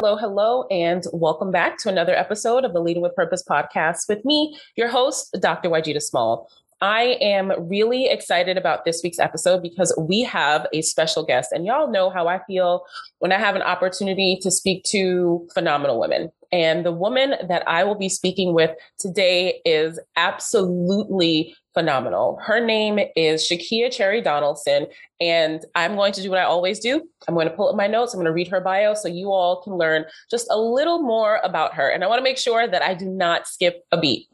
Hello, 0.00 0.14
hello, 0.16 0.64
and 0.70 1.02
welcome 1.12 1.50
back 1.50 1.76
to 1.78 1.88
another 1.88 2.14
episode 2.14 2.64
of 2.64 2.72
the 2.72 2.78
Leading 2.78 3.02
with 3.02 3.16
Purpose 3.16 3.42
podcast 3.42 4.08
with 4.08 4.24
me, 4.24 4.56
your 4.76 4.86
host, 4.86 5.36
Dr. 5.40 5.70
Waajida 5.70 6.00
Small. 6.00 6.48
I 6.80 7.18
am 7.20 7.50
really 7.68 8.06
excited 8.06 8.56
about 8.56 8.84
this 8.84 9.00
week's 9.02 9.18
episode 9.18 9.60
because 9.60 9.92
we 9.98 10.22
have 10.22 10.68
a 10.72 10.82
special 10.82 11.24
guest, 11.24 11.50
and 11.50 11.66
y'all 11.66 11.90
know 11.90 12.10
how 12.10 12.28
I 12.28 12.38
feel 12.46 12.84
when 13.18 13.32
I 13.32 13.38
have 13.38 13.56
an 13.56 13.62
opportunity 13.62 14.38
to 14.40 14.52
speak 14.52 14.84
to 14.84 15.48
phenomenal 15.52 15.98
women. 15.98 16.30
And 16.52 16.86
the 16.86 16.92
woman 16.92 17.34
that 17.48 17.68
I 17.68 17.82
will 17.82 17.98
be 17.98 18.08
speaking 18.08 18.54
with 18.54 18.70
today 19.00 19.60
is 19.64 19.98
absolutely 20.14 21.56
phenomenal. 21.78 22.40
Her 22.42 22.58
name 22.58 22.98
is 23.14 23.44
Shakya 23.44 23.92
Cherry 23.92 24.20
Donaldson, 24.20 24.88
and 25.20 25.64
I'm 25.76 25.94
going 25.94 26.12
to 26.14 26.20
do 26.20 26.28
what 26.28 26.40
I 26.40 26.42
always 26.42 26.80
do. 26.80 27.08
I'm 27.28 27.34
going 27.34 27.48
to 27.48 27.54
pull 27.54 27.68
up 27.68 27.76
my 27.76 27.86
notes. 27.86 28.12
I'm 28.12 28.18
going 28.18 28.26
to 28.26 28.32
read 28.32 28.48
her 28.48 28.60
bio 28.60 28.94
so 28.94 29.06
you 29.06 29.30
all 29.30 29.62
can 29.62 29.74
learn 29.74 30.04
just 30.28 30.48
a 30.50 30.58
little 30.58 31.00
more 31.00 31.40
about 31.44 31.74
her. 31.74 31.88
And 31.88 32.02
I 32.02 32.08
want 32.08 32.18
to 32.18 32.24
make 32.24 32.36
sure 32.36 32.66
that 32.66 32.82
I 32.82 32.94
do 32.94 33.06
not 33.06 33.46
skip 33.46 33.84
a 33.92 34.00
beat. 34.00 34.26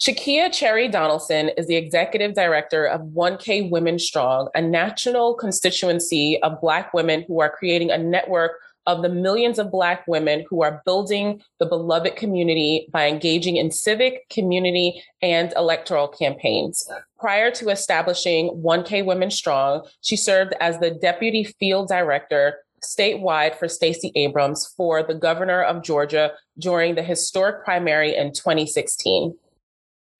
Shakya 0.00 0.52
Cherry 0.52 0.86
Donaldson 0.86 1.50
is 1.56 1.66
the 1.66 1.74
executive 1.74 2.34
director 2.34 2.86
of 2.86 3.00
1K 3.00 3.68
Women 3.68 3.98
Strong, 3.98 4.50
a 4.54 4.62
national 4.62 5.34
constituency 5.34 6.38
of 6.44 6.60
Black 6.60 6.94
women 6.94 7.24
who 7.26 7.40
are 7.40 7.50
creating 7.50 7.90
a 7.90 7.98
network 7.98 8.52
of 8.86 9.02
the 9.02 9.08
millions 9.08 9.58
of 9.58 9.70
Black 9.70 10.06
women 10.06 10.44
who 10.48 10.62
are 10.62 10.82
building 10.84 11.42
the 11.58 11.66
beloved 11.66 12.16
community 12.16 12.86
by 12.92 13.08
engaging 13.08 13.56
in 13.56 13.70
civic, 13.70 14.28
community, 14.28 15.02
and 15.22 15.52
electoral 15.56 16.08
campaigns. 16.08 16.88
Prior 17.18 17.50
to 17.52 17.70
establishing 17.70 18.50
1K 18.50 19.04
Women 19.04 19.30
Strong, 19.30 19.86
she 20.02 20.16
served 20.16 20.54
as 20.60 20.78
the 20.78 20.90
deputy 20.90 21.44
field 21.44 21.88
director 21.88 22.58
statewide 22.84 23.56
for 23.56 23.68
Stacey 23.68 24.12
Abrams 24.14 24.66
for 24.76 25.02
the 25.02 25.14
governor 25.14 25.62
of 25.62 25.82
Georgia 25.82 26.32
during 26.58 26.94
the 26.94 27.02
historic 27.02 27.64
primary 27.64 28.14
in 28.14 28.32
2016. 28.32 29.34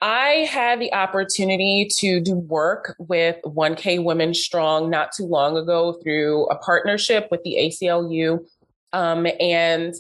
I 0.00 0.46
had 0.50 0.80
the 0.80 0.92
opportunity 0.92 1.88
to 1.96 2.20
do 2.20 2.34
work 2.34 2.94
with 2.98 3.36
1K 3.44 4.04
Women 4.04 4.34
Strong 4.34 4.90
not 4.90 5.12
too 5.12 5.24
long 5.24 5.56
ago 5.56 5.94
through 6.02 6.44
a 6.48 6.58
partnership 6.58 7.28
with 7.30 7.42
the 7.42 7.56
ACLU 7.58 8.44
um, 8.94 9.26
and 9.40 9.94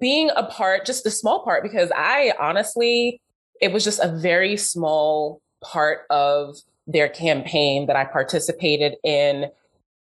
being 0.00 0.30
a 0.34 0.44
part, 0.44 0.86
just 0.86 1.06
a 1.06 1.10
small 1.10 1.44
part, 1.44 1.62
because 1.62 1.92
I 1.94 2.32
honestly, 2.40 3.20
it 3.60 3.72
was 3.72 3.84
just 3.84 4.00
a 4.00 4.08
very 4.08 4.56
small 4.56 5.40
part 5.62 6.00
of 6.10 6.56
their 6.86 7.08
campaign 7.08 7.86
that 7.86 7.94
I 7.94 8.04
participated 8.04 8.96
in 9.04 9.46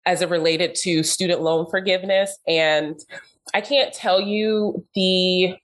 as 0.04 0.20
it 0.20 0.28
related 0.28 0.74
to 0.74 1.02
student 1.02 1.40
loan 1.40 1.66
forgiveness. 1.70 2.36
And 2.46 3.00
I 3.54 3.62
can't 3.62 3.92
tell 3.92 4.20
you 4.20 4.86
the 4.94 5.56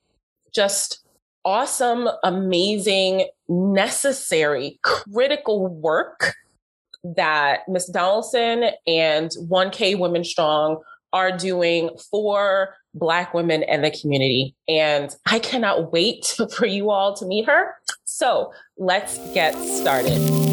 just 0.55 1.05
awesome, 1.45 2.09
amazing, 2.25 3.29
necessary, 3.49 4.81
critical 4.83 5.67
work 5.67 6.35
that 7.05 7.61
Ms. 7.69 7.87
Donaldson 7.87 8.71
and 8.87 9.31
1K 9.31 9.99
Women 9.99 10.25
Strong 10.25 10.83
are 11.13 11.37
doing 11.37 11.91
for 12.11 12.75
Black 12.95 13.35
women 13.35 13.63
and 13.65 13.85
the 13.85 13.91
community. 13.91 14.55
And 14.69 15.15
I 15.27 15.39
cannot 15.39 15.93
wait 15.93 16.35
for 16.57 16.67
you 16.67 16.91
all 16.91 17.15
to 17.17 17.27
meet 17.27 17.47
her. 17.47 17.75
So 18.05 18.53
let's 18.77 19.19
get 19.33 19.55
started. 19.55 20.48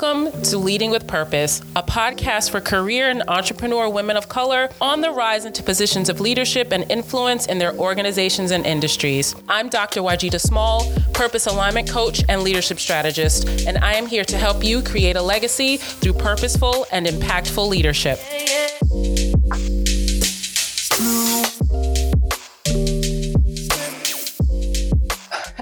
Welcome 0.00 0.42
to 0.42 0.58
Leading 0.58 0.92
with 0.92 1.08
Purpose, 1.08 1.60
a 1.74 1.82
podcast 1.82 2.50
for 2.50 2.60
career 2.60 3.10
and 3.10 3.24
entrepreneur 3.26 3.88
women 3.88 4.16
of 4.16 4.28
color 4.28 4.68
on 4.80 5.00
the 5.00 5.10
rise 5.10 5.44
into 5.44 5.60
positions 5.60 6.08
of 6.08 6.20
leadership 6.20 6.70
and 6.70 6.88
influence 6.88 7.46
in 7.46 7.58
their 7.58 7.74
organizations 7.74 8.52
and 8.52 8.64
industries. 8.64 9.34
I'm 9.48 9.68
Dr. 9.68 10.02
Waajida 10.02 10.40
Small, 10.40 10.88
purpose 11.14 11.46
alignment 11.46 11.90
coach 11.90 12.22
and 12.28 12.42
leadership 12.42 12.78
strategist, 12.78 13.48
and 13.66 13.78
I 13.78 13.94
am 13.94 14.06
here 14.06 14.24
to 14.26 14.38
help 14.38 14.62
you 14.62 14.82
create 14.82 15.16
a 15.16 15.22
legacy 15.22 15.78
through 15.78 16.12
purposeful 16.12 16.86
and 16.92 17.04
impactful 17.04 17.68
leadership. 17.68 18.20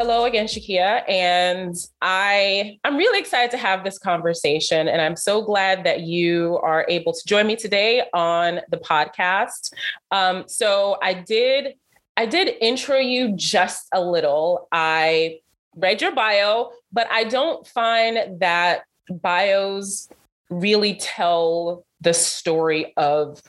Hello 0.06 0.24
again, 0.24 0.46
Shakya. 0.46 1.02
And 1.10 1.74
I, 2.00 2.78
I'm 2.84 2.96
really 2.96 3.18
excited 3.18 3.50
to 3.50 3.56
have 3.56 3.82
this 3.82 3.98
conversation. 3.98 4.86
And 4.86 5.02
I'm 5.02 5.16
so 5.16 5.42
glad 5.42 5.82
that 5.82 6.02
you 6.02 6.60
are 6.62 6.86
able 6.88 7.12
to 7.12 7.20
join 7.26 7.48
me 7.48 7.56
today 7.56 8.04
on 8.14 8.60
the 8.70 8.76
podcast. 8.76 9.72
Um, 10.12 10.44
so 10.46 10.96
I 11.02 11.12
did, 11.12 11.74
I 12.16 12.24
did 12.24 12.54
intro 12.60 12.98
you 12.98 13.32
just 13.34 13.88
a 13.92 14.00
little. 14.00 14.68
I 14.70 15.40
read 15.74 16.00
your 16.00 16.14
bio, 16.14 16.70
but 16.92 17.08
I 17.10 17.24
don't 17.24 17.66
find 17.66 18.40
that 18.40 18.84
bios 19.10 20.08
really 20.50 20.94
tell 20.94 21.84
the 22.00 22.14
story 22.14 22.94
of 22.96 23.42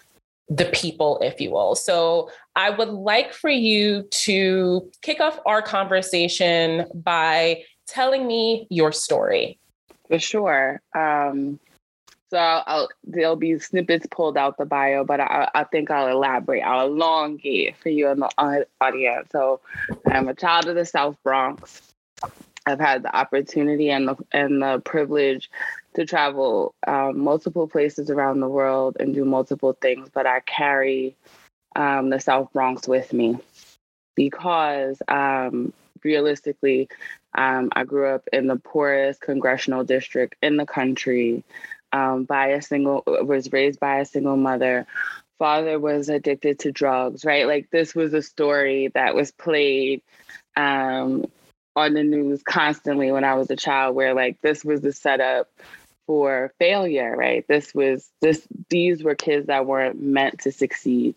the 0.50 0.66
people, 0.66 1.20
if 1.22 1.42
you 1.42 1.52
will. 1.52 1.76
So 1.76 2.30
I 2.56 2.70
would 2.70 2.90
like 2.90 3.34
for 3.34 3.50
you 3.50 4.04
to 4.04 4.90
kick 5.02 5.20
off 5.20 5.40
our 5.46 5.62
conversation 5.62 6.86
by 6.94 7.64
telling 7.88 8.28
me 8.28 8.68
your 8.70 8.92
story. 8.92 9.60
For 10.08 10.20
sure. 10.20 10.82
Um, 10.96 11.60
so 12.30 12.38
I'll, 12.38 12.64
I'll, 12.68 12.90
there'll 13.06 13.36
be 13.38 13.58
snippets 13.60 14.06
pulled 14.12 14.38
out 14.38 14.58
the 14.58 14.66
bio, 14.66 15.04
but 15.06 15.20
I, 15.20 15.50
I 15.54 15.64
think 15.64 15.90
I'll 15.90 16.08
elaborate. 16.08 16.62
I'll 16.62 16.88
elongate 16.88 17.78
for 17.78 17.90
you 17.90 18.10
in 18.10 18.20
the 18.20 18.66
audience. 18.82 19.30
So 19.32 19.62
I'm 20.06 20.28
a 20.28 20.34
child 20.34 20.68
of 20.68 20.76
the 20.76 20.86
South 20.86 21.16
Bronx. 21.24 21.94
I've 22.68 22.80
had 22.80 23.04
the 23.04 23.16
opportunity 23.16 23.90
and 23.90 24.10
the 24.10 24.16
and 24.32 24.62
the 24.62 24.82
privilege 24.84 25.50
to 25.96 26.06
travel 26.06 26.76
um, 26.86 27.20
multiple 27.20 27.68
places 27.68 28.10
around 28.10 28.42
the 28.42 28.50
world 28.50 28.98
and 29.00 29.16
do 29.16 29.24
multiple 29.24 29.76
things, 29.82 30.10
but 30.14 30.28
I 30.28 30.42
carry 30.42 31.16
um, 31.76 32.10
the 32.10 32.20
South 32.20 32.52
Bronx 32.52 32.88
with 32.88 33.14
me 33.14 33.38
because 34.16 35.02
um, 35.08 35.72
realistically, 36.04 36.90
um, 37.38 37.70
I 37.72 37.86
grew 37.86 38.10
up 38.10 38.28
in 38.34 38.48
the 38.48 38.58
poorest 38.58 39.22
congressional 39.22 39.86
district 39.86 40.36
in 40.42 40.58
the 40.58 40.66
country. 40.66 41.44
Um, 41.94 42.26
by 42.26 42.48
a 42.48 42.62
single, 42.62 43.02
was 43.06 43.54
raised 43.54 43.80
by 43.80 44.00
a 44.00 44.06
single 44.06 44.36
mother. 44.36 44.86
Father 45.40 45.80
was 45.80 46.10
addicted 46.10 46.60
to 46.60 46.72
drugs, 46.74 47.24
right? 47.24 47.48
Like 47.48 47.70
this 47.70 47.96
was 47.96 48.14
a 48.14 48.22
story 48.22 48.90
that 48.94 49.16
was 49.16 49.32
played 49.32 50.02
um, 50.58 51.26
on 51.78 51.94
the 51.94 52.04
news 52.04 52.42
constantly 52.42 53.12
when 53.12 53.24
I 53.24 53.36
was 53.36 53.50
a 53.52 53.56
child, 53.56 53.96
where 53.96 54.16
like 54.16 54.42
this 54.42 54.66
was 54.66 54.82
the 54.82 54.92
setup 54.92 55.48
for 56.08 56.52
failure, 56.58 57.16
right? 57.16 57.48
This 57.48 57.74
was 57.76 58.10
this 58.20 58.48
these 58.70 59.04
were 59.04 59.14
kids 59.14 59.48
that 59.48 59.68
weren't 59.68 60.02
meant 60.02 60.40
to 60.42 60.52
succeed. 60.52 61.16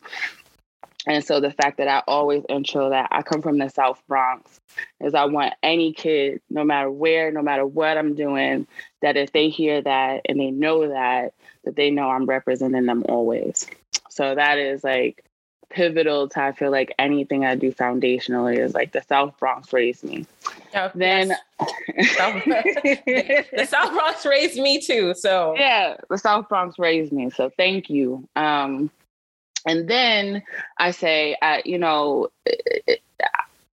And 1.06 1.24
so 1.24 1.40
the 1.40 1.50
fact 1.50 1.78
that 1.78 1.88
I 1.88 2.02
always 2.06 2.44
intro 2.50 2.90
that 2.90 3.08
I 3.10 3.22
come 3.22 3.40
from 3.40 3.56
the 3.56 3.70
South 3.70 4.02
Bronx 4.06 4.60
is 5.00 5.14
I 5.14 5.24
want 5.24 5.54
any 5.62 5.94
kid, 5.94 6.42
no 6.50 6.62
matter 6.62 6.90
where, 6.90 7.32
no 7.32 7.40
matter 7.40 7.64
what 7.64 7.96
I'm 7.96 8.14
doing, 8.14 8.66
that 9.00 9.16
if 9.16 9.32
they 9.32 9.48
hear 9.48 9.80
that 9.80 10.20
and 10.28 10.38
they 10.38 10.50
know 10.50 10.88
that, 10.88 11.32
that 11.64 11.74
they 11.74 11.90
know 11.90 12.10
I'm 12.10 12.26
representing 12.26 12.84
them 12.84 13.06
always. 13.08 13.66
So 14.10 14.34
that 14.34 14.58
is 14.58 14.84
like 14.84 15.24
pivotal 15.70 16.28
to 16.28 16.42
I 16.42 16.52
feel 16.52 16.70
like 16.70 16.94
anything 16.98 17.44
I 17.44 17.54
do 17.54 17.72
foundationally 17.72 18.58
is 18.58 18.74
like 18.74 18.92
the 18.92 19.02
South 19.02 19.38
Bronx 19.38 19.72
raised 19.72 20.04
me. 20.04 20.26
Oh, 20.74 20.90
then 20.94 21.28
South, 22.14 22.44
the 22.44 23.66
South 23.68 23.92
Bronx 23.92 24.26
raised 24.26 24.56
me 24.56 24.80
too. 24.80 25.14
So 25.14 25.54
yeah, 25.56 25.96
the 26.08 26.18
South 26.18 26.48
Bronx 26.48 26.78
raised 26.78 27.12
me. 27.12 27.30
So 27.30 27.50
thank 27.56 27.88
you. 27.88 28.28
Um, 28.36 28.90
and 29.66 29.88
then 29.88 30.42
I 30.78 30.90
say, 30.90 31.36
uh, 31.40 31.58
you 31.64 31.78
know, 31.78 32.28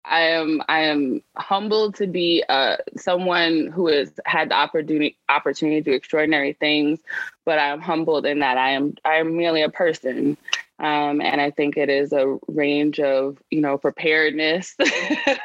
I 0.08 0.22
am 0.22 0.62
I 0.68 0.82
am 0.82 1.22
humbled 1.36 1.96
to 1.96 2.08
be 2.08 2.44
uh, 2.48 2.78
someone 2.96 3.68
who 3.68 3.88
has 3.88 4.12
had 4.26 4.50
the 4.50 4.56
opportunity 4.56 5.18
opportunity 5.30 5.82
to 5.82 5.92
do 5.92 5.96
extraordinary 5.96 6.54
things, 6.54 7.00
but 7.44 7.60
I'm 7.60 7.82
humbled 7.82 8.26
in 8.26 8.40
that 8.40 8.58
I 8.58 8.72
am 8.72 8.96
I 9.04 9.16
am 9.16 9.36
merely 9.36 9.64
a 9.64 9.70
person 9.70 10.38
um, 10.80 11.22
and 11.22 11.40
I 11.40 11.52
think 11.52 11.78
it 11.78 11.90
is 11.90 12.12
a 12.12 12.38
range 12.48 13.00
of, 13.00 13.42
you 13.50 13.62
know, 13.62 13.78
preparedness, 13.78 14.76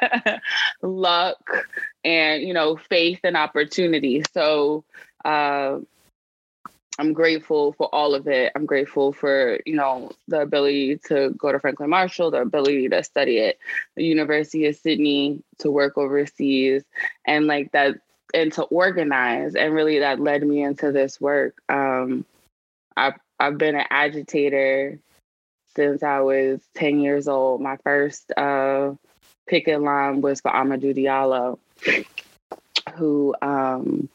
luck, 0.83 1.67
and, 2.05 2.43
you 2.43 2.53
know, 2.53 2.77
faith 2.77 3.21
and 3.23 3.37
opportunity. 3.37 4.25
So 4.35 4.85
uh, 5.25 5.79
I'm 6.99 7.13
grateful 7.13 7.73
for 7.75 7.87
all 7.95 8.17
of 8.17 8.27
it. 8.27 8.51
I'm 8.57 8.67
grateful 8.67 9.13
for, 9.13 9.61
you 9.65 9.77
know, 9.77 10.11
the 10.27 10.41
ability 10.41 10.99
to 11.07 11.31
go 11.39 11.53
to 11.53 11.61
Franklin 11.61 11.91
Marshall, 11.91 12.33
the 12.33 12.43
ability 12.43 12.89
to 12.89 13.05
study 13.05 13.41
at 13.41 13.57
the 13.95 14.05
University 14.05 14.67
of 14.67 14.75
Sydney, 14.75 15.45
to 15.59 15.71
work 15.71 15.97
overseas, 15.97 16.83
and 17.25 17.47
like 17.47 17.71
that, 17.71 18.01
and 18.35 18.53
to 18.55 18.65
organize. 18.65 19.55
And 19.55 19.73
really 19.75 20.01
that 20.01 20.19
led 20.19 20.43
me 20.43 20.61
into 20.61 20.91
this 20.91 21.21
work. 21.21 21.63
Um, 21.69 22.25
I've, 22.97 23.15
I've 23.39 23.59
been 23.59 23.77
an 23.77 23.87
agitator 23.91 24.99
since 25.75 26.03
I 26.03 26.21
was 26.21 26.61
10 26.75 27.01
years 27.01 27.29
old. 27.29 27.61
My 27.61 27.77
first 27.79 28.33
uh, 28.37 28.93
picket 29.47 29.81
line 29.81 30.21
was 30.21 30.41
for 30.41 30.51
Amadou 30.51 30.95
Diallo, 30.95 31.59
who, 32.95 33.35
um, 33.43 34.09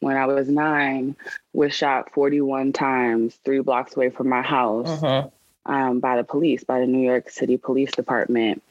when 0.00 0.16
I 0.16 0.26
was 0.26 0.48
nine, 0.48 1.16
was 1.52 1.74
shot 1.74 2.12
41 2.12 2.72
times, 2.72 3.38
three 3.44 3.60
blocks 3.60 3.96
away 3.96 4.10
from 4.10 4.28
my 4.28 4.42
house 4.42 4.88
uh-huh. 4.88 5.28
um, 5.66 6.00
by 6.00 6.16
the 6.16 6.24
police, 6.24 6.64
by 6.64 6.80
the 6.80 6.86
New 6.86 7.04
York 7.04 7.30
City 7.30 7.56
Police 7.56 7.92
Department. 7.92 8.62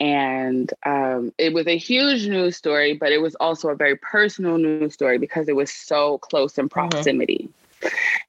And 0.00 0.72
um, 0.86 1.32
it 1.38 1.52
was 1.52 1.66
a 1.66 1.76
huge 1.76 2.28
news 2.28 2.56
story, 2.56 2.94
but 2.94 3.10
it 3.10 3.18
was 3.18 3.34
also 3.36 3.68
a 3.68 3.74
very 3.74 3.96
personal 3.96 4.56
news 4.56 4.94
story 4.94 5.18
because 5.18 5.48
it 5.48 5.56
was 5.56 5.72
so 5.72 6.18
close 6.18 6.56
in 6.56 6.66
uh-huh. 6.66 6.88
proximity. 6.88 7.48
Uh-huh. 7.48 7.57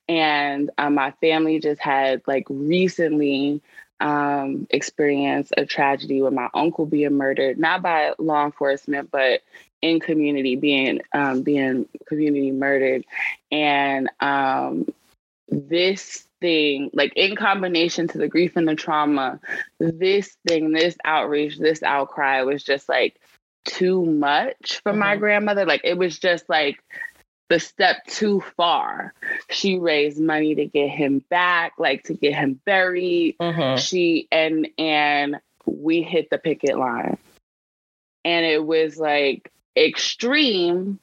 And 0.07 0.71
um, 0.77 0.95
my 0.95 1.11
family 1.21 1.59
just 1.59 1.81
had 1.81 2.21
like 2.27 2.45
recently 2.49 3.61
um, 3.99 4.67
experienced 4.69 5.53
a 5.57 5.65
tragedy 5.65 6.21
with 6.21 6.33
my 6.33 6.49
uncle 6.53 6.85
being 6.85 7.17
murdered, 7.17 7.59
not 7.59 7.81
by 7.81 8.13
law 8.17 8.45
enforcement, 8.45 9.11
but 9.11 9.41
in 9.81 9.99
community 9.99 10.55
being 10.55 11.01
um, 11.13 11.41
being 11.41 11.87
community 12.07 12.51
murdered, 12.51 13.05
and 13.51 14.09
um, 14.19 14.87
this 15.49 16.27
thing, 16.41 16.89
like 16.93 17.13
in 17.15 17.35
combination 17.35 18.07
to 18.07 18.17
the 18.17 18.27
grief 18.27 18.55
and 18.55 18.67
the 18.67 18.75
trauma, 18.75 19.39
this 19.79 20.37
thing, 20.47 20.71
this 20.71 20.97
outrage, 21.03 21.57
this 21.57 21.83
outcry 21.83 22.41
was 22.43 22.63
just 22.63 22.89
like 22.89 23.19
too 23.65 24.05
much 24.05 24.79
for 24.83 24.91
mm-hmm. 24.91 24.99
my 24.99 25.15
grandmother. 25.15 25.65
Like 25.65 25.81
it 25.83 25.97
was 25.97 26.17
just 26.17 26.49
like 26.49 26.83
the 27.49 27.59
step 27.59 28.05
too 28.05 28.41
far. 28.55 29.13
She 29.49 29.77
raised 29.79 30.19
money 30.19 30.55
to 30.55 30.65
get 30.65 30.89
him 30.89 31.23
back, 31.29 31.73
like 31.77 32.03
to 32.03 32.13
get 32.13 32.35
him 32.35 32.59
buried. 32.65 33.37
Mm-hmm. 33.39 33.77
She 33.77 34.27
and 34.31 34.67
and 34.77 35.39
we 35.65 36.01
hit 36.01 36.29
the 36.29 36.37
picket 36.37 36.77
line. 36.77 37.17
And 38.23 38.45
it 38.45 38.63
was 38.63 38.97
like 38.97 39.51
extreme 39.75 40.99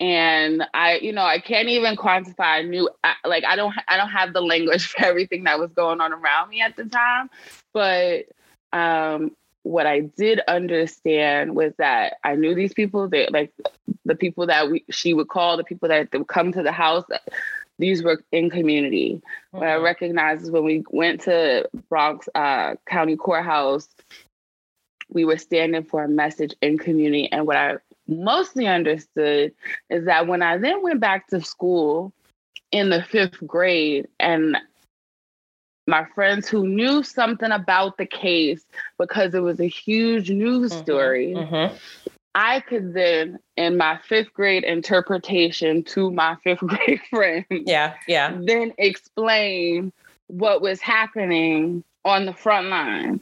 and 0.00 0.64
i 0.74 0.96
you 0.96 1.12
know 1.12 1.22
i 1.22 1.38
can't 1.38 1.68
even 1.68 1.96
quantify 1.96 2.40
i 2.40 2.62
knew 2.62 2.88
like 3.24 3.44
i 3.44 3.54
don't 3.54 3.74
i 3.86 3.96
don't 3.96 4.10
have 4.10 4.32
the 4.32 4.40
language 4.40 4.86
for 4.88 5.04
everything 5.04 5.44
that 5.44 5.58
was 5.58 5.70
going 5.72 6.00
on 6.00 6.12
around 6.12 6.48
me 6.48 6.60
at 6.60 6.76
the 6.76 6.84
time 6.84 7.30
but 7.72 8.24
um 8.72 9.30
what 9.64 9.86
i 9.86 10.00
did 10.00 10.40
understand 10.48 11.54
was 11.54 11.72
that 11.78 12.14
i 12.24 12.34
knew 12.34 12.54
these 12.54 12.72
people 12.72 13.08
that 13.08 13.32
like 13.32 13.52
the 14.04 14.14
people 14.14 14.46
that 14.46 14.70
we 14.70 14.84
she 14.90 15.12
would 15.12 15.28
call 15.28 15.56
the 15.56 15.64
people 15.64 15.88
that, 15.88 16.10
that 16.10 16.18
would 16.18 16.28
come 16.28 16.52
to 16.52 16.62
the 16.62 16.72
house 16.72 17.04
these 17.78 18.02
were 18.02 18.22
in 18.30 18.48
community 18.48 19.14
mm-hmm. 19.14 19.58
what 19.58 19.68
i 19.68 19.72
mm-hmm. 19.72 19.84
recognized 19.84 20.42
is 20.42 20.50
when 20.50 20.64
we 20.64 20.84
went 20.90 21.20
to 21.20 21.68
bronx 21.88 22.28
uh, 22.34 22.74
county 22.86 23.16
courthouse 23.16 23.88
we 25.10 25.24
were 25.24 25.36
standing 25.36 25.84
for 25.84 26.04
a 26.04 26.08
message 26.08 26.54
in 26.62 26.78
community 26.78 27.30
and 27.32 27.46
what 27.46 27.56
i 27.56 27.76
mostly 28.06 28.66
understood 28.66 29.52
is 29.90 30.04
that 30.06 30.26
when 30.26 30.42
I 30.42 30.58
then 30.58 30.82
went 30.82 31.00
back 31.00 31.28
to 31.28 31.40
school 31.40 32.12
in 32.70 32.90
the 32.90 33.02
fifth 33.02 33.46
grade 33.46 34.08
and 34.18 34.56
my 35.86 36.04
friends 36.14 36.48
who 36.48 36.66
knew 36.66 37.02
something 37.02 37.50
about 37.50 37.98
the 37.98 38.06
case 38.06 38.64
because 38.98 39.34
it 39.34 39.42
was 39.42 39.60
a 39.60 39.68
huge 39.68 40.30
news 40.30 40.72
mm-hmm, 40.72 40.82
story, 40.82 41.34
mm-hmm. 41.36 41.76
I 42.34 42.60
could 42.60 42.94
then, 42.94 43.38
in 43.56 43.76
my 43.76 43.98
fifth 44.08 44.32
grade 44.32 44.64
interpretation 44.64 45.84
to 45.84 46.10
my 46.10 46.36
fifth 46.42 46.60
grade 46.66 47.00
friends, 47.10 47.46
yeah, 47.50 47.94
yeah, 48.08 48.36
then 48.40 48.72
explain 48.78 49.92
what 50.26 50.62
was 50.62 50.80
happening 50.80 51.84
on 52.04 52.26
the 52.26 52.34
front 52.34 52.68
line 52.68 53.20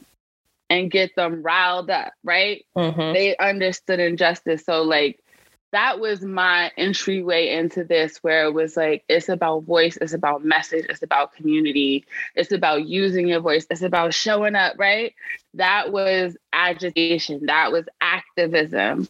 and 0.69 0.89
get 0.89 1.15
them 1.15 1.43
riled 1.43 1.89
up, 1.89 2.13
right? 2.23 2.65
Mm-hmm. 2.75 3.13
They 3.13 3.37
understood 3.37 3.99
injustice. 3.99 4.65
So, 4.65 4.81
like, 4.81 5.22
that 5.73 5.99
was 5.99 6.21
my 6.21 6.71
entryway 6.77 7.49
into 7.49 7.83
this, 7.83 8.17
where 8.17 8.45
it 8.45 8.53
was 8.53 8.77
like, 8.77 9.03
it's 9.09 9.27
about 9.27 9.63
voice, 9.63 9.97
it's 9.99 10.13
about 10.13 10.45
message, 10.45 10.85
it's 10.87 11.01
about 11.01 11.33
community, 11.33 12.05
it's 12.35 12.51
about 12.51 12.85
using 12.85 13.27
your 13.27 13.39
voice, 13.39 13.65
it's 13.71 13.81
about 13.81 14.13
showing 14.13 14.55
up, 14.55 14.75
right? 14.77 15.15
That 15.55 15.91
was 15.91 16.37
agitation, 16.53 17.47
that 17.47 17.71
was 17.71 17.85
activism. 18.01 19.09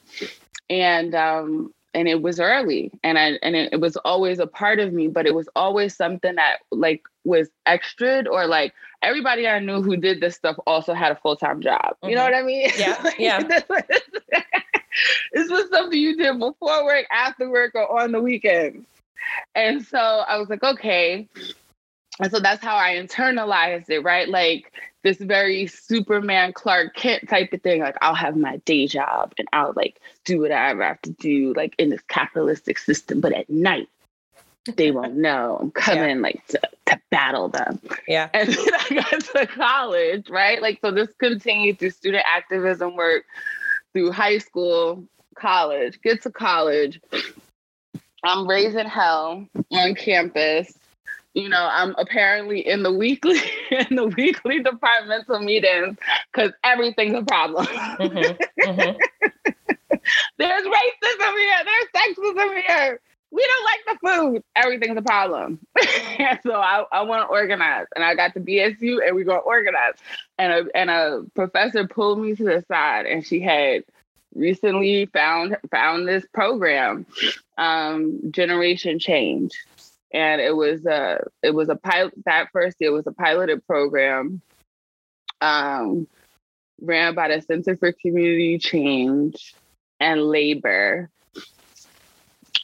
And, 0.69 1.13
um, 1.13 1.73
and 1.93 2.07
it 2.07 2.21
was 2.21 2.39
early 2.39 2.91
and 3.03 3.19
I 3.19 3.37
and 3.43 3.55
it, 3.55 3.73
it, 3.73 3.79
was 3.79 3.97
always 3.97 4.39
a 4.39 4.47
part 4.47 4.79
of 4.79 4.93
me, 4.93 5.07
but 5.07 5.27
it 5.27 5.35
was 5.35 5.47
always 5.55 5.95
something 5.95 6.35
that 6.35 6.57
like 6.71 7.03
was 7.23 7.49
extra 7.67 8.23
or 8.27 8.47
like 8.47 8.73
everybody 9.03 9.47
I 9.47 9.59
knew 9.59 9.81
who 9.83 9.95
did 9.97 10.19
this 10.19 10.35
stuff 10.35 10.55
also 10.65 10.95
had 10.95 11.11
a 11.11 11.15
full 11.15 11.35
time 11.35 11.61
job. 11.61 11.95
You 12.01 12.09
mm-hmm. 12.09 12.15
know 12.15 12.23
what 12.23 12.33
I 12.33 12.41
mean? 12.41 12.71
Yeah. 12.77 13.11
Yeah. 13.19 13.59
this 15.33 15.49
was 15.49 15.69
something 15.69 15.97
you 15.97 16.17
did 16.17 16.39
before 16.39 16.85
work, 16.85 17.05
after 17.11 17.49
work, 17.49 17.75
or 17.75 18.01
on 18.01 18.11
the 18.11 18.21
weekends. 18.21 18.85
And 19.55 19.85
so 19.85 19.97
I 19.97 20.37
was 20.37 20.49
like, 20.49 20.63
okay. 20.63 21.27
And 22.19 22.31
so 22.31 22.39
that's 22.39 22.63
how 22.63 22.75
I 22.75 22.95
internalized 22.95 23.89
it, 23.89 24.01
right? 24.01 24.29
Like 24.29 24.71
this 25.03 25.17
very 25.17 25.67
Superman 25.67 26.53
Clark 26.53 26.95
Kent 26.95 27.29
type 27.29 27.53
of 27.53 27.61
thing. 27.61 27.81
Like 27.81 27.97
I'll 28.01 28.15
have 28.15 28.35
my 28.35 28.57
day 28.57 28.87
job 28.87 29.33
and 29.37 29.47
I'll 29.51 29.73
like 29.75 29.99
do 30.25 30.39
whatever 30.39 30.83
I 30.83 30.87
have 30.87 31.01
to 31.03 31.11
do, 31.11 31.53
like 31.53 31.75
in 31.77 31.89
this 31.89 32.01
capitalistic 32.07 32.77
system. 32.77 33.19
But 33.19 33.33
at 33.33 33.49
night, 33.49 33.89
they 34.75 34.91
won't 34.91 35.15
know 35.15 35.57
I'm 35.59 35.71
coming 35.71 36.17
yeah. 36.17 36.21
like 36.21 36.45
to, 36.47 36.61
to 36.87 37.01
battle 37.09 37.49
them. 37.49 37.79
Yeah. 38.07 38.29
And 38.33 38.49
then 38.53 38.73
I 38.73 39.03
got 39.11 39.21
to 39.21 39.47
college, 39.47 40.29
right? 40.29 40.61
Like, 40.61 40.79
so 40.81 40.91
this 40.91 41.09
continued 41.17 41.79
through 41.79 41.91
student 41.91 42.23
activism 42.25 42.95
work, 42.95 43.25
through 43.93 44.11
high 44.11 44.39
school, 44.39 45.03
college, 45.35 46.01
get 46.01 46.21
to 46.23 46.31
college. 46.31 46.99
I'm 48.23 48.47
raising 48.47 48.87
hell 48.87 49.47
on 49.71 49.95
campus. 49.95 50.77
You 51.33 51.49
know, 51.49 51.67
I'm 51.71 51.95
apparently 51.97 52.67
in 52.67 52.83
the 52.83 52.93
weekly 52.93 53.39
in 53.71 53.95
the 53.95 54.05
weekly 54.05 54.61
departmental 54.61 55.39
meetings 55.39 55.97
because 56.31 56.51
everything's 56.63 57.15
a 57.15 57.23
problem. 57.23 57.65
Mm-hmm. 57.65 58.69
Mm-hmm. 58.69 58.97
There's 60.37 60.63
racism 60.63 61.37
here. 61.37 61.57
There's 61.65 61.87
sexism 61.95 62.61
here 62.67 62.99
we 63.33 63.43
don't 63.47 63.65
like 63.65 63.99
the 63.99 64.07
food. 64.07 64.43
Everything's 64.55 64.97
a 64.97 65.01
problem. 65.01 65.59
so 66.43 66.53
I, 66.53 66.85
I 66.91 67.01
want 67.01 67.23
to 67.23 67.31
organize. 67.31 67.87
And 67.95 68.03
I 68.03 68.13
got 68.13 68.35
to 68.35 68.39
BSU 68.39 68.99
and 69.05 69.15
we're 69.15 69.23
going 69.23 69.39
to 69.39 69.45
organize. 69.45 69.95
And 70.37 70.53
a, 70.53 70.77
and 70.77 70.89
a 70.91 71.23
professor 71.33 71.87
pulled 71.87 72.19
me 72.19 72.35
to 72.35 72.43
the 72.43 72.63
side 72.67 73.07
and 73.07 73.25
she 73.25 73.39
had 73.39 73.85
recently 74.35 75.07
found 75.07 75.57
found 75.71 76.07
this 76.07 76.25
program, 76.31 77.07
um, 77.57 78.31
Generation 78.31 78.99
Change. 78.99 79.51
And 80.13 80.39
it 80.39 80.55
was 80.55 80.85
a 80.85 81.25
it 81.41 81.55
was 81.55 81.69
a 81.69 81.75
pilot 81.75 82.13
that 82.25 82.49
first 82.53 82.77
year 82.79 82.91
was 82.91 83.07
a 83.07 83.11
piloted 83.11 83.65
program 83.65 84.43
um, 85.41 86.07
ran 86.79 87.15
by 87.15 87.29
the 87.29 87.41
Center 87.41 87.75
for 87.75 87.91
Community 87.93 88.59
Change 88.59 89.55
and 89.99 90.21
Labor 90.21 91.09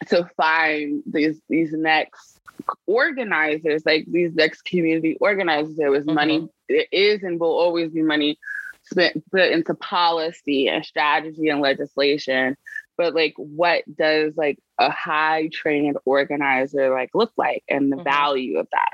to 0.07 0.29
find 0.37 1.03
these 1.05 1.41
these 1.49 1.71
next 1.73 2.39
organizers, 2.85 3.85
like 3.85 4.05
these 4.07 4.33
next 4.33 4.63
community 4.63 5.17
organizers. 5.19 5.75
There 5.75 5.91
was 5.91 6.03
mm-hmm. 6.03 6.15
money, 6.15 6.49
there 6.67 6.85
is 6.91 7.23
and 7.23 7.39
will 7.39 7.57
always 7.57 7.91
be 7.91 8.01
money 8.01 8.37
spent 8.83 9.23
put 9.31 9.51
into 9.51 9.73
policy 9.75 10.67
and 10.67 10.85
strategy 10.85 11.49
and 11.49 11.61
legislation. 11.61 12.57
But 12.97 13.13
like 13.15 13.33
what 13.37 13.83
does 13.93 14.35
like 14.35 14.59
a 14.77 14.89
high 14.89 15.49
trained 15.53 15.97
organizer 16.05 16.91
like 16.91 17.11
look 17.13 17.31
like 17.37 17.63
and 17.69 17.91
the 17.91 17.97
mm-hmm. 17.97 18.03
value 18.03 18.57
of 18.57 18.67
that? 18.71 18.93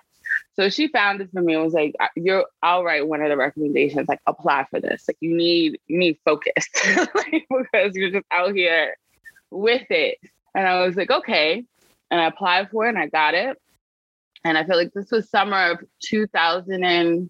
So 0.56 0.70
she 0.70 0.88
found 0.88 1.20
it 1.20 1.30
for 1.34 1.42
me 1.42 1.54
and 1.54 1.64
was 1.64 1.74
like, 1.74 1.96
"You're. 2.16 2.46
I'll 2.64 2.84
write 2.84 3.08
one 3.08 3.22
of 3.22 3.30
the 3.30 3.36
recommendations. 3.36 4.08
Like, 4.08 4.22
apply 4.26 4.66
for 4.70 4.80
this. 4.80 5.04
Like, 5.08 5.18
you 5.20 5.36
need 5.36 5.80
you 5.88 5.98
need 5.98 6.18
focus 6.24 6.68
like, 7.16 7.46
because 7.50 7.94
you're 7.96 8.12
just 8.12 8.26
out 8.32 8.56
here 8.56 8.96
with 9.52 9.86
it. 9.90 10.18
And 10.56 10.68
I 10.68 10.86
was 10.86 10.96
like, 10.96 11.12
okay. 11.12 11.64
And 12.10 12.22
I 12.22 12.28
applied 12.28 12.72
for 12.72 12.86
it 12.86 12.90
and 12.90 12.98
I 12.98 13.08
got 13.08 13.34
it. 13.34 13.62
And 14.44 14.58
I 14.58 14.64
feel 14.64 14.78
like 14.78 14.94
this 14.94 15.12
was 15.12 15.30
summer 15.30 15.72
of 15.72 15.84
2006. 16.04 17.30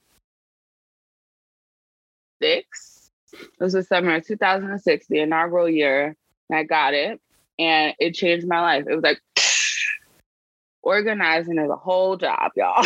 This 3.60 3.74
was 3.74 3.88
summer 3.88 4.16
of 4.16 4.28
2006, 4.28 5.08
the 5.08 5.20
inaugural 5.20 5.70
year. 5.70 6.16
And 6.50 6.60
I 6.60 6.64
got 6.64 6.94
it. 6.94 7.20
And 7.58 7.96
it 8.00 8.14
changed 8.14 8.48
my 8.48 8.62
life. 8.62 8.86
It 8.88 8.94
was 8.96 9.04
like, 9.04 9.20
organizing 10.84 11.58
is 11.58 11.70
a 11.70 11.76
whole 11.76 12.18
job, 12.18 12.52
y'all. 12.56 12.86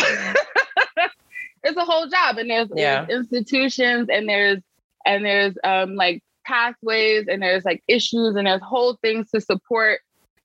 it's 1.64 1.76
a 1.76 1.84
whole 1.84 2.06
job, 2.06 2.38
and 2.38 2.50
there's, 2.50 2.68
yeah. 2.74 3.04
there's 3.04 3.20
institutions, 3.20 4.08
and 4.10 4.28
there's 4.28 4.62
and 5.04 5.24
there's 5.24 5.54
um 5.64 5.96
like 5.96 6.22
pathways, 6.46 7.26
and 7.28 7.42
there's 7.42 7.64
like 7.64 7.82
issues, 7.88 8.36
and 8.36 8.46
there's 8.46 8.62
whole 8.62 8.96
things 9.02 9.30
to 9.30 9.40
support 9.40 10.00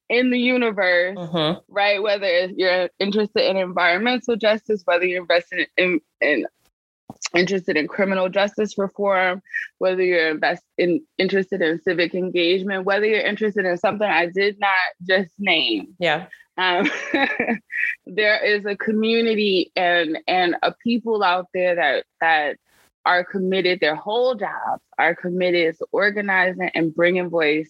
in 0.09 0.29
the 0.29 0.39
universe, 0.39 1.17
mm-hmm. 1.17 1.59
right? 1.67 2.01
Whether 2.01 2.47
you're 2.47 2.89
interested 2.99 3.49
in 3.49 3.57
environmental 3.57 4.35
justice, 4.35 4.81
whether 4.85 5.05
you're 5.05 5.21
invested 5.21 5.67
in, 5.77 5.99
in 6.21 6.45
interested 7.33 7.77
in 7.77 7.87
criminal 7.87 8.29
justice 8.29 8.77
reform, 8.77 9.41
whether 9.79 10.03
you're 10.03 10.29
invest 10.29 10.63
in 10.77 11.01
interested 11.17 11.61
in 11.61 11.81
civic 11.81 12.13
engagement, 12.13 12.85
whether 12.85 13.05
you're 13.05 13.21
interested 13.21 13.65
in 13.65 13.77
something 13.77 14.07
I 14.07 14.27
did 14.27 14.59
not 14.59 14.71
just 15.07 15.31
name. 15.39 15.95
Yeah. 15.99 16.27
Um, 16.57 16.89
there 18.05 18.43
is 18.43 18.65
a 18.65 18.77
community 18.77 19.71
and 19.75 20.17
and 20.27 20.55
a 20.63 20.73
people 20.83 21.23
out 21.23 21.47
there 21.53 21.75
that 21.75 22.05
that 22.21 22.57
are 23.05 23.23
committed. 23.23 23.79
Their 23.79 23.95
whole 23.95 24.35
jobs 24.35 24.83
are 24.97 25.15
committed 25.15 25.77
to 25.77 25.87
organizing 25.91 26.69
and 26.73 26.95
bringing 26.95 27.29
voice 27.29 27.69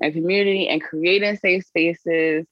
and 0.00 0.12
community 0.12 0.68
and 0.68 0.82
creating 0.82 1.36
safe 1.36 1.66
spaces 1.66 2.46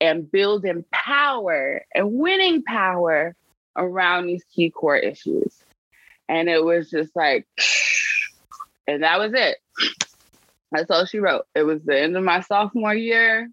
and 0.00 0.30
building 0.30 0.84
power 0.90 1.84
and 1.94 2.12
winning 2.12 2.62
power 2.62 3.34
around 3.76 4.26
these 4.26 4.44
key 4.44 4.70
core 4.70 4.96
issues. 4.96 5.54
And 6.28 6.48
it 6.48 6.62
was 6.64 6.90
just 6.90 7.14
like, 7.14 7.46
and 8.86 9.02
that 9.02 9.18
was 9.18 9.32
it. 9.34 9.58
That's 10.72 10.90
all 10.90 11.06
she 11.06 11.18
wrote. 11.18 11.46
It 11.54 11.62
was 11.62 11.82
the 11.82 11.98
end 11.98 12.16
of 12.16 12.24
my 12.24 12.40
sophomore 12.40 12.94
year. 12.94 13.48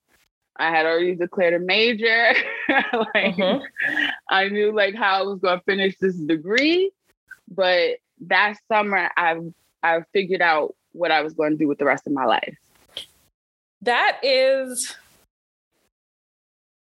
I 0.58 0.70
had 0.70 0.86
already 0.86 1.16
declared 1.16 1.54
a 1.54 1.60
major. 1.60 2.34
like 2.70 3.36
mm-hmm. 3.36 3.64
I 4.30 4.50
knew 4.50 4.74
like 4.74 4.96
how 4.96 5.20
I 5.20 5.22
was 5.24 5.40
gonna 5.40 5.62
finish 5.66 5.98
this 5.98 6.16
degree. 6.16 6.92
But 7.48 7.98
that 8.22 8.56
summer 8.68 9.10
I 9.16 9.40
I 9.84 10.02
figured 10.14 10.42
out 10.42 10.76
what 10.94 11.12
I 11.12 11.22
was 11.22 11.34
going 11.34 11.52
to 11.52 11.58
do 11.58 11.68
with 11.68 11.80
the 11.80 11.86
rest 11.86 12.08
of 12.08 12.14
my 12.14 12.26
life. 12.26 12.58
That 13.82 14.20
is 14.24 14.96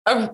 a 0.06 0.30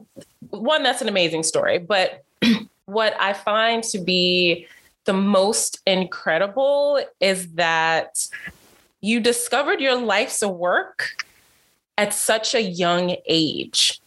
one 0.50 0.84
that's 0.84 1.02
an 1.02 1.10
amazing 1.10 1.44
story, 1.44 1.78
but 1.78 2.24
what 2.86 3.16
I 3.20 3.34
find 3.34 3.84
to 3.86 4.00
be 4.00 4.68
the 5.06 5.14
most 5.14 5.82
incredible 5.86 7.02
is 7.20 7.48
that 7.54 8.28
you 9.02 9.20
discovered 9.20 9.80
your 9.80 9.96
life's 9.96 10.44
work 10.44 11.24
at 11.98 12.14
such 12.14 12.54
a 12.54 12.62
young 12.62 13.16
age. 13.26 14.02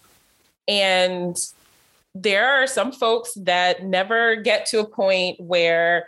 And 0.68 1.36
there 2.14 2.48
are 2.48 2.66
some 2.66 2.92
folks 2.92 3.32
that 3.34 3.84
never 3.84 4.36
get 4.36 4.66
to 4.66 4.80
a 4.80 4.86
point 4.86 5.40
where 5.40 6.06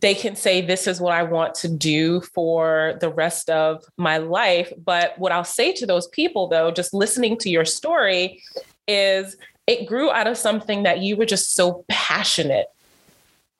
they 0.00 0.14
can 0.14 0.36
say, 0.36 0.60
This 0.60 0.86
is 0.86 1.00
what 1.00 1.14
I 1.14 1.22
want 1.22 1.54
to 1.56 1.68
do 1.68 2.20
for 2.20 2.96
the 3.00 3.08
rest 3.08 3.50
of 3.50 3.84
my 3.96 4.18
life. 4.18 4.72
But 4.84 5.18
what 5.18 5.32
I'll 5.32 5.44
say 5.44 5.72
to 5.74 5.86
those 5.86 6.08
people, 6.08 6.48
though, 6.48 6.70
just 6.70 6.92
listening 6.92 7.38
to 7.38 7.50
your 7.50 7.64
story, 7.64 8.42
is 8.86 9.36
it 9.66 9.86
grew 9.86 10.10
out 10.10 10.26
of 10.26 10.36
something 10.36 10.84
that 10.84 11.00
you 11.00 11.16
were 11.16 11.26
just 11.26 11.54
so 11.54 11.84
passionate 11.88 12.68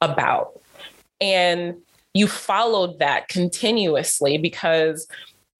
about. 0.00 0.60
And 1.20 1.76
you 2.14 2.26
followed 2.26 2.98
that 2.98 3.28
continuously 3.28 4.38
because, 4.38 5.06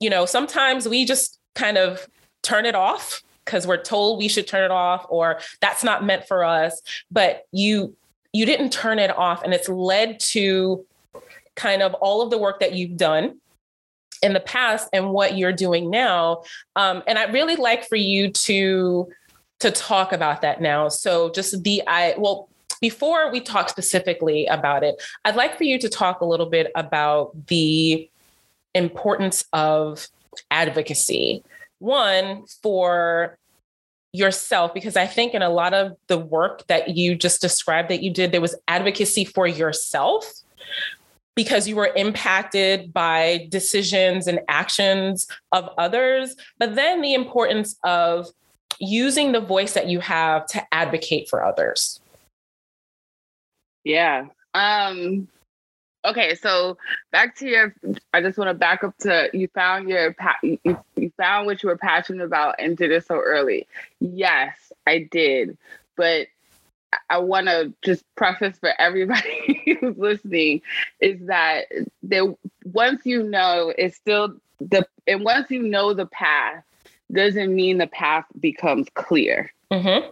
you 0.01 0.09
know, 0.09 0.27
sometimes 0.27 0.89
we 0.89 1.05
just 1.05 1.39
kind 1.55 1.77
of 1.77 2.07
turn 2.43 2.65
it 2.67 2.75
off 2.75 3.23
because 3.45 3.67
we're 3.67 3.83
told 3.83 4.19
we 4.19 4.29
should 4.29 4.47
turn 4.47 4.65
it 4.65 4.71
off 4.71 5.07
or 5.09 5.41
that's 5.61 5.83
not 5.83 6.05
meant 6.05 6.27
for 6.27 6.45
us. 6.45 6.81
But 7.11 7.45
you, 7.53 7.97
you 8.37 8.47
didn't 8.47 8.73
turn 8.73 8.99
it 8.99 9.17
off 9.17 9.43
and 9.43 9.55
it's 9.55 9.69
led 9.69 10.21
to 10.21 10.85
kind 11.55 11.83
of 11.83 11.95
all 11.95 12.21
of 12.21 12.31
the 12.31 12.39
work 12.39 12.61
that 12.61 12.75
you've 12.75 12.97
done 12.97 13.39
in 14.23 14.33
the 14.33 14.41
past 14.41 14.89
and 14.93 15.11
what 15.11 15.37
you're 15.37 15.53
doing 15.53 15.91
now 15.91 16.43
um, 16.77 17.03
and 17.07 17.19
i'd 17.19 17.33
really 17.33 17.57
like 17.57 17.87
for 17.89 17.97
you 17.97 18.31
to 18.31 19.09
to 19.59 19.71
talk 19.71 20.13
about 20.13 20.43
that 20.43 20.61
now 20.61 20.89
so 20.89 21.31
just 21.31 21.63
the 21.63 21.83
i 21.87 22.15
well 22.19 22.49
before 22.81 23.31
we 23.31 23.41
talk 23.41 23.69
specifically 23.69 24.47
about 24.47 24.83
it, 24.83 25.03
I'd 25.25 25.37
like 25.37 25.57
for 25.57 25.65
you 25.65 25.79
to 25.79 25.89
talk 25.89 26.21
a 26.21 26.25
little 26.25 26.47
bit 26.47 26.71
about 26.75 27.47
the 27.47 28.09
importance 28.75 29.45
of 29.53 30.09
advocacy. 30.51 31.43
One, 31.79 32.45
for 32.63 33.39
yourself, 34.17 34.73
because 34.73 34.97
I 34.97 35.07
think 35.07 35.35
in 35.35 35.43
a 35.43 35.51
lot 35.51 35.75
of 35.75 35.97
the 36.07 36.19
work 36.19 36.67
that 36.69 36.97
you 36.97 37.15
just 37.15 37.41
described 37.41 37.91
that 37.91 38.03
you 38.03 38.11
did, 38.11 38.33
there 38.33 38.41
was 38.41 38.57
advocacy 38.67 39.25
for 39.25 39.47
yourself 39.47 40.31
because 41.35 41.69
you 41.69 41.77
were 41.77 41.93
impacted 41.97 42.93
by 42.93 43.47
decisions 43.51 44.27
and 44.27 44.41
actions 44.49 45.27
of 45.53 45.69
others, 45.77 46.35
but 46.59 46.75
then 46.75 47.03
the 47.03 47.13
importance 47.13 47.77
of 47.85 48.27
using 48.81 49.33
the 49.33 49.41
voice 49.41 49.75
that 49.75 49.87
you 49.87 50.01
have 50.01 50.47
to 50.47 50.63
advocate 50.73 51.29
for 51.29 51.45
others. 51.45 52.01
Yeah. 53.85 54.27
Um 54.55 55.29
okay, 56.07 56.35
so 56.35 56.79
back 57.11 57.37
to 57.37 57.49
your 57.49 57.75
I 58.13 58.21
just 58.23 58.39
want 58.39 58.49
to 58.49 58.55
back 58.55 58.85
up 58.85 58.97
to 58.99 59.29
you 59.33 59.49
found 59.49 59.89
your 59.89 60.15
you, 60.43 60.59
you 60.97 61.13
found 61.17 61.47
what 61.47 61.63
you 61.63 61.69
were 61.69 61.77
passionate 61.77 62.25
about 62.25 62.57
and 62.59 62.77
did 62.77 62.91
it 62.91 63.07
so 63.07 63.17
early. 63.17 63.67
Yes, 64.01 64.73
I 64.87 65.09
did. 65.11 65.59
But 65.97 66.29
I 67.11 67.19
want 67.19 67.47
to 67.49 67.73
just 67.83 68.05
preface 68.15 68.59
for 68.59 68.73
everybody 68.79 69.77
who's 69.81 69.97
listening 69.97 70.63
is 71.01 71.27
that 71.27 71.67
there 72.03 72.35
once 72.65 73.05
you 73.05 73.23
know 73.23 73.73
it's 73.77 73.97
still 73.97 74.37
the 74.61 74.87
and 75.07 75.25
once 75.25 75.51
you 75.51 75.63
know 75.63 75.93
the 75.93 76.07
path 76.07 76.65
doesn't 77.13 77.55
mean 77.55 77.79
the 77.79 77.87
path 77.87 78.25
becomes 78.41 78.89
clear. 78.95 79.53
Mm-hmm. 79.71 80.11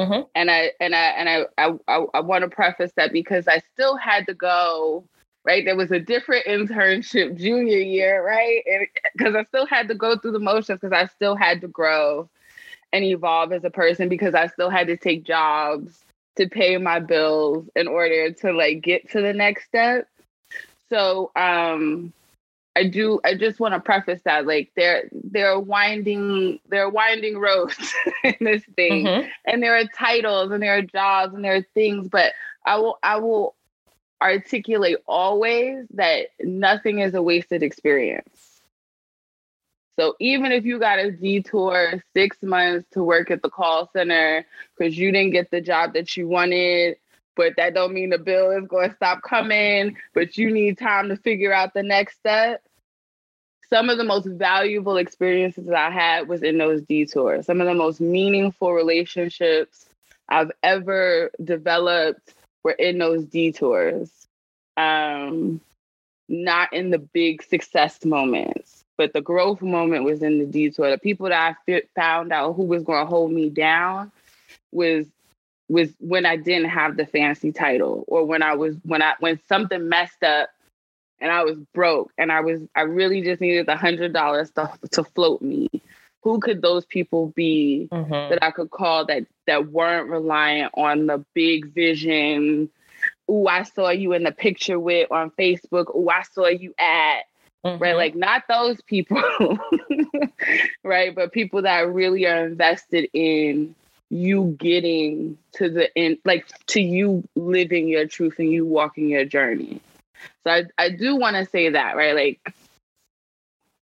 Mm-hmm. 0.00 0.22
And 0.34 0.50
I 0.50 0.72
and 0.80 0.94
I 0.94 1.04
and 1.04 1.28
I 1.28 1.44
I, 1.86 2.04
I, 2.14 2.20
want 2.20 2.42
to 2.42 2.48
preface 2.48 2.90
that 2.96 3.12
because 3.12 3.46
I 3.46 3.62
still 3.74 3.96
had 3.96 4.26
to 4.26 4.34
go 4.34 5.04
right. 5.44 5.64
There 5.64 5.76
was 5.76 5.92
a 5.92 6.00
different 6.00 6.46
internship 6.46 7.36
junior 7.38 7.78
year, 7.78 8.26
right? 8.26 8.62
Because 9.16 9.36
I 9.36 9.44
still 9.44 9.66
had 9.66 9.86
to 9.88 9.94
go 9.94 10.18
through 10.18 10.32
the 10.32 10.40
motions 10.40 10.80
because 10.80 10.92
I 10.92 11.06
still 11.06 11.36
had 11.36 11.60
to 11.60 11.68
grow 11.68 12.28
and 12.92 13.04
evolve 13.04 13.52
as 13.52 13.64
a 13.64 13.70
person 13.70 14.08
because 14.08 14.34
I 14.34 14.48
still 14.48 14.70
had 14.70 14.88
to 14.88 14.96
take 14.96 15.24
jobs 15.24 16.04
to 16.36 16.48
pay 16.48 16.76
my 16.76 16.98
bills 16.98 17.68
in 17.76 17.86
order 17.86 18.32
to 18.32 18.52
like 18.52 18.82
get 18.82 19.08
to 19.10 19.20
the 19.20 19.32
next 19.32 19.66
step. 19.66 20.08
So 20.90 21.30
um 21.36 22.12
I 22.76 22.84
do 22.84 23.20
I 23.24 23.34
just 23.34 23.60
want 23.60 23.74
to 23.74 23.80
preface 23.80 24.20
that 24.24 24.46
like 24.46 24.72
there 24.76 25.08
there 25.12 25.52
are 25.52 25.60
winding 25.60 26.58
there 26.68 26.84
are 26.84 26.90
winding 26.90 27.38
roads 27.38 27.94
in 28.24 28.36
this 28.40 28.64
thing 28.76 29.06
mm-hmm. 29.06 29.28
and 29.46 29.62
there 29.62 29.76
are 29.76 29.84
titles 29.96 30.50
and 30.50 30.62
there 30.62 30.76
are 30.76 30.82
jobs 30.82 31.34
and 31.34 31.44
there 31.44 31.56
are 31.56 31.66
things 31.74 32.08
but 32.08 32.32
I 32.66 32.76
will 32.78 32.98
I 33.02 33.18
will 33.18 33.54
articulate 34.20 34.98
always 35.06 35.86
that 35.94 36.28
nothing 36.40 37.00
is 37.00 37.14
a 37.14 37.22
wasted 37.22 37.62
experience. 37.62 38.62
So 39.96 40.16
even 40.18 40.50
if 40.50 40.64
you 40.64 40.80
got 40.80 40.98
a 40.98 41.12
detour 41.12 42.02
6 42.14 42.42
months 42.42 42.88
to 42.92 43.04
work 43.04 43.30
at 43.30 43.42
the 43.42 43.50
call 43.50 43.88
center 43.92 44.44
cuz 44.76 44.98
you 44.98 45.12
didn't 45.12 45.32
get 45.32 45.50
the 45.50 45.60
job 45.60 45.92
that 45.92 46.16
you 46.16 46.26
wanted 46.26 46.96
but 47.36 47.54
that 47.56 47.74
don't 47.74 47.92
mean 47.92 48.10
the 48.10 48.18
bill 48.18 48.50
is 48.50 48.66
going 48.66 48.88
to 48.90 48.96
stop 48.96 49.22
coming 49.22 49.96
but 50.14 50.36
you 50.36 50.50
need 50.50 50.78
time 50.78 51.08
to 51.08 51.16
figure 51.16 51.52
out 51.52 51.74
the 51.74 51.82
next 51.82 52.18
step. 52.18 52.62
Some 53.70 53.90
of 53.90 53.98
the 53.98 54.04
most 54.04 54.26
valuable 54.26 54.96
experiences 54.96 55.68
i 55.70 55.90
had 55.90 56.28
was 56.28 56.42
in 56.42 56.58
those 56.58 56.82
detours. 56.82 57.46
Some 57.46 57.60
of 57.60 57.66
the 57.66 57.74
most 57.74 58.00
meaningful 58.00 58.72
relationships 58.72 59.88
i've 60.28 60.52
ever 60.62 61.30
developed 61.42 62.34
were 62.62 62.72
in 62.72 62.98
those 62.98 63.24
detours. 63.24 64.10
Um 64.76 65.60
not 66.28 66.72
in 66.72 66.90
the 66.90 66.98
big 66.98 67.42
success 67.42 68.04
moments 68.04 68.84
but 68.96 69.12
the 69.12 69.20
growth 69.20 69.60
moment 69.60 70.04
was 70.04 70.22
in 70.22 70.38
the 70.38 70.46
detour. 70.46 70.90
The 70.90 70.98
people 70.98 71.28
that 71.28 71.56
i 71.68 71.82
found 71.94 72.32
out 72.32 72.54
who 72.54 72.64
was 72.64 72.82
going 72.82 73.04
to 73.04 73.10
hold 73.10 73.32
me 73.32 73.50
down 73.50 74.12
was 74.72 75.06
was 75.68 75.90
when 75.98 76.26
I 76.26 76.36
didn't 76.36 76.70
have 76.70 76.96
the 76.96 77.06
fancy 77.06 77.52
title 77.52 78.04
or 78.06 78.24
when 78.24 78.42
I 78.42 78.54
was 78.54 78.76
when 78.84 79.02
I 79.02 79.14
when 79.20 79.40
something 79.48 79.88
messed 79.88 80.22
up 80.22 80.50
and 81.20 81.30
I 81.30 81.42
was 81.44 81.56
broke 81.72 82.12
and 82.18 82.30
I 82.30 82.40
was 82.40 82.60
I 82.74 82.82
really 82.82 83.22
just 83.22 83.40
needed 83.40 83.66
the 83.66 83.76
hundred 83.76 84.12
dollars 84.12 84.50
to 84.52 84.70
to 84.92 85.04
float 85.04 85.42
me. 85.42 85.68
Who 86.22 86.40
could 86.40 86.62
those 86.62 86.86
people 86.86 87.28
be 87.36 87.88
mm-hmm. 87.92 88.10
that 88.10 88.42
I 88.42 88.50
could 88.50 88.70
call 88.70 89.04
that 89.06 89.26
that 89.46 89.70
weren't 89.70 90.08
reliant 90.08 90.72
on 90.76 91.06
the 91.06 91.24
big 91.34 91.72
vision? 91.72 92.70
Ooh, 93.30 93.46
I 93.46 93.62
saw 93.62 93.88
you 93.90 94.12
in 94.12 94.22
the 94.22 94.32
picture 94.32 94.78
with 94.78 95.10
on 95.10 95.30
Facebook. 95.30 95.94
Ooh, 95.94 96.08
I 96.10 96.22
saw 96.22 96.48
you 96.48 96.74
at 96.78 97.24
mm-hmm. 97.64 97.82
right? 97.82 97.96
Like 97.96 98.14
not 98.14 98.44
those 98.48 98.80
people, 98.82 99.22
right? 100.84 101.14
But 101.14 101.32
people 101.32 101.62
that 101.62 101.92
really 101.92 102.26
are 102.26 102.46
invested 102.46 103.08
in 103.12 103.74
you 104.10 104.56
getting 104.58 105.38
to 105.52 105.68
the 105.68 105.96
end, 105.96 106.18
like 106.24 106.46
to 106.66 106.80
you 106.80 107.26
living 107.34 107.88
your 107.88 108.06
truth 108.06 108.38
and 108.38 108.50
you 108.50 108.66
walking 108.66 109.08
your 109.08 109.24
journey. 109.24 109.80
So 110.44 110.52
I, 110.52 110.64
I 110.78 110.90
do 110.90 111.16
want 111.16 111.36
to 111.36 111.46
say 111.46 111.70
that, 111.70 111.96
right? 111.96 112.14
Like 112.14 112.54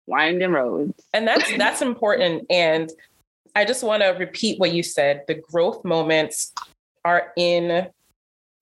winding 0.07 0.53
roads. 0.53 1.01
And 1.13 1.27
that's 1.27 1.57
that's 1.57 1.83
important. 1.83 2.47
And 2.51 2.91
I 3.55 3.65
just 3.65 3.83
want 3.83 4.03
to 4.03 4.09
repeat 4.11 4.59
what 4.59 4.73
you 4.73 4.83
said. 4.83 5.25
The 5.29 5.35
growth 5.35 5.85
moments 5.85 6.53
are 7.05 7.33
in 7.37 7.89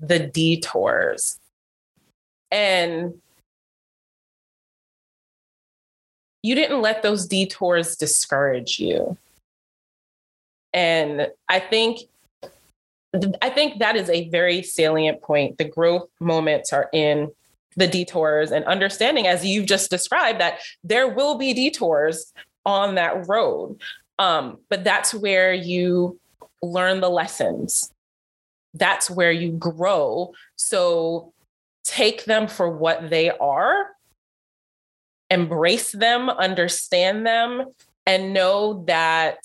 the 0.00 0.19
detours. 0.19 1.38
And 2.50 3.21
you 6.43 6.55
didn't 6.55 6.81
let 6.81 7.02
those 7.02 7.26
detours 7.26 7.97
discourage 7.97 8.81
you. 8.81 9.17
And 10.73 11.29
I 11.49 11.59
think 11.61 12.00
I 13.43 13.50
think 13.50 13.81
that 13.81 13.97
is 13.97 14.09
a 14.09 14.29
very 14.29 14.62
salient 14.62 15.21
point. 15.21 15.59
The 15.59 15.65
growth 15.65 16.09
moments 16.21 16.73
are 16.73 16.89
in 16.93 17.33
the 17.77 17.89
detours 17.89 18.53
and 18.53 18.65
understanding, 18.67 19.27
as 19.27 19.45
you've 19.45 19.67
just 19.67 19.91
described, 19.91 20.41
that 20.41 20.61
there 20.85 21.09
will 21.09 21.37
be 21.37 21.53
detours 21.53 22.33
on 22.65 22.95
that 22.95 23.27
road. 23.27 23.81
Um, 24.19 24.59
but 24.69 24.85
that's 24.85 25.12
where 25.12 25.53
you 25.53 26.21
learn 26.62 27.00
the 27.00 27.09
lessons. 27.09 27.93
That's 28.75 29.11
where 29.11 29.33
you 29.33 29.53
grow. 29.53 30.33
So 30.55 31.33
take 31.83 32.27
them 32.27 32.47
for 32.47 32.71
what 32.71 33.11
they 33.11 33.31
are 33.31 33.89
embrace 35.31 35.93
them, 35.93 36.29
understand 36.29 37.25
them, 37.25 37.65
and 38.05 38.35
know 38.35 38.85
that 38.87 39.39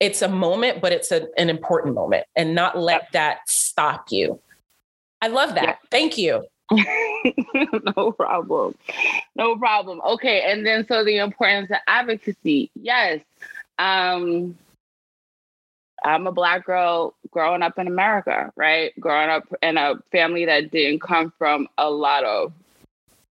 it's 0.00 0.22
a 0.22 0.28
moment, 0.28 0.80
but 0.80 0.92
it's 0.92 1.10
a, 1.10 1.28
an 1.38 1.48
important 1.48 1.94
moment 1.94 2.26
and 2.36 2.54
not 2.54 2.78
let 2.78 3.08
that 3.12 3.48
stop 3.48 4.06
you. 4.10 4.40
I 5.22 5.28
love 5.28 5.54
that. 5.54 5.64
Yeah. 5.64 5.88
Thank 5.90 6.18
you. 6.18 6.44
no 7.96 8.12
problem. 8.12 8.74
No 9.34 9.56
problem. 9.56 10.00
Okay. 10.04 10.42
And 10.50 10.66
then 10.66 10.86
so 10.86 11.04
the 11.04 11.18
importance 11.18 11.70
of 11.70 11.78
advocacy. 11.86 12.70
Yes. 12.74 13.20
Um, 13.78 14.56
I'm 16.04 16.26
a 16.26 16.32
black 16.32 16.66
girl 16.66 17.14
growing 17.30 17.62
up 17.62 17.78
in 17.78 17.86
America, 17.86 18.52
right? 18.56 18.92
Growing 19.00 19.30
up 19.30 19.44
in 19.62 19.76
a 19.76 19.94
family 20.12 20.44
that 20.44 20.70
didn't 20.70 21.00
come 21.00 21.32
from 21.38 21.68
a 21.78 21.90
lot 21.90 22.24
of 22.24 22.52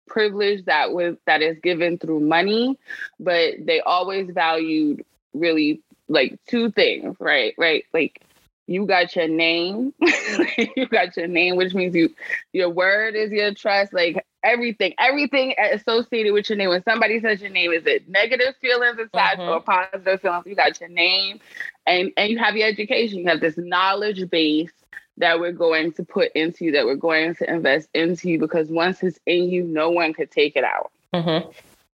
privilege 0.07 0.65
that 0.65 0.93
was 0.93 1.17
that 1.27 1.43
is 1.43 1.59
given 1.63 1.99
through 1.99 2.21
money, 2.21 2.79
but 3.21 3.55
they 3.61 3.81
always 3.81 4.31
valued 4.31 5.05
really 5.35 5.83
like 6.09 6.39
two 6.47 6.71
things, 6.71 7.17
right? 7.19 7.55
Right? 7.59 7.85
Like 7.93 8.23
you 8.67 8.87
got 8.87 9.15
your 9.15 9.29
name, 9.29 9.95
you 10.77 10.87
got 10.89 11.17
your 11.17 11.29
name, 11.29 11.57
which 11.57 11.75
means 11.75 11.95
you 11.95 12.15
your 12.53 12.69
word 12.71 13.15
is 13.15 13.31
your 13.31 13.55
trust, 13.55 13.93
like 13.93 14.25
everything, 14.43 14.95
everything 14.99 15.55
associated 15.59 16.33
with 16.33 16.49
your 16.49 16.59
name. 16.59 16.71
When 16.71 16.83
somebody 16.83 17.21
says 17.21 17.41
your 17.41 17.51
name, 17.51 17.73
is 17.73 17.87
it 17.87 18.09
negative 18.09 18.57
feelings 18.61 18.99
attached 18.99 19.41
mm-hmm. 19.41 19.51
or 19.51 19.61
positive 19.61 20.21
feelings? 20.21 20.47
You 20.47 20.57
got 20.57 20.81
your 20.81 20.89
name 20.89 21.41
and 21.87 22.13
and 22.17 22.31
you 22.31 22.39
have 22.39 22.57
your 22.57 22.69
education, 22.69 23.19
you 23.19 23.27
have 23.29 23.41
this 23.41 23.57
knowledge 23.57 24.29
base 24.31 24.73
that 25.19 25.41
we're 25.41 25.53
going 25.53 25.93
to 25.93 26.05
put 26.05 26.31
into 26.33 26.67
you, 26.67 26.73
that 26.73 26.85
we're 26.85 26.95
going 26.95 27.35
to 27.37 27.51
invest 27.51 27.89
into 27.95 28.29
you, 28.29 28.39
because 28.39 28.69
once 28.69 29.03
it's 29.03 29.19
in 29.27 29.49
you, 29.49 29.65
no 29.65 29.91
one 29.91 30.13
could 30.13 30.31
take 30.31 30.57
it 30.57 30.65
out. 30.65 30.91
Mm-hmm. 31.15 31.51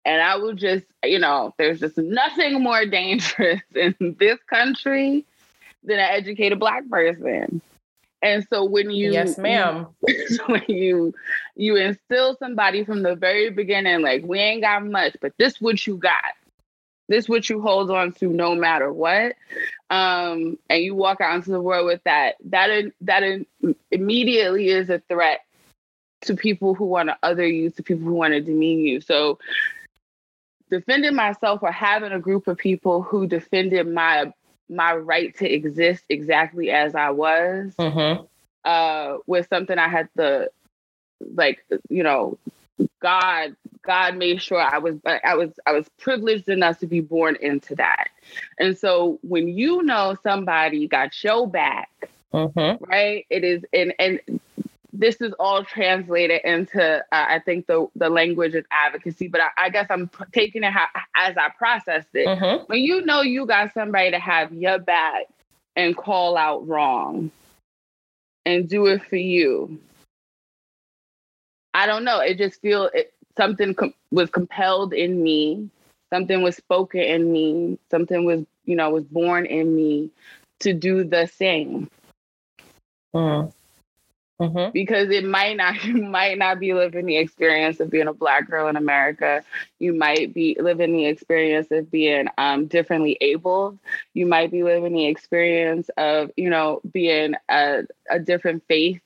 And 0.05 0.22
I 0.22 0.36
will 0.38 0.53
just, 0.53 0.86
you 1.03 1.20
know, 1.20 1.53
there's 1.58 1.79
just 1.79 1.98
nothing 1.98 2.62
more 2.62 2.86
dangerous 2.86 3.62
in 3.75 3.96
this 4.20 4.39
country 4.50 5.25
than 5.84 6.00
an 6.00 6.10
educated 6.10 6.60
black 6.60 6.88
person. 6.89 7.62
And 8.24 8.46
so 8.50 8.63
when 8.63 8.91
you 8.91 9.12
Yes, 9.12 9.38
ma'am. 9.38 9.88
when 10.46 10.63
you 10.67 11.13
you 11.55 11.75
instill 11.75 12.36
somebody 12.38 12.86
from 12.86 13.01
the 13.01 13.15
very 13.15 13.50
beginning, 13.50 14.01
like 14.01 14.24
we 14.24 14.39
ain't 14.39 14.62
got 14.62 14.86
much, 14.86 15.17
but 15.22 15.34
this 15.38 15.60
what 15.60 15.86
you 15.88 15.98
got. 15.98 16.34
This 17.10 17.27
what 17.27 17.50
you 17.50 17.62
hold 17.62 17.91
on 17.91 18.13
to 18.13 18.27
no 18.27 18.55
matter 18.55 18.93
what. 18.93 19.36
Um, 19.89 20.57
and 20.70 20.83
you 20.83 20.96
walk 20.96 21.20
out 21.20 21.35
into 21.35 21.51
the 21.51 21.59
world 21.59 21.87
with 21.87 22.01
that, 22.05 22.35
that 22.46 22.92
that 23.01 23.24
immediately 23.92 24.70
is 24.70 24.90
a 24.90 25.00
threat 25.09 25.42
to 26.22 26.35
people 26.35 26.75
who 26.75 26.85
want 26.85 27.09
to 27.09 27.18
other 27.24 27.46
you, 27.46 27.72
to 27.72 27.83
people 27.83 28.05
who 28.05 28.14
want 28.14 28.33
to 28.33 28.42
demean 28.42 28.79
you. 28.79 29.01
So 29.01 29.40
defending 30.72 31.14
myself 31.14 31.62
or 31.62 31.72
having 31.72 32.14
a 32.14 32.20
group 32.20 32.48
of 32.48 32.57
people 32.57 33.03
who 33.03 33.27
defended 33.27 33.88
my 33.88 34.34
my 34.70 34.96
right 34.96 35.38
to 35.38 35.48
exist 35.48 36.05
exactly 36.07 36.72
as 36.72 36.96
I 36.96 37.10
was 37.12 37.75
mm-hmm. 37.77 38.24
uh, 38.64 39.18
was 39.27 39.46
something 39.48 39.77
I 39.77 39.90
had 39.90 40.07
to 40.18 40.50
like, 41.20 41.64
you 41.90 42.03
know, 42.03 42.38
God 43.01 43.55
God 43.84 44.16
made 44.16 44.42
sure 44.42 44.62
I 44.62 44.77
was 44.77 44.96
I 45.05 45.36
was 45.36 45.51
I 45.66 45.74
was 45.74 45.88
privileged 46.00 46.48
enough 46.50 46.79
to 46.79 46.88
be 46.88 47.01
born 47.01 47.36
into 47.42 47.75
that. 47.75 48.10
And 48.57 48.77
so 48.77 49.20
when 49.22 49.50
you 49.50 49.84
know 49.84 50.16
somebody 50.24 50.88
got 50.88 51.22
your 51.24 51.48
back, 51.48 51.90
mm-hmm. 52.34 52.84
right? 52.84 53.25
It 53.29 53.44
is 53.44 53.64
and 53.74 53.94
and 54.00 54.22
this 54.93 55.21
is 55.21 55.33
all 55.39 55.63
translated 55.63 56.41
into 56.43 56.97
uh, 56.99 57.01
I 57.11 57.39
think 57.39 57.67
the 57.67 57.87
the 57.95 58.09
language 58.09 58.55
of 58.55 58.65
advocacy, 58.71 59.27
but 59.27 59.41
I, 59.41 59.65
I 59.65 59.69
guess 59.69 59.87
I'm 59.89 60.09
taking 60.33 60.63
it 60.63 60.73
as 61.15 61.37
I 61.37 61.49
processed 61.57 62.09
it. 62.13 62.27
Mm-hmm. 62.27 62.65
When 62.67 62.79
you 62.79 63.05
know 63.05 63.21
you 63.21 63.45
got 63.45 63.73
somebody 63.73 64.11
to 64.11 64.19
have 64.19 64.53
your 64.53 64.79
back 64.79 65.27
and 65.75 65.95
call 65.95 66.37
out 66.37 66.67
wrong 66.67 67.31
and 68.45 68.67
do 68.67 68.87
it 68.87 69.03
for 69.05 69.15
you. 69.15 69.79
I 71.73 71.85
don't 71.85 72.03
know. 72.03 72.19
It 72.19 72.37
just 72.37 72.59
feel 72.61 72.89
it, 72.93 73.13
something 73.37 73.73
com- 73.73 73.93
was 74.11 74.29
compelled 74.29 74.93
in 74.93 75.23
me 75.23 75.69
something 76.11 76.41
was 76.41 76.55
spoken 76.55 77.01
in 77.01 77.31
me 77.31 77.77
something 77.89 78.25
was 78.25 78.45
you 78.65 78.75
know 78.75 78.89
was 78.89 79.05
born 79.05 79.45
in 79.45 79.75
me 79.75 80.09
to 80.59 80.73
do 80.73 81.03
the 81.03 81.25
same 81.27 81.89
mm. 83.15 83.51
Mm-hmm. 84.41 84.71
because 84.71 85.09
it 85.09 85.23
might 85.23 85.55
not 85.57 85.83
you 85.85 86.01
might 86.03 86.37
not 86.37 86.59
be 86.59 86.73
living 86.73 87.05
the 87.05 87.17
experience 87.17 87.79
of 87.79 87.89
being 87.89 88.07
a 88.07 88.13
black 88.13 88.49
girl 88.49 88.67
in 88.67 88.75
america 88.75 89.43
you 89.79 89.93
might 89.93 90.33
be 90.33 90.57
living 90.59 90.93
the 90.93 91.05
experience 91.05 91.71
of 91.71 91.89
being 91.91 92.27
um, 92.37 92.65
differently 92.65 93.17
able 93.21 93.77
you 94.13 94.25
might 94.25 94.51
be 94.51 94.63
living 94.63 94.93
the 94.93 95.05
experience 95.05 95.89
of 95.97 96.31
you 96.35 96.49
know 96.49 96.81
being 96.91 97.33
a, 97.49 97.83
a 98.09 98.19
different 98.19 98.63
faith 98.67 98.99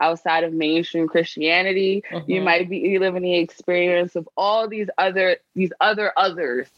outside 0.00 0.44
of 0.44 0.52
mainstream 0.52 1.08
Christianity. 1.08 2.04
Mm-hmm. 2.10 2.30
You 2.30 2.40
might 2.40 2.68
be 2.68 2.98
living 2.98 3.22
the 3.22 3.38
experience 3.38 4.16
of 4.16 4.28
all 4.36 4.68
these 4.68 4.88
other 4.96 5.38
these 5.54 5.72
other 5.80 6.12
others 6.16 6.68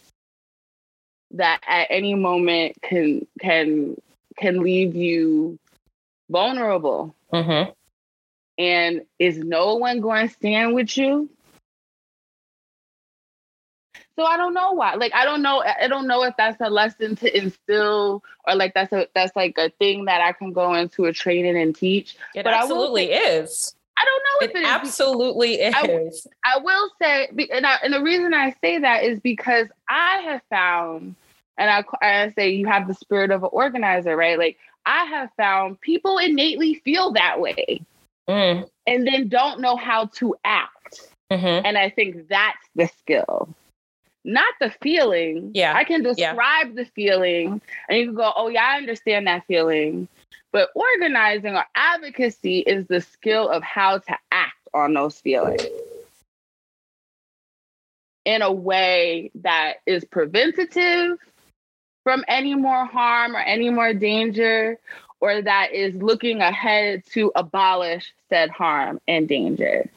that 1.32 1.60
at 1.66 1.86
any 1.90 2.14
moment 2.14 2.76
can 2.82 3.26
can 3.40 3.96
can 4.36 4.62
leave 4.62 4.94
you 4.94 5.58
vulnerable. 6.30 7.14
Mm-hmm. 7.32 7.70
And 8.60 9.06
is 9.18 9.38
no 9.38 9.76
one 9.76 10.02
going 10.02 10.28
to 10.28 10.34
stand 10.34 10.74
with 10.74 10.94
you? 10.94 11.30
So 14.16 14.26
I 14.26 14.36
don't 14.36 14.52
know 14.52 14.72
why. 14.72 14.96
Like 14.96 15.14
I 15.14 15.24
don't 15.24 15.40
know. 15.40 15.62
I 15.64 15.88
don't 15.88 16.06
know 16.06 16.24
if 16.24 16.34
that's 16.36 16.60
a 16.60 16.68
lesson 16.68 17.16
to 17.16 17.38
instill 17.38 18.22
or 18.46 18.54
like 18.54 18.74
that's 18.74 18.92
a 18.92 19.08
that's 19.14 19.34
like 19.34 19.56
a 19.56 19.70
thing 19.70 20.04
that 20.04 20.20
I 20.20 20.32
can 20.32 20.52
go 20.52 20.74
into 20.74 21.06
a 21.06 21.12
training 21.12 21.56
and 21.56 21.74
teach. 21.74 22.16
It 22.34 22.44
but 22.44 22.52
absolutely 22.52 23.06
say, 23.06 23.38
is. 23.38 23.74
I 23.98 24.04
don't 24.04 24.22
know 24.22 24.46
if 24.46 24.56
it, 24.56 24.62
it 24.62 24.68
absolutely 24.68 25.54
is. 25.54 25.74
I, 26.44 26.56
I 26.56 26.58
will 26.58 26.90
say, 27.00 27.28
and, 27.50 27.66
I, 27.66 27.78
and 27.82 27.94
the 27.94 28.02
reason 28.02 28.34
I 28.34 28.54
say 28.60 28.78
that 28.78 29.04
is 29.04 29.20
because 29.20 29.68
I 29.88 30.18
have 30.24 30.42
found, 30.50 31.14
and 31.56 31.70
I, 31.70 31.84
I 32.02 32.30
say 32.32 32.50
you 32.50 32.66
have 32.66 32.88
the 32.88 32.94
spirit 32.94 33.30
of 33.30 33.42
an 33.42 33.50
organizer, 33.52 34.14
right? 34.16 34.38
Like 34.38 34.58
I 34.84 35.04
have 35.04 35.30
found 35.38 35.80
people 35.80 36.18
innately 36.18 36.74
feel 36.74 37.12
that 37.12 37.40
way, 37.40 37.82
mm. 38.30 38.68
and 38.86 39.06
then 39.06 39.28
don't 39.28 39.60
know 39.60 39.76
how 39.76 40.06
to 40.06 40.34
act. 40.44 41.08
Mm-hmm. 41.30 41.66
And 41.66 41.78
I 41.78 41.90
think 41.90 42.28
that's 42.28 42.66
the 42.74 42.88
skill 42.98 43.54
not 44.24 44.52
the 44.60 44.70
feeling. 44.82 45.50
Yeah. 45.54 45.74
I 45.74 45.84
can 45.84 46.02
describe 46.02 46.68
yeah. 46.68 46.74
the 46.74 46.84
feeling 46.84 47.60
and 47.88 47.98
you 47.98 48.06
can 48.06 48.14
go, 48.14 48.32
oh, 48.36 48.48
yeah, 48.48 48.64
I 48.64 48.76
understand 48.76 49.26
that 49.26 49.46
feeling. 49.46 50.08
But 50.52 50.70
organizing 50.74 51.54
or 51.54 51.64
advocacy 51.74 52.58
is 52.60 52.86
the 52.86 53.00
skill 53.00 53.48
of 53.48 53.62
how 53.62 53.98
to 53.98 54.18
act 54.32 54.56
on 54.74 54.94
those 54.94 55.18
feelings 55.20 55.62
in 58.24 58.42
a 58.42 58.52
way 58.52 59.30
that 59.36 59.74
is 59.86 60.04
preventative 60.04 61.18
from 62.04 62.24
any 62.28 62.54
more 62.54 62.84
harm 62.84 63.36
or 63.36 63.40
any 63.40 63.70
more 63.70 63.94
danger, 63.94 64.78
or 65.20 65.42
that 65.42 65.72
is 65.72 65.94
looking 65.94 66.40
ahead 66.40 67.04
to 67.12 67.30
abolish 67.34 68.12
said 68.28 68.50
harm 68.50 69.00
and 69.06 69.28
danger. 69.28 69.90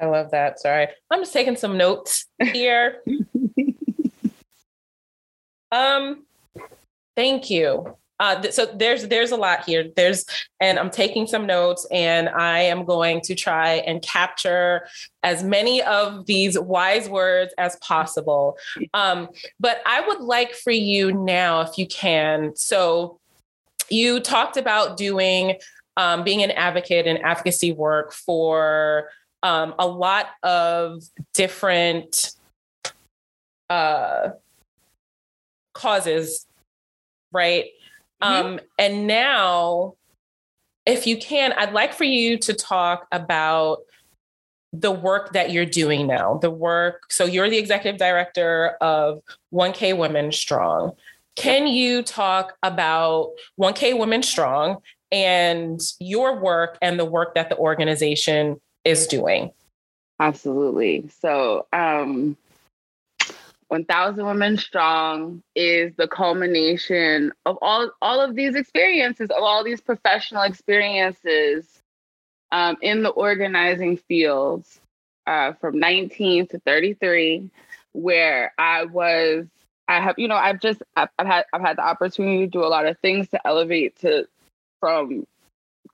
I 0.00 0.06
love 0.06 0.32
that. 0.32 0.58
Sorry. 0.58 0.88
I'm 1.10 1.20
just 1.20 1.32
taking 1.32 1.56
some 1.56 1.78
notes 1.78 2.26
here. 2.42 3.02
um, 5.70 6.24
thank 7.14 7.50
you. 7.50 7.96
Uh, 8.20 8.40
th- 8.40 8.54
so 8.54 8.66
there's 8.66 9.08
there's 9.08 9.32
a 9.32 9.36
lot 9.36 9.64
here. 9.64 9.88
There's 9.96 10.24
and 10.60 10.78
I'm 10.78 10.90
taking 10.90 11.26
some 11.26 11.46
notes, 11.46 11.86
and 11.90 12.28
I 12.28 12.60
am 12.60 12.84
going 12.84 13.20
to 13.22 13.34
try 13.34 13.74
and 13.74 14.00
capture 14.02 14.86
as 15.22 15.42
many 15.42 15.82
of 15.82 16.26
these 16.26 16.58
wise 16.58 17.08
words 17.08 17.52
as 17.58 17.76
possible. 17.76 18.56
Um, 18.94 19.28
but 19.58 19.82
I 19.86 20.06
would 20.06 20.20
like 20.20 20.54
for 20.54 20.70
you 20.70 21.12
now, 21.12 21.62
if 21.62 21.78
you 21.78 21.86
can. 21.86 22.54
So 22.54 23.18
you 23.88 24.20
talked 24.20 24.56
about 24.56 24.96
doing 24.96 25.56
um, 25.96 26.24
being 26.24 26.42
an 26.42 26.50
advocate 26.52 27.06
and 27.06 27.18
advocacy 27.22 27.72
work 27.72 28.12
for 28.12 29.10
um, 29.42 29.74
a 29.78 29.86
lot 29.86 30.28
of 30.42 31.02
different 31.34 32.32
uh, 33.68 34.30
causes, 35.74 36.46
right? 37.32 37.66
Mm-hmm. 38.22 38.46
Um, 38.46 38.60
and 38.78 39.06
now, 39.06 39.94
if 40.86 41.06
you 41.06 41.16
can, 41.16 41.52
I'd 41.52 41.72
like 41.72 41.92
for 41.92 42.04
you 42.04 42.38
to 42.38 42.54
talk 42.54 43.06
about 43.12 43.78
the 44.72 44.90
work 44.90 45.32
that 45.32 45.50
you're 45.50 45.66
doing 45.66 46.06
now. 46.06 46.38
The 46.38 46.50
work, 46.50 47.10
so 47.10 47.24
you're 47.24 47.50
the 47.50 47.58
executive 47.58 47.98
director 47.98 48.76
of 48.80 49.22
1K 49.52 49.96
Women 49.96 50.32
Strong. 50.32 50.92
Can 51.36 51.66
you 51.66 52.02
talk 52.02 52.56
about 52.62 53.32
1K 53.60 53.98
Women 53.98 54.22
Strong 54.22 54.78
and 55.10 55.80
your 55.98 56.38
work 56.38 56.78
and 56.80 56.98
the 56.98 57.04
work 57.04 57.34
that 57.34 57.48
the 57.50 57.56
organization 57.56 58.60
is 58.84 59.06
doing? 59.06 59.52
Absolutely. 60.18 61.08
So, 61.20 61.66
um, 61.72 62.36
1000 63.72 64.26
Women 64.26 64.58
Strong 64.58 65.42
is 65.56 65.94
the 65.96 66.06
culmination 66.06 67.32
of 67.46 67.56
all, 67.62 67.90
all 68.02 68.20
of 68.20 68.34
these 68.34 68.54
experiences, 68.54 69.30
of 69.30 69.42
all 69.42 69.64
these 69.64 69.80
professional 69.80 70.42
experiences 70.42 71.80
um, 72.50 72.76
in 72.82 73.02
the 73.02 73.08
organizing 73.08 73.96
fields 73.96 74.78
uh, 75.26 75.54
from 75.54 75.78
19 75.78 76.48
to 76.48 76.58
33, 76.58 77.48
where 77.92 78.52
I 78.58 78.84
was, 78.84 79.46
I 79.88 80.00
have, 80.02 80.16
you 80.18 80.28
know, 80.28 80.36
I've 80.36 80.60
just, 80.60 80.82
I've, 80.94 81.08
I've 81.18 81.26
had, 81.26 81.44
I've 81.54 81.62
had 81.62 81.78
the 81.78 81.86
opportunity 81.86 82.40
to 82.40 82.50
do 82.50 82.62
a 82.62 82.68
lot 82.68 82.84
of 82.84 82.98
things 82.98 83.30
to 83.30 83.40
elevate 83.46 83.98
to 84.00 84.28
from 84.80 85.26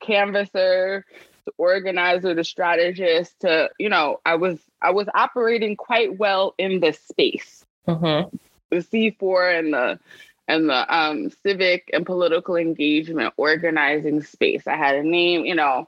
canvasser 0.01 1.05
to 1.45 1.53
organizer 1.57 2.35
to 2.35 2.43
strategist 2.43 3.39
to, 3.39 3.69
you 3.79 3.87
know, 3.87 4.19
I 4.25 4.35
was, 4.35 4.59
I 4.81 4.91
was 4.91 5.07
operating 5.15 5.77
quite 5.77 6.17
well 6.17 6.55
in 6.57 6.81
this 6.81 6.99
space 6.99 7.63
mm-hmm. 7.87 8.35
the 8.69 8.77
C4 8.77 9.59
and 9.59 9.73
the 9.73 9.99
and 10.47 10.67
the 10.67 10.95
um, 10.95 11.29
civic 11.43 11.89
and 11.93 12.05
political 12.05 12.55
engagement 12.55 13.33
organizing 13.37 14.23
space. 14.23 14.65
I 14.65 14.75
had 14.75 14.95
a 14.95 15.03
name, 15.03 15.45
you 15.45 15.53
know, 15.53 15.87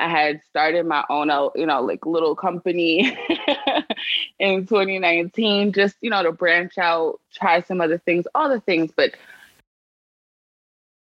I 0.00 0.08
had 0.08 0.40
started 0.48 0.86
my 0.86 1.04
own, 1.10 1.30
uh, 1.30 1.50
you 1.54 1.66
know, 1.66 1.82
like 1.82 2.06
little 2.06 2.34
company 2.34 3.16
in 4.40 4.66
2019, 4.66 5.72
just, 5.72 5.96
you 6.00 6.10
know, 6.10 6.22
to 6.22 6.32
branch 6.32 6.78
out, 6.78 7.20
try 7.32 7.60
some 7.60 7.80
other 7.80 7.98
things, 7.98 8.26
all 8.34 8.48
the 8.48 8.60
things. 8.60 8.90
But 8.96 9.12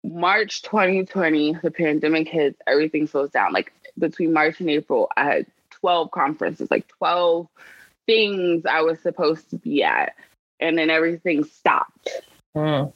March 0.04 0.62
2020, 0.62 1.56
the 1.62 1.70
pandemic 1.70 2.28
hits, 2.28 2.60
everything 2.66 3.06
slows 3.06 3.30
down. 3.30 3.54
Like 3.54 3.72
between 3.98 4.34
March 4.34 4.60
and 4.60 4.68
April, 4.68 5.08
I 5.16 5.24
had 5.24 5.46
12 5.70 6.10
conferences, 6.10 6.70
like 6.70 6.86
12 6.88 7.48
things 8.06 8.64
I 8.66 8.82
was 8.82 9.00
supposed 9.00 9.50
to 9.50 9.56
be 9.56 9.82
at, 9.82 10.14
and 10.60 10.76
then 10.78 10.90
everything 10.90 11.44
stopped. 11.44 12.08
Mm. 12.56 12.92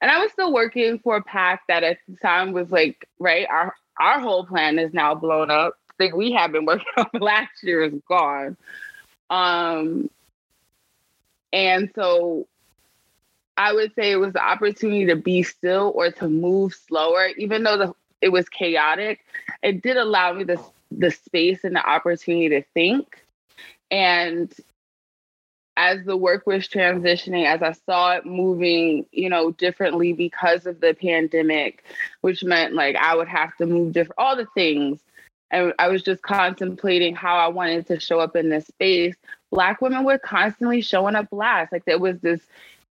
And 0.00 0.10
I 0.10 0.18
was 0.18 0.32
still 0.32 0.52
working 0.52 0.98
for 0.98 1.16
a 1.16 1.22
PAC 1.22 1.62
that 1.68 1.84
at 1.84 1.98
the 2.08 2.16
time 2.16 2.52
was 2.52 2.70
like, 2.70 3.08
right, 3.18 3.46
our 3.48 3.74
our 4.00 4.20
whole 4.20 4.44
plan 4.44 4.78
is 4.78 4.92
now 4.92 5.14
blown 5.14 5.50
up. 5.50 5.74
Think 5.98 6.14
we 6.14 6.32
have 6.32 6.52
been 6.52 6.64
working 6.64 6.86
on 6.96 7.20
last 7.20 7.62
year 7.62 7.84
is 7.84 7.94
gone. 8.08 8.56
Um, 9.30 10.10
and 11.52 11.90
so 11.94 12.46
I 13.56 13.72
would 13.72 13.94
say 13.94 14.10
it 14.10 14.16
was 14.16 14.32
the 14.32 14.42
opportunity 14.42 15.06
to 15.06 15.16
be 15.16 15.42
still 15.42 15.92
or 15.94 16.10
to 16.10 16.28
move 16.28 16.74
slower, 16.74 17.28
even 17.36 17.62
though 17.62 17.76
the, 17.76 17.94
it 18.20 18.30
was 18.30 18.48
chaotic. 18.48 19.20
It 19.62 19.82
did 19.82 19.96
allow 19.96 20.32
me 20.32 20.44
the 20.44 20.62
the 20.90 21.10
space 21.10 21.64
and 21.64 21.76
the 21.76 21.86
opportunity 21.88 22.48
to 22.50 22.62
think 22.74 23.24
and 23.92 24.52
as 25.76 26.04
the 26.04 26.16
work 26.16 26.46
was 26.46 26.66
transitioning, 26.66 27.46
as 27.46 27.62
I 27.62 27.72
saw 27.72 28.12
it 28.12 28.26
moving, 28.26 29.06
you 29.12 29.28
know, 29.28 29.52
differently 29.52 30.12
because 30.12 30.66
of 30.66 30.80
the 30.80 30.94
pandemic, 30.94 31.84
which 32.22 32.42
meant 32.42 32.74
like 32.74 32.96
I 32.96 33.14
would 33.14 33.28
have 33.28 33.56
to 33.58 33.66
move 33.66 33.92
different, 33.92 34.18
all 34.18 34.36
the 34.36 34.46
things. 34.54 35.00
And 35.50 35.74
I 35.78 35.88
was 35.88 36.02
just 36.02 36.22
contemplating 36.22 37.14
how 37.14 37.36
I 37.36 37.48
wanted 37.48 37.86
to 37.88 38.00
show 38.00 38.20
up 38.20 38.36
in 38.36 38.48
this 38.48 38.66
space. 38.66 39.14
Black 39.50 39.82
women 39.82 40.04
were 40.04 40.18
constantly 40.18 40.80
showing 40.80 41.14
up 41.14 41.28
last. 41.30 41.72
Like 41.72 41.84
there 41.84 41.98
was 41.98 42.18
this 42.20 42.40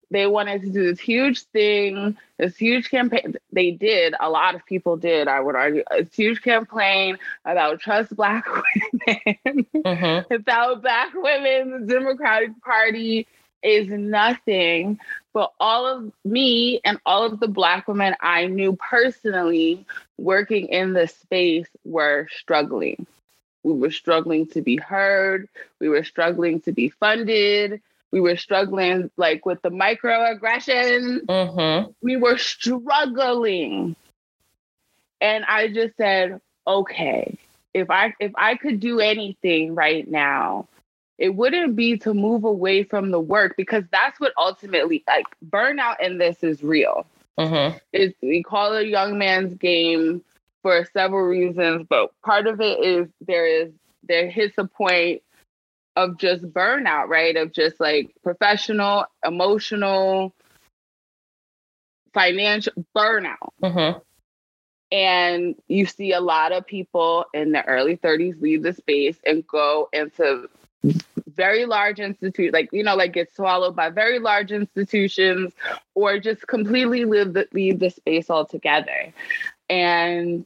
they 0.10 0.26
wanted 0.26 0.62
to 0.62 0.70
do 0.70 0.84
this 0.86 1.00
huge 1.00 1.42
thing, 1.44 2.18
this 2.38 2.56
huge 2.56 2.90
campaign. 2.90 3.36
They 3.52 3.72
did, 3.72 4.16
a 4.20 4.30
lot 4.30 4.56
of 4.56 4.66
people 4.66 4.96
did, 4.96 5.28
I 5.28 5.40
would 5.40 5.56
argue, 5.56 5.84
a 5.92 6.04
huge 6.04 6.42
campaign 6.42 7.18
about 7.46 7.80
trust 7.80 8.16
Black 8.16 8.46
women. 9.08 9.66
Mm-hmm. 9.76 10.28
Without 10.34 10.82
Black 10.82 11.14
women, 11.14 11.86
the 11.86 11.94
Democratic 11.94 12.62
Party 12.62 13.28
is 13.62 13.90
nothing. 13.90 15.00
But 15.34 15.52
all 15.60 15.86
of 15.86 16.12
me 16.24 16.80
and 16.86 17.00
all 17.06 17.26
of 17.26 17.40
the 17.40 17.48
Black 17.48 17.88
women 17.88 18.16
I 18.22 18.48
knew 18.48 18.78
personally 18.78 19.86
working 20.18 20.68
in 20.68 20.94
the 20.94 21.08
space 21.08 21.68
were 21.84 22.28
struggling. 22.32 23.06
We 23.64 23.74
were 23.74 23.92
struggling 23.92 24.48
to 24.48 24.62
be 24.62 24.78
heard, 24.78 25.50
we 25.80 25.90
were 25.90 26.06
struggling 26.06 26.62
to 26.62 26.72
be 26.72 26.90
funded 26.90 27.82
we 28.12 28.20
were 28.20 28.38
struggling 28.38 29.12
like 29.18 29.46
with 29.46 29.62
the 29.62 29.70
microaggressions. 29.70 31.26
Mm-hmm. 31.26 31.92
We 32.02 32.18
were 32.18 32.38
struggling. 32.38 33.96
And 35.20 35.46
I 35.46 35.68
just 35.68 35.98
said, 35.98 36.40
okay, 36.66 37.38
if 37.74 37.90
I 37.90 38.14
if 38.20 38.32
I 38.36 38.56
could 38.56 38.80
do 38.80 39.00
anything 39.00 39.76
right 39.76 40.10
now, 40.10 40.68
it 41.18 41.36
wouldn't 41.36 41.76
be 41.76 41.98
to 42.00 42.14
move 42.14 42.44
away 42.44 42.84
from 42.84 43.12
the 43.12 43.20
work 43.20 43.56
because 43.58 43.84
that's 43.92 44.20
what 44.20 44.34
ultimately 44.38 45.04
like 45.08 45.26
burnout 45.50 46.00
in 46.00 46.18
this 46.18 46.44
is 46.44 46.64
real. 46.64 47.06
Mm-hmm. 47.38 47.78
It's, 47.94 48.16
we 48.22 48.44
call 48.44 48.74
it 48.74 48.84
a 48.84 48.88
young 48.88 49.18
man's 49.18 49.54
game 49.56 50.24
for 50.62 50.88
several 50.94 51.24
reasons, 51.24 51.86
but 51.90 52.12
part 52.22 52.48
of 52.48 52.62
it 52.62 52.84
is 52.84 53.08
there 53.26 53.48
is 53.48 53.72
there 54.04 54.30
hits 54.30 54.58
a 54.58 54.66
point 54.66 55.22
of 55.98 56.18
just 56.18 56.44
burnout, 56.44 57.08
right? 57.08 57.36
Of 57.36 57.52
just 57.52 57.80
like 57.80 58.14
professional, 58.24 59.06
emotional, 59.26 60.34
financial 62.14 62.74
burnout. 62.96 63.50
Mm-hmm. 63.64 64.00
And 64.92 65.56
you 65.68 65.88
see 65.88 66.14
a 66.14 66.22
lot 66.22 66.52
of 66.52 66.68
people 66.68 67.26
in 67.34 67.52
the 67.52 67.66
early 67.66 67.98
30s 67.98 68.40
leave 68.40 68.62
the 68.62 68.74
space 68.74 69.18
and 69.26 69.46
go 69.46 69.90
into 69.92 70.48
very 71.36 71.66
large 71.66 72.00
institute, 72.00 72.54
like 72.54 72.70
you 72.72 72.84
know, 72.84 72.96
like 72.96 73.14
get 73.14 73.34
swallowed 73.36 73.76
by 73.76 73.90
very 73.90 74.20
large 74.20 74.52
institutions, 74.52 75.52
or 75.96 76.20
just 76.20 76.48
completely 76.48 77.06
leave 77.06 77.34
the, 77.34 77.48
leave 77.54 77.80
the 77.80 77.90
space 77.90 78.30
altogether. 78.30 79.12
And 79.68 80.46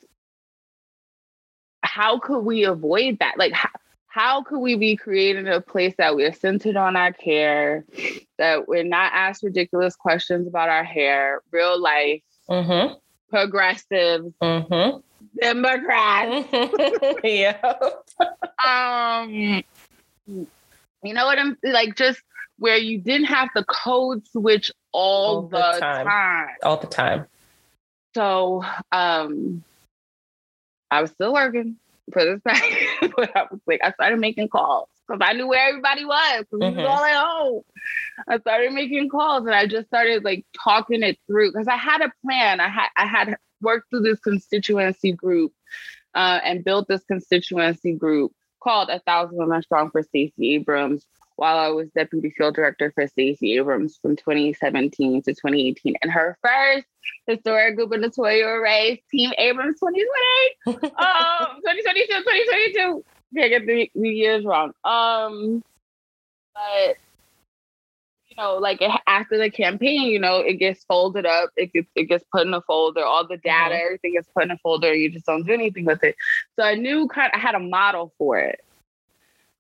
how 1.83 2.19
could 2.19 2.39
we 2.39 2.63
avoid 2.63 3.19
that? 3.19 3.37
Like, 3.37 3.51
how, 3.51 3.69
how 4.12 4.43
could 4.43 4.60
we 4.60 4.76
be 4.76 4.97
creating 4.97 5.47
a 5.47 5.62
place 5.62 5.95
that 5.97 6.17
we're 6.17 6.34
centered 6.34 6.76
on 6.76 6.97
our 6.97 7.13
care, 7.13 7.86
that 8.38 8.67
we're 8.67 8.84
not 8.84 9.10
asked 9.13 9.41
ridiculous 9.41 9.95
questions 9.95 10.47
about 10.47 10.67
our 10.67 10.84
hair, 10.84 11.41
real 11.50 11.82
life, 11.82 12.21
mm-hmm. 12.50 12.93
progressives, 13.30 14.34
mm-hmm. 14.43 14.97
Democrats. 15.39 16.45
yeah. 17.24 17.58
um, 18.67 19.63
you 20.28 21.13
know 21.13 21.26
what 21.26 21.39
I'm 21.39 21.58
like? 21.63 21.95
Just 21.95 22.21
where 22.60 22.78
you 22.78 22.97
didn't 22.97 23.28
have 23.28 23.47
the 23.56 23.63
code 23.63 24.28
switch 24.28 24.74
all, 24.91 25.36
all 25.36 25.41
the, 25.43 25.58
the 25.58 25.80
time. 25.80 26.06
time. 26.06 26.56
All 26.63 26.78
the 26.78 26.88
time. 26.88 27.28
So 28.13 28.65
um 28.91 29.63
I 30.91 31.02
was 31.02 31.12
still 31.12 31.32
working 31.32 31.78
for 32.11 32.23
this 32.25 32.41
back. 32.41 32.63
but 33.15 33.35
I 33.35 33.43
was 33.49 33.59
like, 33.67 33.81
I 33.83 33.91
started 33.91 34.19
making 34.19 34.49
calls 34.49 34.89
because 35.07 35.21
I 35.23 35.33
knew 35.33 35.47
where 35.47 35.69
everybody 35.69 36.05
was. 36.05 36.39
Because 36.39 36.59
mm-hmm. 36.59 36.77
we 36.77 36.83
was 36.83 36.89
all 36.89 37.03
at 37.03 37.25
home. 37.25 37.61
I 38.27 38.39
started 38.39 38.73
making 38.73 39.09
calls 39.09 39.45
and 39.45 39.55
I 39.55 39.67
just 39.67 39.87
started 39.87 40.23
like 40.23 40.45
talking 40.63 41.03
it 41.03 41.17
through 41.27 41.51
because 41.51 41.67
I 41.67 41.77
had 41.77 42.01
a 42.01 42.11
plan. 42.25 42.59
I 42.59 42.69
had 42.69 42.89
I 42.95 43.05
had 43.05 43.37
worked 43.61 43.89
through 43.89 44.01
this 44.01 44.19
constituency 44.19 45.11
group 45.11 45.53
uh, 46.15 46.39
and 46.43 46.63
built 46.63 46.87
this 46.87 47.03
constituency 47.03 47.93
group 47.93 48.33
called 48.61 48.89
A 48.89 48.99
Thousand 48.99 49.37
Women 49.37 49.61
Strong 49.61 49.91
for 49.91 50.03
Stacey 50.03 50.55
Abrams 50.55 51.05
while 51.36 51.58
I 51.58 51.70
was 51.70 51.89
deputy 51.89 52.30
field 52.32 52.56
director 52.56 52.91
for 52.94 53.08
Stacey 53.08 53.58
Abrams 53.58 53.98
from 54.02 54.15
2017 54.15 55.24
to 55.24 55.32
2018. 55.32 55.96
And 56.02 56.12
her 56.12 56.38
first 56.44 56.86
historic 57.28 57.78
gubernatorial 57.78 58.58
race, 58.58 59.00
Team 59.10 59.32
Abrams 59.38 59.80
2020, 59.80 60.89
um, 60.98 61.56
2022, 61.62 62.08
2022. 62.08 63.06
Can't 63.36 63.50
get 63.50 63.65
the, 63.65 63.91
the 63.96 64.10
years 64.10 64.46
wrong. 64.46 64.74
Um, 64.84 65.63
but 66.54 66.98
you 68.28 68.36
know, 68.38 68.56
like 68.58 68.82
after 69.08 69.38
the 69.38 69.50
campaign, 69.50 70.04
you 70.04 70.20
know, 70.20 70.38
it 70.38 70.54
gets 70.54 70.84
folded 70.86 71.26
up. 71.26 71.50
It 71.58 71.74
gets 71.74 71.89
it 71.96 72.06
gets 72.06 72.24
put 72.32 72.48
in 72.48 72.54
a 72.54 72.62
folder. 72.62 73.04
All 73.04 73.28
the 73.28 73.38
data, 73.38 73.76
mm-hmm. 73.76 73.86
everything 73.86 74.13
gets 74.13 74.30
put 74.34 74.44
in 74.44 74.52
a 74.52 74.58
folder. 74.58 74.94
You 74.94 75.12
just 75.12 75.26
don't 75.26 75.46
do 75.46 75.54
anything 75.54 75.86
with 75.86 76.04
it. 76.04 76.15
So 76.58 76.65
I 76.65 76.76
knew 76.76 77.08
kind 77.08 77.32
of, 77.34 77.38
I 77.38 77.41
had 77.41 77.56
a 77.56 77.60
model 77.60 78.13
for 78.17 78.39
it 78.39 78.62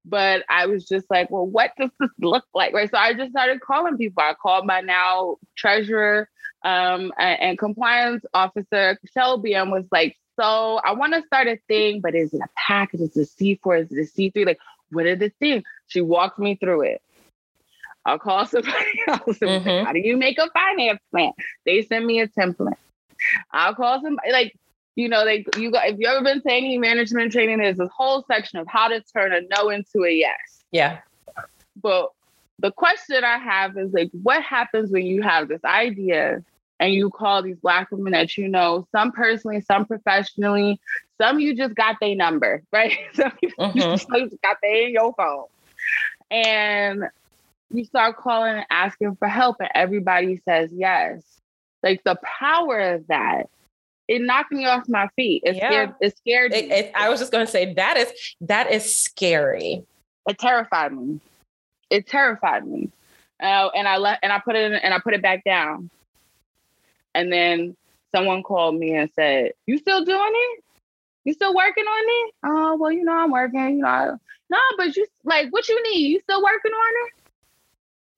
but 0.05 0.43
I 0.49 0.65
was 0.65 0.87
just 0.87 1.05
like, 1.09 1.29
well, 1.29 1.45
what 1.45 1.71
does 1.79 1.91
this 1.99 2.09
look 2.19 2.45
like? 2.53 2.73
Right. 2.73 2.89
So 2.89 2.97
I 2.97 3.13
just 3.13 3.31
started 3.31 3.61
calling 3.61 3.97
people. 3.97 4.23
I 4.23 4.33
called 4.33 4.65
my 4.65 4.81
now 4.81 5.37
treasurer 5.55 6.29
um, 6.63 7.11
and, 7.17 7.57
compliance 7.57 8.23
officer, 8.33 8.99
Shelby, 9.13 9.53
and 9.53 9.71
was 9.71 9.85
like, 9.91 10.17
so 10.39 10.79
I 10.83 10.93
want 10.93 11.13
to 11.13 11.21
start 11.23 11.47
a 11.47 11.59
thing, 11.67 12.01
but 12.01 12.15
is 12.15 12.33
it 12.33 12.41
a 12.41 12.49
package? 12.55 13.01
Is 13.01 13.17
it 13.17 13.29
a 13.39 13.43
C4? 13.43 13.83
Is 13.83 13.91
it 13.91 13.99
a 13.99 14.39
C3? 14.39 14.45
Like, 14.45 14.59
what 14.91 15.05
are 15.05 15.15
the 15.15 15.31
things? 15.39 15.63
She 15.87 16.01
walked 16.01 16.39
me 16.39 16.55
through 16.55 16.81
it. 16.83 17.01
I'll 18.05 18.19
call 18.19 18.45
somebody 18.47 19.01
else. 19.07 19.37
Mm-hmm. 19.39 19.85
How 19.85 19.93
do 19.93 19.99
you 19.99 20.17
make 20.17 20.37
a 20.39 20.49
finance 20.51 20.99
plan? 21.11 21.31
They 21.65 21.83
send 21.83 22.05
me 22.05 22.21
a 22.21 22.27
template. 22.27 22.77
I'll 23.51 23.75
call 23.75 24.01
somebody 24.01 24.31
like 24.31 24.55
you 24.95 25.07
know, 25.07 25.25
they 25.25 25.45
you 25.57 25.71
got 25.71 25.87
if 25.87 25.99
you 25.99 26.07
ever 26.07 26.23
been 26.23 26.41
to 26.41 26.51
any 26.51 26.77
management 26.77 27.31
training, 27.31 27.59
there's 27.59 27.77
this 27.77 27.89
whole 27.95 28.23
section 28.27 28.59
of 28.59 28.67
how 28.67 28.87
to 28.87 29.01
turn 29.01 29.33
a 29.33 29.41
no 29.57 29.69
into 29.69 30.03
a 30.03 30.11
yes. 30.11 30.63
Yeah. 30.71 30.99
But 31.81 32.11
the 32.59 32.71
question 32.71 33.23
I 33.23 33.37
have 33.37 33.77
is 33.77 33.91
like, 33.93 34.11
what 34.21 34.43
happens 34.43 34.91
when 34.91 35.05
you 35.05 35.21
have 35.21 35.47
this 35.47 35.63
idea 35.63 36.43
and 36.79 36.93
you 36.93 37.09
call 37.09 37.41
these 37.41 37.57
black 37.57 37.91
women 37.91 38.13
that 38.13 38.37
you 38.37 38.47
know, 38.47 38.87
some 38.91 39.11
personally, 39.11 39.61
some 39.61 39.85
professionally, 39.85 40.79
some 41.19 41.39
you 41.39 41.55
just 41.55 41.75
got 41.75 41.97
their 42.01 42.15
number, 42.15 42.63
right? 42.71 42.97
some 43.13 43.31
you 43.41 43.49
mm-hmm. 43.59 43.79
just 43.79 44.41
got 44.41 44.57
they 44.61 44.85
in 44.85 44.91
your 44.91 45.13
phone. 45.13 45.45
And 46.29 47.03
you 47.71 47.85
start 47.85 48.17
calling 48.17 48.55
and 48.55 48.65
asking 48.69 49.15
for 49.15 49.27
help, 49.27 49.57
and 49.59 49.69
everybody 49.73 50.41
says 50.45 50.71
yes. 50.73 51.23
Like 51.83 52.03
the 52.03 52.17
power 52.39 52.79
of 52.79 53.07
that 53.07 53.49
it 54.07 54.21
knocked 54.21 54.51
me 54.51 54.65
off 54.65 54.87
my 54.87 55.07
feet. 55.15 55.43
It 55.45 55.55
yeah. 55.55 55.69
scared. 55.69 55.95
It 56.01 56.17
scared 56.17 56.53
it, 56.53 56.71
it, 56.71 56.91
I 56.95 57.09
was 57.09 57.19
just 57.19 57.31
going 57.31 57.45
to 57.45 57.51
say 57.51 57.73
that 57.73 57.97
is 57.97 58.11
that 58.41 58.71
is 58.71 58.95
scary. 58.95 59.83
It 60.27 60.37
terrified 60.37 60.93
me. 60.93 61.19
It 61.89 62.07
terrified 62.07 62.65
me. 62.65 62.89
Uh, 63.41 63.69
and 63.75 63.87
I 63.87 63.97
left 63.97 64.19
and 64.23 64.31
I 64.31 64.39
put 64.39 64.55
it 64.55 64.71
in, 64.71 64.77
and 64.77 64.93
I 64.93 64.99
put 64.99 65.13
it 65.13 65.21
back 65.21 65.43
down. 65.43 65.89
And 67.15 67.31
then 67.31 67.75
someone 68.13 68.43
called 68.43 68.75
me 68.75 68.93
and 68.93 69.09
said, 69.15 69.53
"You 69.65 69.77
still 69.77 70.03
doing 70.03 70.31
it? 70.33 70.63
You 71.23 71.33
still 71.33 71.53
working 71.53 71.85
on 71.85 72.03
it? 72.07 72.33
Oh 72.43 72.75
well, 72.75 72.91
you 72.91 73.03
know 73.03 73.13
I'm 73.13 73.31
working. 73.31 73.77
You 73.77 73.83
know, 73.83 74.19
no, 74.49 74.57
but 74.77 74.95
you 74.95 75.05
like 75.23 75.51
what 75.51 75.67
you 75.69 75.81
need? 75.91 76.07
You 76.07 76.19
still 76.19 76.43
working 76.43 76.71
on 76.71 77.07
it?" 77.07 77.13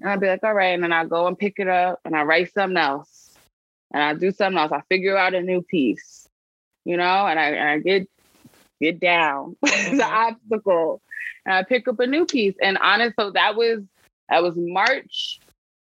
And 0.01 0.09
I'd 0.09 0.19
be 0.19 0.27
like, 0.27 0.43
"All 0.43 0.53
right," 0.53 0.73
and 0.73 0.83
then 0.83 0.93
I 0.93 1.05
go 1.05 1.27
and 1.27 1.37
pick 1.37 1.55
it 1.57 1.67
up 1.67 1.99
and 2.03 2.15
I 2.15 2.23
write 2.23 2.53
something 2.53 2.77
else 2.77 3.22
and 3.93 4.03
I 4.03 4.13
do 4.13 4.31
something 4.31 4.57
else. 4.57 4.71
I 4.71 4.81
figure 4.89 5.17
out 5.17 5.35
a 5.35 5.41
new 5.41 5.61
piece, 5.61 6.27
you 6.85 6.97
know, 6.97 7.27
and 7.27 7.39
I, 7.39 7.49
and 7.49 7.69
I 7.69 7.79
get 7.79 8.09
get 8.81 8.99
down 8.99 9.55
mm-hmm. 9.65 9.97
the 9.97 10.05
obstacle, 10.05 11.01
and 11.45 11.55
I 11.55 11.63
pick 11.63 11.87
up 11.87 11.99
a 11.99 12.07
new 12.07 12.25
piece. 12.25 12.55
And 12.61 12.77
honest, 12.79 13.15
so 13.19 13.31
that 13.31 13.55
was 13.55 13.83
that 14.29 14.43
was 14.43 14.55
March 14.55 15.39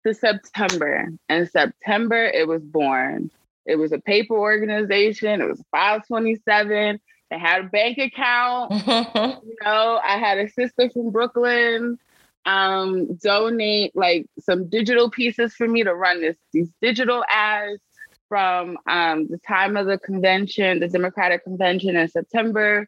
to 0.06 0.14
September, 0.14 1.10
and 1.28 1.50
September 1.50 2.24
it 2.24 2.48
was 2.48 2.62
born. 2.62 3.32
It 3.66 3.76
was 3.78 3.92
a 3.92 4.00
paper 4.00 4.36
organization. 4.36 5.42
It 5.42 5.50
was 5.50 5.62
527. 5.72 7.02
They 7.30 7.38
had 7.38 7.66
a 7.66 7.68
bank 7.68 7.98
account. 7.98 8.72
you 9.44 9.56
know, 9.62 10.00
I 10.02 10.18
had 10.18 10.38
a 10.38 10.48
sister 10.50 10.90
from 10.90 11.12
Brooklyn 11.12 12.00
um, 12.48 13.18
donate 13.18 13.94
like 13.94 14.26
some 14.40 14.70
digital 14.70 15.12
pieces 15.12 15.54
for 15.54 15.68
me 15.68 15.84
to 15.84 15.94
run 15.94 16.22
this 16.22 16.38
these 16.54 16.72
digital 16.82 17.24
ads 17.30 17.82
from 18.30 18.78
um, 18.88 19.28
the 19.28 19.40
time 19.48 19.78
of 19.78 19.86
the 19.86 19.98
convention, 19.98 20.80
the 20.80 20.88
Democratic 20.88 21.44
convention 21.44 21.96
in 21.96 22.08
September 22.08 22.88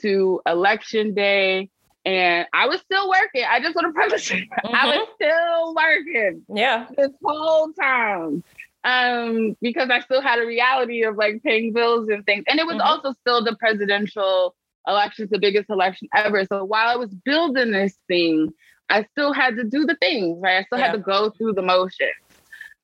to 0.00 0.40
election 0.46 1.14
day. 1.14 1.70
And 2.04 2.46
I 2.52 2.66
was 2.66 2.80
still 2.80 3.08
working. 3.08 3.44
I 3.48 3.60
just 3.60 3.74
want 3.74 3.88
to 3.88 3.92
preface 3.94 4.30
it. 4.30 4.48
Mm-hmm. 4.64 4.74
I 4.74 4.86
was 4.86 4.96
mm-hmm. 4.96 5.12
still 5.14 5.74
working. 5.74 6.42
Yeah. 6.54 6.86
This 6.96 7.10
whole 7.22 7.72
time. 7.72 8.42
Um, 8.84 9.56
because 9.60 9.90
I 9.90 10.00
still 10.00 10.22
had 10.22 10.38
a 10.38 10.46
reality 10.46 11.02
of 11.02 11.16
like 11.16 11.42
paying 11.42 11.72
bills 11.72 12.08
and 12.08 12.24
things. 12.24 12.44
And 12.48 12.58
it 12.58 12.66
was 12.66 12.76
mm-hmm. 12.76 12.86
also 12.86 13.12
still 13.20 13.44
the 13.44 13.56
presidential 13.56 14.54
election, 14.86 15.28
the 15.30 15.38
biggest 15.38 15.68
election 15.68 16.08
ever. 16.14 16.44
So 16.46 16.64
while 16.64 16.88
I 16.88 16.96
was 16.96 17.12
building 17.24 17.72
this 17.72 17.98
thing, 18.06 18.50
I 18.88 19.04
still 19.12 19.34
had 19.34 19.56
to 19.56 19.64
do 19.64 19.84
the 19.84 19.96
things, 19.96 20.38
right? 20.40 20.60
I 20.60 20.62
still 20.64 20.78
yeah. 20.78 20.86
had 20.86 20.92
to 20.92 20.98
go 20.98 21.30
through 21.30 21.54
the 21.54 21.62
motions 21.62 22.10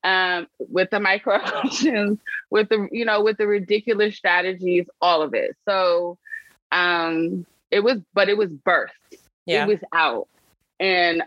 um, 0.05 0.47
with 0.59 0.91
the 0.91 0.99
microaggressions, 0.99 2.19
with 2.51 2.69
the 2.69 2.87
you 2.93 3.05
know 3.05 3.23
with 3.23 3.39
the 3.39 3.47
ridiculous 3.47 4.15
strategies, 4.17 4.87
all 5.01 5.23
of 5.23 5.35
it. 5.35 5.57
So 5.67 6.19
um, 6.71 7.47
it 7.71 7.81
was, 7.81 7.99
but 8.13 8.29
it 8.29 8.37
was 8.37 8.51
birthed. 8.51 8.91
Yeah. 9.47 9.65
It 9.65 9.69
was 9.69 9.81
out, 9.93 10.29
and 10.79 11.23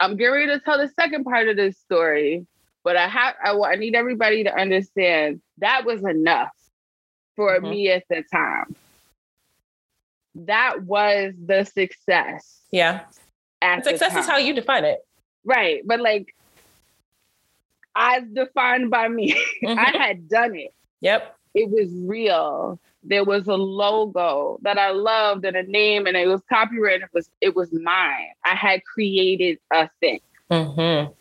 I'm 0.00 0.16
getting 0.16 0.32
ready 0.32 0.46
to 0.46 0.60
tell 0.60 0.78
the 0.78 0.88
second 0.88 1.24
part 1.24 1.48
of 1.48 1.56
this 1.56 1.76
story. 1.78 2.46
But 2.84 2.96
I 2.96 3.08
have 3.08 3.34
I, 3.44 3.50
I 3.50 3.74
need 3.74 3.96
everybody 3.96 4.44
to 4.44 4.54
understand 4.54 5.40
that 5.58 5.84
was 5.84 6.04
enough 6.04 6.50
for 7.34 7.56
mm-hmm. 7.56 7.68
me 7.68 7.90
at 7.90 8.04
the 8.08 8.22
time. 8.32 8.76
That 10.36 10.84
was 10.84 11.34
the 11.44 11.64
success. 11.64 12.60
Yeah. 12.70 13.00
success 13.82 14.14
is 14.14 14.26
how 14.26 14.36
you 14.36 14.54
define 14.54 14.84
it. 14.84 15.00
Right. 15.44 15.82
But 15.84 16.00
like 16.00 16.35
as 17.96 18.24
defined 18.32 18.90
by 18.90 19.08
me. 19.08 19.36
Mm-hmm. 19.64 19.78
I 19.78 20.04
had 20.06 20.28
done 20.28 20.54
it. 20.54 20.74
Yep. 21.00 21.34
It 21.54 21.70
was 21.70 21.88
real. 22.06 22.78
There 23.02 23.24
was 23.24 23.48
a 23.48 23.54
logo 23.54 24.58
that 24.62 24.78
I 24.78 24.90
loved 24.90 25.46
and 25.46 25.56
a 25.56 25.62
name, 25.62 26.06
and 26.06 26.16
it 26.16 26.26
was 26.26 26.42
copyrighted. 26.48 27.04
It 27.04 27.08
was 27.14 27.30
it 27.40 27.56
was 27.56 27.72
mine. 27.72 28.28
I 28.44 28.54
had 28.54 28.84
created 28.84 29.58
a 29.72 29.88
thing. 30.00 30.20
Mm-hmm. 30.50 31.12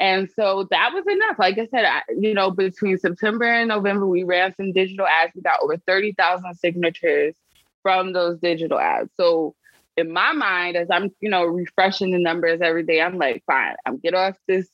And 0.00 0.30
so 0.34 0.66
that 0.70 0.92
was 0.92 1.04
enough. 1.06 1.38
Like 1.38 1.58
I 1.58 1.66
said, 1.66 1.84
I, 1.84 2.02
you 2.18 2.34
know, 2.34 2.50
between 2.50 2.98
September 2.98 3.44
and 3.44 3.68
November, 3.68 4.06
we 4.06 4.24
ran 4.24 4.54
some 4.56 4.72
digital 4.72 5.06
ads. 5.06 5.34
We 5.34 5.42
got 5.42 5.62
over 5.62 5.76
30,000 5.76 6.54
signatures 6.54 7.34
from 7.82 8.12
those 8.12 8.38
digital 8.38 8.78
ads. 8.78 9.10
So 9.16 9.54
in 9.98 10.10
my 10.10 10.32
mind, 10.32 10.76
as 10.76 10.88
I'm, 10.90 11.10
you 11.20 11.28
know, 11.28 11.44
refreshing 11.44 12.12
the 12.12 12.18
numbers 12.18 12.60
every 12.62 12.82
day, 12.82 13.02
I'm 13.02 13.18
like, 13.18 13.44
fine, 13.46 13.74
I'm 13.84 13.98
get 13.98 14.14
off 14.14 14.36
this 14.48 14.68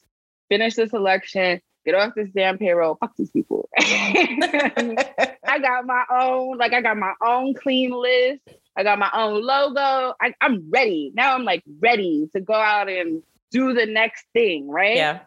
finish 0.49 0.75
this 0.75 0.93
election, 0.93 1.61
get 1.85 1.95
off 1.95 2.15
this 2.15 2.29
damn 2.35 2.59
payroll. 2.59 2.97
Fuck 2.97 3.17
these 3.17 3.31
people. 3.31 3.69
I 3.79 5.59
got 5.61 5.87
my 5.87 6.05
own, 6.11 6.59
like 6.59 6.73
I 6.73 6.81
got 6.83 6.97
my 6.97 7.15
own 7.23 7.55
clean 7.55 7.93
list. 7.93 8.43
I 8.77 8.83
got 8.83 8.99
my 8.99 9.11
own 9.15 9.43
logo. 9.43 10.15
I, 10.21 10.35
I'm 10.41 10.69
ready. 10.71 11.13
Now 11.15 11.35
I'm 11.35 11.45
like 11.45 11.63
ready 11.81 12.29
to 12.35 12.41
go 12.41 12.55
out 12.55 12.91
and 12.91 13.23
do 13.51 13.73
the 13.73 13.87
next 13.87 14.27
thing, 14.33 14.69
right? 14.69 14.97
Yeah. 14.97 15.21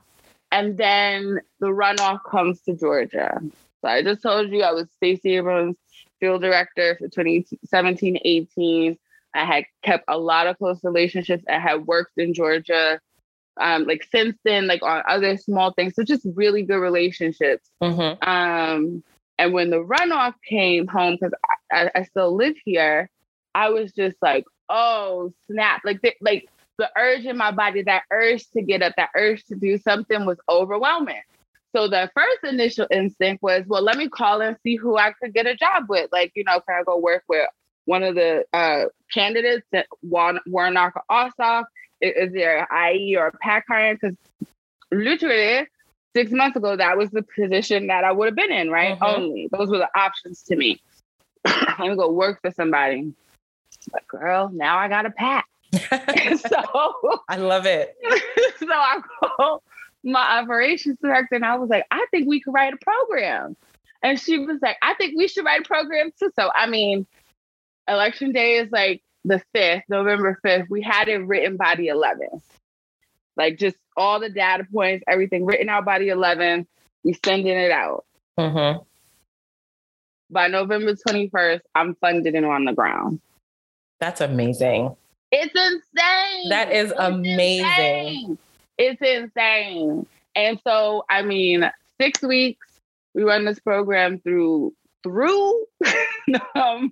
And 0.52 0.78
then 0.78 1.40
the 1.60 1.68
runoff 1.68 2.20
comes 2.30 2.62
to 2.62 2.76
Georgia. 2.76 3.40
So 3.82 3.88
I 3.88 4.04
just 4.04 4.22
told 4.22 4.52
you 4.52 4.62
I 4.62 4.72
was 4.72 4.88
Stacey 4.98 5.38
Abrams 5.38 5.78
field 6.20 6.42
director 6.42 6.96
for 7.00 7.08
2017 7.08 8.20
18. 8.24 8.98
I 9.34 9.46
had 9.46 9.66
kept 9.84 10.06
a 10.08 10.18
lot 10.18 10.48
of 10.48 10.58
close 10.58 10.84
relationships. 10.84 11.44
I 11.48 11.60
had 11.60 11.86
worked 11.86 12.18
in 12.18 12.34
Georgia 12.34 13.00
um, 13.60 13.86
like 13.86 14.08
since 14.12 14.38
then, 14.44 14.68
like 14.68 14.82
on 14.84 15.04
other 15.08 15.38
small 15.38 15.74
things. 15.74 15.96
So 15.96 16.04
just 16.04 16.26
really 16.34 16.64
good 16.64 16.80
relationships. 16.80 17.70
Mm-hmm. 17.82 18.28
Um, 18.28 19.04
and 19.38 19.54
when 19.54 19.70
the 19.70 19.84
runoff 19.84 20.34
came 20.48 20.88
home, 20.88 21.18
because 21.20 21.34
I, 21.72 21.92
I, 21.96 22.04
still 22.04 22.36
live 22.36 22.56
here, 22.66 23.10
I 23.56 23.70
was 23.70 23.92
just 23.94 24.18
like, 24.22 24.46
oh 24.70 25.34
snap! 25.50 25.82
Like 25.86 26.02
the, 26.02 26.14
like 26.22 26.50
the 26.78 26.90
urge 26.98 27.26
in 27.26 27.38
my 27.38 27.52
body, 27.52 27.84
that 27.84 28.04
urge 28.12 28.50
to 28.52 28.62
get 28.62 28.82
up, 28.82 28.94
that 28.98 29.10
urge 29.16 29.46
to 29.46 29.56
do 29.56 29.78
something 29.78 30.26
was 30.26 30.40
overwhelming. 30.50 31.22
So 31.76 31.88
the 31.88 32.10
first 32.16 32.52
initial 32.52 32.88
instinct 32.90 33.44
was, 33.44 33.64
well, 33.68 33.84
let 33.84 33.98
me 33.98 34.10
call 34.10 34.42
and 34.42 34.58
see 34.64 34.76
who 34.76 34.98
I 34.98 35.14
could 35.22 35.34
get 35.34 35.46
a 35.46 35.56
job 35.56 35.84
with. 35.88 36.10
Like, 36.12 36.32
you 36.36 36.44
know, 36.44 36.60
can 36.62 36.80
I 36.80 36.84
go 36.84 36.98
work 36.98 37.24
with 37.28 37.48
one 37.86 38.02
of 38.02 38.16
the 38.16 38.44
uh, 38.54 38.86
candidates, 39.14 39.68
Warnock 40.02 41.06
Ossoff? 41.12 41.66
Is 42.02 42.34
there 42.34 42.68
IE 42.92 43.16
or 43.18 43.28
a 43.28 43.32
PAC 43.38 43.66
hiring? 43.68 43.98
Because 44.02 44.18
literally 44.92 45.68
six 46.16 46.32
months 46.32 46.58
ago, 46.58 46.76
that 46.76 46.98
was 46.98 47.10
the 47.12 47.24
position 47.24 47.88
that 47.88 48.04
I 48.04 48.12
would 48.12 48.28
have 48.28 48.36
been 48.36 48.52
in, 48.52 48.70
right? 48.70 49.00
Mm-hmm. 49.00 49.22
Only 49.22 49.50
those 49.52 49.70
were 49.70 49.78
the 49.78 49.90
options 49.96 50.44
to 50.44 50.56
me. 50.56 50.82
Let 51.46 51.80
me 51.80 51.96
go 51.96 52.12
work 52.12 52.42
for 52.42 52.52
somebody. 52.52 53.14
But 53.92 54.08
girl, 54.08 54.50
now 54.54 54.78
I 54.78 54.88
got 54.88 55.06
a 55.06 55.12
PAC. 55.12 55.46
so 55.72 57.20
I 57.30 57.38
love 57.38 57.66
it. 57.66 57.96
so 58.60 58.68
I 58.70 59.02
called 59.20 59.62
my 60.04 60.40
operations 60.40 60.98
director 61.02 61.36
and 61.36 61.46
I 61.46 61.56
was 61.56 61.70
like, 61.70 61.86
I 61.92 62.06
think 62.12 62.28
we 62.28 62.40
could 62.40 62.54
write 62.54 62.74
a 62.74 62.78
program. 62.78 63.56
And 64.02 64.20
she 64.20 64.40
was 64.40 64.60
like, 64.62 64.78
I 64.82 64.94
think 64.96 65.18
we 65.18 65.28
should 65.28 65.46
write 65.46 65.62
a 65.62 65.68
program 65.68 66.12
too. 66.18 66.32
So 66.36 66.50
I 66.54 66.68
mean, 66.68 67.06
election 67.88 68.32
day 68.32 68.58
is 68.58 68.72
like 68.72 69.02
the 69.26 69.42
5th, 69.56 69.84
November 69.90 70.40
5th. 70.46 70.70
We 70.70 70.82
had 70.82 71.08
it 71.08 71.18
written 71.18 71.58
by 71.58 71.76
the 71.76 71.88
11th. 71.88 72.42
Like 73.36 73.58
just 73.58 73.78
all 73.96 74.20
the 74.20 74.30
data 74.30 74.66
points, 74.72 75.04
everything 75.08 75.46
written 75.46 75.70
out 75.70 75.86
by 75.86 76.00
the 76.00 76.10
11th. 76.10 76.68
We 77.04 77.18
sending 77.26 77.48
it 77.48 77.72
out. 77.72 78.06
Mm-hmm. 78.38 78.84
By 80.32 80.48
November 80.48 80.94
21st, 80.94 81.62
I'm 81.74 81.96
funded 81.96 82.36
and 82.36 82.46
on 82.46 82.66
the 82.66 82.74
ground. 82.74 83.22
That's 84.00 84.22
amazing. 84.22 84.96
It's 85.32 85.54
insane. 85.54 86.50
That 86.50 86.72
is 86.72 86.92
it's 86.92 87.00
amazing. 87.00 87.66
Insane. 87.66 88.38
It's 88.78 89.02
insane. 89.02 90.06
And 90.36 90.60
so, 90.66 91.04
I 91.10 91.22
mean, 91.22 91.70
six 92.00 92.22
weeks, 92.22 92.68
we 93.14 93.24
run 93.24 93.46
this 93.46 93.60
program 93.60 94.20
through 94.20 94.74
through 95.04 95.66
um, 96.56 96.92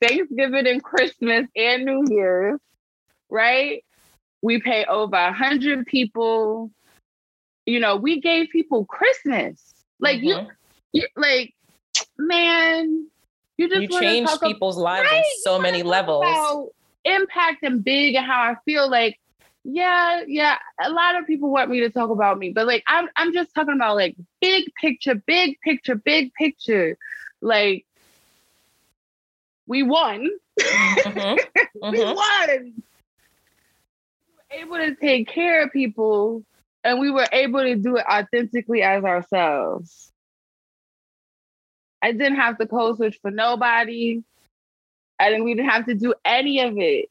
Thanksgiving 0.00 0.66
and 0.66 0.82
Christmas 0.82 1.46
and 1.56 1.84
New 1.84 2.04
Year's, 2.08 2.60
right? 3.28 3.84
We 4.42 4.60
pay 4.60 4.84
over 4.84 5.16
a 5.16 5.32
hundred 5.32 5.86
people. 5.86 6.70
You 7.66 7.80
know, 7.80 7.96
we 7.96 8.20
gave 8.20 8.50
people 8.50 8.84
Christmas. 8.84 9.74
Like 10.00 10.18
mm-hmm. 10.18 10.48
you, 10.92 11.02
you, 11.02 11.06
like, 11.16 11.54
man, 12.18 13.06
you 13.56 13.68
just 13.68 13.82
you 13.82 14.00
change 14.00 14.28
people's 14.42 14.76
about, 14.76 14.84
lives 14.84 15.10
right? 15.10 15.18
on 15.18 15.24
so 15.42 15.58
many 15.58 15.82
levels. 15.82 16.24
How 16.24 16.68
impact 17.04 17.62
and 17.62 17.82
big, 17.82 18.14
and 18.14 18.26
how 18.26 18.40
I 18.42 18.56
feel 18.64 18.90
like 18.90 19.18
yeah, 19.64 20.22
yeah. 20.26 20.58
A 20.82 20.90
lot 20.90 21.18
of 21.18 21.26
people 21.26 21.50
want 21.50 21.70
me 21.70 21.80
to 21.80 21.90
talk 21.90 22.10
about 22.10 22.38
me, 22.38 22.50
but 22.50 22.66
like 22.66 22.84
I'm 22.86 23.08
I'm 23.16 23.32
just 23.32 23.54
talking 23.54 23.74
about 23.74 23.96
like 23.96 24.14
big 24.40 24.70
picture, 24.78 25.14
big 25.14 25.58
picture, 25.60 25.94
big 25.94 26.32
picture. 26.34 26.98
Like 27.44 27.84
we 29.66 29.82
won. 29.82 30.28
Mm-hmm. 30.58 31.36
we 31.92 31.98
mm-hmm. 31.98 32.14
won. 32.14 32.82
We 34.50 34.64
were 34.64 34.80
able 34.80 34.94
to 34.94 34.94
take 34.98 35.28
care 35.28 35.62
of 35.62 35.72
people 35.72 36.42
and 36.82 36.98
we 36.98 37.10
were 37.10 37.26
able 37.32 37.60
to 37.60 37.76
do 37.76 37.96
it 37.96 38.04
authentically 38.10 38.82
as 38.82 39.04
ourselves. 39.04 40.10
I 42.02 42.12
didn't 42.12 42.36
have 42.36 42.58
to 42.58 42.66
code 42.66 42.96
switch 42.96 43.18
for 43.20 43.30
nobody. 43.30 44.22
I 45.18 45.28
didn't 45.28 45.44
we 45.44 45.54
didn't 45.54 45.70
have 45.70 45.86
to 45.86 45.94
do 45.94 46.14
any 46.24 46.60
of 46.60 46.78
it. 46.78 47.10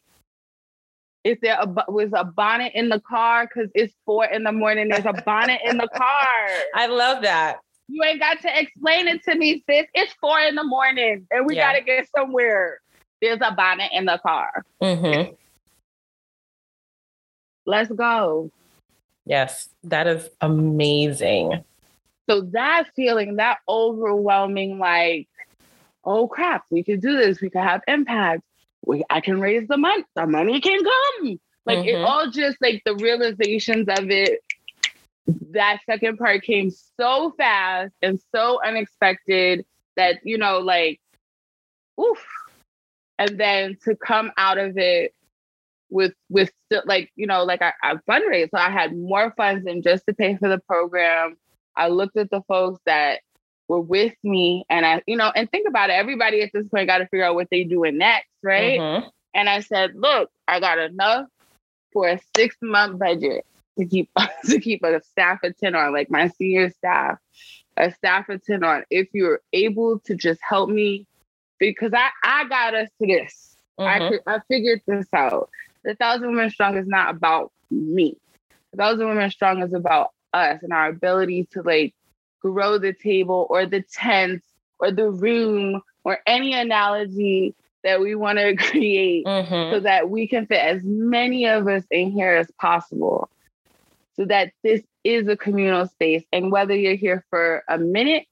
Is 1.23 1.37
there 1.41 1.57
a 1.59 1.91
was 1.91 2.09
a 2.13 2.23
bonnet 2.23 2.73
in 2.73 2.89
the 2.89 2.99
car? 2.99 3.47
Cause 3.47 3.69
it's 3.75 3.93
four 4.05 4.25
in 4.25 4.43
the 4.43 4.51
morning. 4.51 4.89
There's 4.89 5.05
a 5.05 5.13
bonnet 5.13 5.61
in 5.63 5.77
the 5.77 5.87
car. 5.87 6.47
I 6.75 6.87
love 6.87 7.21
that. 7.21 7.59
You 7.87 8.03
ain't 8.03 8.19
got 8.19 8.41
to 8.41 8.59
explain 8.59 9.07
it 9.07 9.23
to 9.23 9.35
me, 9.35 9.63
sis. 9.69 9.85
It's 9.93 10.13
four 10.21 10.39
in 10.39 10.55
the 10.55 10.63
morning 10.63 11.27
and 11.31 11.45
we 11.45 11.55
yeah. 11.55 11.73
gotta 11.73 11.83
get 11.83 12.07
somewhere. 12.15 12.79
There's 13.21 13.39
a 13.41 13.51
bonnet 13.51 13.91
in 13.93 14.05
the 14.05 14.19
car. 14.21 14.63
Mm-hmm. 14.81 15.33
Let's 17.65 17.91
go. 17.91 18.51
Yes, 19.25 19.69
that 19.83 20.07
is 20.07 20.29
amazing. 20.41 21.63
So 22.29 22.41
that 22.51 22.89
feeling, 22.95 23.37
that 23.37 23.59
overwhelming, 23.67 24.79
like, 24.79 25.27
oh 26.03 26.27
crap, 26.27 26.65
we 26.69 26.83
could 26.83 27.01
do 27.01 27.17
this, 27.17 27.41
we 27.41 27.49
could 27.49 27.61
have 27.61 27.81
impact. 27.87 28.43
We, 28.85 29.03
I 29.09 29.21
can 29.21 29.39
raise 29.39 29.67
the 29.67 29.77
money, 29.77 30.03
the 30.15 30.27
money 30.27 30.59
can 30.59 30.83
come. 30.83 31.39
Like 31.65 31.79
mm-hmm. 31.79 31.87
it 31.87 32.01
all 32.01 32.29
just 32.29 32.57
like 32.61 32.81
the 32.85 32.95
realizations 32.95 33.87
of 33.87 34.09
it 34.09 34.41
that 35.51 35.79
second 35.85 36.17
part 36.17 36.43
came 36.43 36.71
so 36.99 37.33
fast 37.37 37.93
and 38.01 38.19
so 38.33 38.59
unexpected 38.65 39.65
that 39.95 40.17
you 40.23 40.37
know 40.37 40.59
like 40.59 40.99
oof. 41.99 42.25
And 43.19 43.39
then 43.39 43.77
to 43.83 43.95
come 43.95 44.31
out 44.37 44.57
of 44.57 44.77
it 44.77 45.13
with 45.89 46.13
with 46.29 46.51
still 46.65 46.81
like 46.85 47.11
you 47.15 47.27
know 47.27 47.43
like 47.43 47.61
I, 47.61 47.73
I 47.81 47.95
fundraised. 48.09 48.49
So 48.51 48.57
i 48.57 48.69
had 48.69 48.97
more 48.97 49.33
funds 49.37 49.65
than 49.65 49.81
just 49.81 50.05
to 50.07 50.13
pay 50.13 50.35
for 50.35 50.49
the 50.49 50.59
program. 50.59 51.37
I 51.75 51.87
looked 51.87 52.17
at 52.17 52.29
the 52.29 52.41
folks 52.47 52.81
that 52.85 53.21
were 53.67 53.79
with 53.79 54.13
me 54.23 54.65
and 54.69 54.85
i 54.85 55.01
you 55.07 55.15
know 55.15 55.31
and 55.35 55.49
think 55.49 55.67
about 55.67 55.89
it. 55.89 55.93
Everybody 55.93 56.41
at 56.41 56.51
this 56.53 56.67
point 56.67 56.87
got 56.87 56.97
to 56.97 57.07
figure 57.07 57.25
out 57.25 57.35
what 57.35 57.47
they're 57.51 57.63
doing 57.63 57.97
next 57.97 58.27
right? 58.41 58.79
Mm-hmm. 58.79 59.07
and 59.35 59.49
i 59.49 59.61
said 59.61 59.91
look 59.95 60.29
i 60.47 60.59
got 60.59 60.79
enough 60.79 61.27
for 61.93 62.09
a 62.09 62.19
six 62.35 62.57
month 62.61 62.99
budget 62.99 63.45
to 63.77 63.85
keep 63.85 64.09
to 64.45 64.59
keep 64.59 64.83
a 64.83 65.01
staff 65.03 65.43
of 65.43 65.57
10 65.57 65.75
on, 65.75 65.93
like 65.93 66.09
my 66.09 66.27
senior 66.29 66.69
staff, 66.69 67.17
a 67.77 67.91
staff 67.91 68.29
of 68.29 68.43
10 68.43 68.63
on. 68.63 68.83
If 68.89 69.09
you're 69.13 69.41
able 69.51 69.99
to 69.99 70.15
just 70.15 70.39
help 70.47 70.69
me, 70.69 71.07
because 71.59 71.93
I, 71.93 72.09
I 72.23 72.47
got 72.47 72.75
us 72.75 72.89
to 72.99 73.07
this. 73.07 73.55
Mm-hmm. 73.79 74.29
I, 74.29 74.35
I 74.35 74.39
figured 74.47 74.81
this 74.85 75.07
out. 75.13 75.49
The 75.83 75.95
Thousand 75.95 76.29
Women 76.29 76.49
Strong 76.49 76.77
is 76.77 76.87
not 76.87 77.09
about 77.15 77.51
me. 77.71 78.17
The 78.71 78.77
Thousand 78.77 79.07
Women 79.07 79.29
Strong 79.31 79.63
is 79.63 79.73
about 79.73 80.11
us 80.33 80.61
and 80.63 80.73
our 80.73 80.89
ability 80.89 81.47
to 81.51 81.61
like 81.61 81.93
grow 82.41 82.77
the 82.77 82.93
table 82.93 83.47
or 83.49 83.65
the 83.65 83.81
tent 83.81 84.43
or 84.79 84.91
the 84.91 85.09
room 85.09 85.81
or 86.03 86.19
any 86.27 86.53
analogy 86.53 87.55
that 87.83 87.99
we 87.99 88.15
want 88.15 88.37
to 88.39 88.55
create 88.57 89.25
mm-hmm. 89.25 89.75
so 89.75 89.79
that 89.79 90.09
we 90.09 90.27
can 90.27 90.45
fit 90.45 90.59
as 90.59 90.81
many 90.83 91.47
of 91.47 91.67
us 91.67 91.83
in 91.91 92.11
here 92.11 92.35
as 92.35 92.49
possible 92.59 93.29
so 94.15 94.25
that 94.25 94.51
this 94.63 94.81
is 95.03 95.27
a 95.27 95.37
communal 95.37 95.87
space. 95.87 96.23
And 96.31 96.51
whether 96.51 96.75
you're 96.75 96.95
here 96.95 97.25
for 97.29 97.63
a 97.67 97.77
minute 97.77 98.25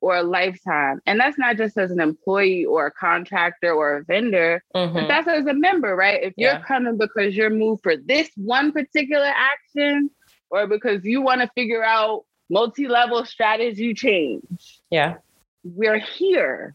or 0.00 0.16
a 0.16 0.22
lifetime, 0.22 1.00
and 1.06 1.18
that's 1.18 1.38
not 1.38 1.56
just 1.56 1.76
as 1.76 1.90
an 1.90 2.00
employee 2.00 2.64
or 2.64 2.86
a 2.86 2.92
contractor 2.92 3.72
or 3.72 3.96
a 3.96 4.04
vendor, 4.04 4.62
mm-hmm. 4.74 4.94
but 4.94 5.08
that's 5.08 5.28
as 5.28 5.46
a 5.46 5.54
member, 5.54 5.94
right? 5.96 6.22
If 6.22 6.34
you're 6.36 6.60
coming 6.60 6.96
because 6.96 7.36
you're 7.36 7.50
moved 7.50 7.82
for 7.82 7.96
this 7.96 8.30
one 8.36 8.72
particular 8.72 9.32
action 9.34 10.10
or 10.50 10.66
because 10.66 11.04
you 11.04 11.20
want 11.20 11.40
to 11.40 11.50
figure 11.54 11.84
out 11.84 12.24
multi-level 12.50 13.24
strategy 13.24 13.94
change. 13.94 14.80
Yeah. 14.90 15.16
We're 15.64 15.98
here. 15.98 16.74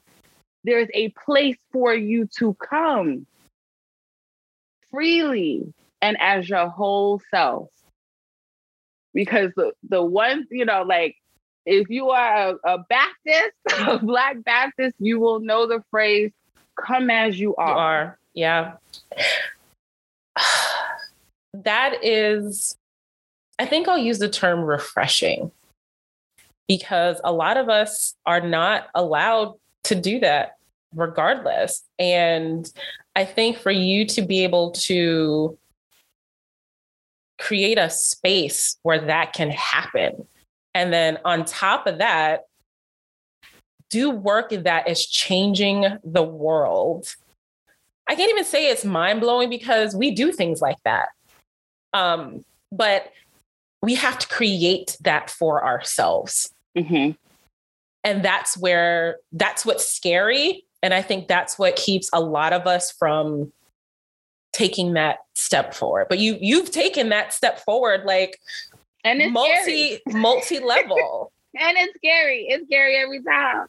There's 0.64 0.90
a 0.94 1.10
place 1.26 1.58
for 1.72 1.94
you 1.94 2.28
to 2.38 2.56
come 2.56 3.26
freely 4.92 5.74
and 6.02 6.18
as 6.20 6.48
your 6.48 6.70
whole 6.70 7.22
self 7.32 7.70
because 9.14 9.52
the, 9.56 9.74
the 9.90 10.04
ones, 10.04 10.48
you 10.50 10.66
know, 10.66 10.84
like 10.84 11.16
if 11.66 11.90
you 11.90 12.10
are 12.10 12.50
a, 12.50 12.56
a 12.66 12.86
Baptist, 12.90 13.54
a 13.88 14.00
Black 14.00 14.44
Baptist, 14.44 14.96
you 15.00 15.20
will 15.20 15.40
know 15.40 15.68
the 15.68 15.84
phrase, 15.92 16.32
come 16.80 17.10
as 17.10 17.40
you 17.40 17.56
are. 17.56 17.68
You 17.68 17.78
are, 17.78 18.18
yeah. 18.34 18.74
that 21.54 22.04
is, 22.04 22.76
I 23.60 23.66
think 23.66 23.88
I'll 23.88 23.98
use 23.98 24.20
the 24.20 24.30
term 24.30 24.62
refreshing 24.62 25.52
because 26.68 27.20
a 27.24 27.32
lot 27.32 27.58
of 27.58 27.70
us 27.70 28.16
are 28.26 28.42
not 28.42 28.88
allowed 28.96 29.56
to 29.84 29.96
do 29.96 30.20
that 30.20 30.58
regardless. 30.96 31.84
And 32.00 32.72
I 33.16 33.26
think 33.26 33.58
for 33.58 33.72
you 33.72 34.06
to 34.08 34.22
be 34.22 34.44
able 34.44 34.72
to 34.72 35.58
create 37.44 37.78
a 37.78 37.90
space 37.90 38.78
where 38.84 39.00
that 39.00 39.34
can 39.34 39.52
happen. 39.52 40.26
And 40.74 40.94
then 40.94 41.20
on 41.26 41.44
top 41.44 41.88
of 41.88 41.98
that, 41.98 42.46
do 43.90 44.10
work 44.10 44.52
that 44.52 44.88
is 44.88 45.06
changing 45.06 45.86
the 46.04 46.24
world. 46.24 47.14
I 48.08 48.16
can't 48.16 48.30
even 48.30 48.46
say 48.46 48.70
it's 48.70 48.86
mind 48.86 49.20
blowing 49.20 49.50
because 49.50 49.94
we 49.94 50.12
do 50.12 50.32
things 50.32 50.62
like 50.62 50.78
that. 50.86 51.10
Um, 51.94 52.46
but 52.72 53.12
we 53.82 53.96
have 53.96 54.18
to 54.20 54.28
create 54.30 54.98
that 55.02 55.30
for 55.30 55.64
ourselves. 55.66 56.52
Mm-hmm. 56.78 57.12
And 58.06 58.24
that's 58.24 58.58
where, 58.58 59.18
that's 59.34 59.66
what's 59.66 59.88
scary. 59.88 60.66
And 60.82 60.94
I 60.94 61.02
think 61.02 61.28
that's 61.28 61.60
what 61.60 61.76
keeps 61.76 62.10
a 62.14 62.22
lot 62.22 62.54
of 62.54 62.68
us 62.68 62.92
from 62.92 63.52
taking 64.54 64.94
that 64.94 65.20
step 65.34 65.74
forward. 65.74 66.08
But 66.10 66.20
you 66.20 66.38
you've 66.40 66.72
taken 66.72 67.10
that 67.10 67.34
step 67.34 67.60
forward 67.60 68.06
like 68.06 68.40
and 69.04 69.22
it's 69.22 69.34
multi 69.34 70.00
multi 70.08 70.60
level. 70.60 71.32
and 71.60 71.78
it's 71.78 71.96
scary. 71.96 72.46
It's 72.48 72.66
scary 72.66 72.96
every 72.98 73.22
time. 73.24 73.68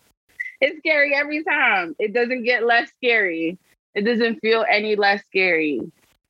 It's 0.60 0.78
scary 0.78 1.14
every 1.14 1.42
time. 1.42 1.96
It 1.98 2.14
doesn't 2.14 2.44
get 2.44 2.64
less 2.64 2.90
scary. 2.96 3.58
It 3.94 4.02
doesn't 4.02 4.40
feel 4.40 4.64
any 4.70 4.96
less 4.96 5.22
scary 5.26 5.80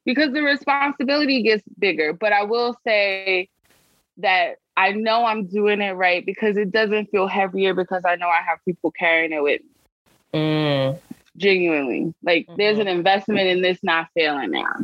because 0.04 0.32
the 0.32 0.42
responsibility 0.42 1.42
gets 1.42 1.62
bigger. 1.78 2.12
But 2.12 2.32
I 2.32 2.42
will 2.44 2.76
say 2.84 3.48
that 4.18 4.56
I 4.76 4.92
know 4.92 5.24
I'm 5.24 5.46
doing 5.46 5.80
it 5.80 5.92
right 5.92 6.24
because 6.24 6.56
it 6.56 6.72
doesn't 6.72 7.10
feel 7.10 7.26
heavier 7.26 7.74
because 7.74 8.02
I 8.06 8.16
know 8.16 8.28
I 8.28 8.42
have 8.46 8.58
people 8.64 8.90
carrying 8.90 9.32
it 9.32 9.42
with 9.42 9.60
me. 9.62 10.40
Mm. 10.40 10.98
Genuinely. 11.36 12.14
Like 12.22 12.46
mm-hmm. 12.46 12.56
there's 12.56 12.78
an 12.78 12.88
investment 12.88 13.48
in 13.48 13.62
this 13.62 13.78
not 13.82 14.08
failing 14.14 14.52
now. 14.52 14.74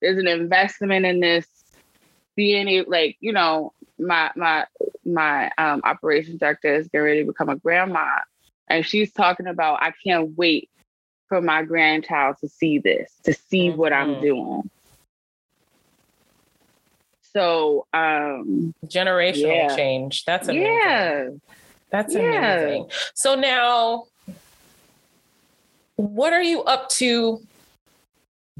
There's 0.00 0.18
an 0.18 0.28
investment 0.28 1.04
in 1.04 1.20
this 1.20 1.46
being 2.36 2.84
like, 2.88 3.16
you 3.20 3.32
know, 3.32 3.72
my 3.98 4.30
my 4.34 4.66
my 5.04 5.50
um 5.58 5.82
operations 5.84 6.40
director 6.40 6.74
is 6.74 6.88
getting 6.88 7.04
ready 7.04 7.20
to 7.20 7.26
become 7.26 7.50
a 7.50 7.56
grandma. 7.56 8.06
And 8.68 8.86
she's 8.86 9.12
talking 9.12 9.46
about 9.46 9.82
I 9.82 9.92
can't 10.04 10.36
wait 10.38 10.70
for 11.28 11.42
my 11.42 11.62
grandchild 11.62 12.36
to 12.40 12.48
see 12.48 12.78
this, 12.78 13.12
to 13.24 13.34
see 13.34 13.68
mm-hmm. 13.68 13.78
what 13.78 13.92
I'm 13.92 14.14
mm-hmm. 14.14 14.22
doing. 14.22 14.70
So 17.34 17.86
um 17.92 18.74
generational 18.86 19.68
yeah. 19.68 19.76
change. 19.76 20.24
That's 20.24 20.48
amazing. 20.48 20.66
Yeah. 20.66 21.28
That's 21.90 22.14
yeah. 22.14 22.20
amazing. 22.20 22.90
So 23.14 23.34
now 23.34 24.04
what 26.00 26.32
are 26.32 26.42
you 26.42 26.62
up 26.62 26.88
to 26.88 27.40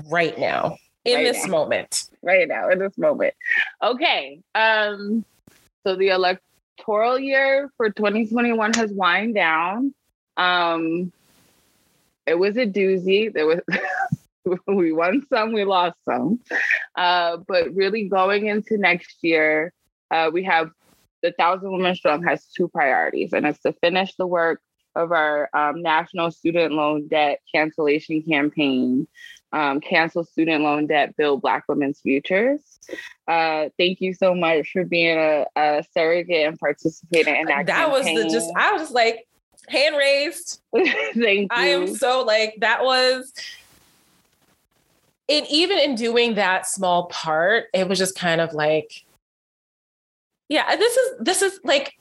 right 0.08 0.38
now 0.38 0.76
in 1.04 1.16
right 1.16 1.24
this 1.24 1.44
now. 1.46 1.50
moment? 1.50 2.04
Right 2.22 2.46
now, 2.46 2.68
in 2.68 2.78
this 2.78 2.96
moment. 2.98 3.34
Okay. 3.82 4.40
Um, 4.54 5.24
so 5.86 5.96
the 5.96 6.08
electoral 6.08 7.18
year 7.18 7.70
for 7.76 7.90
2021 7.90 8.74
has 8.74 8.92
wind 8.92 9.34
down. 9.34 9.94
Um, 10.36 11.12
it 12.26 12.34
was 12.34 12.56
a 12.56 12.66
doozy. 12.66 13.32
There 13.32 13.46
was 13.46 13.60
we 14.66 14.92
won 14.92 15.26
some, 15.28 15.52
we 15.52 15.64
lost 15.64 15.96
some. 16.04 16.40
Uh, 16.94 17.38
but 17.48 17.74
really 17.74 18.08
going 18.08 18.46
into 18.46 18.76
next 18.76 19.16
year, 19.22 19.72
uh, 20.10 20.30
we 20.32 20.44
have 20.44 20.70
the 21.22 21.32
Thousand 21.32 21.72
Women 21.72 21.94
Strong 21.94 22.24
has 22.24 22.44
two 22.46 22.68
priorities, 22.68 23.32
and 23.32 23.46
it's 23.46 23.60
to 23.60 23.72
finish 23.74 24.14
the 24.16 24.26
work 24.26 24.60
of 24.96 25.12
our 25.12 25.48
um, 25.54 25.82
national 25.82 26.30
student 26.30 26.74
loan 26.74 27.08
debt 27.08 27.40
cancellation 27.52 28.22
campaign, 28.22 29.06
um, 29.52 29.80
cancel 29.80 30.24
student 30.24 30.62
loan 30.62 30.86
debt, 30.86 31.16
build 31.16 31.42
Black 31.42 31.64
women's 31.68 32.00
futures. 32.00 32.60
Uh, 33.26 33.68
thank 33.78 34.00
you 34.00 34.14
so 34.14 34.34
much 34.34 34.70
for 34.72 34.84
being 34.84 35.18
a, 35.18 35.46
a 35.56 35.84
surrogate 35.92 36.46
and 36.46 36.58
participating 36.58 37.36
in 37.36 37.46
that. 37.46 37.66
That 37.66 37.88
campaign. 37.88 38.14
was 38.14 38.24
the, 38.24 38.30
just 38.30 38.50
I 38.56 38.72
was 38.72 38.82
just 38.82 38.94
like 38.94 39.26
hand 39.68 39.96
raised. 39.96 40.60
thank 40.74 41.16
you. 41.16 41.48
I 41.50 41.66
am 41.66 41.94
so 41.94 42.22
like 42.22 42.56
that 42.60 42.84
was. 42.84 43.32
And 45.28 45.46
even 45.48 45.78
in 45.78 45.94
doing 45.94 46.34
that 46.34 46.66
small 46.66 47.06
part, 47.06 47.66
it 47.72 47.88
was 47.88 47.98
just 47.98 48.16
kind 48.16 48.40
of 48.40 48.52
like, 48.52 49.04
yeah, 50.48 50.74
this 50.74 50.96
is 50.96 51.18
this 51.20 51.42
is 51.42 51.60
like 51.62 51.96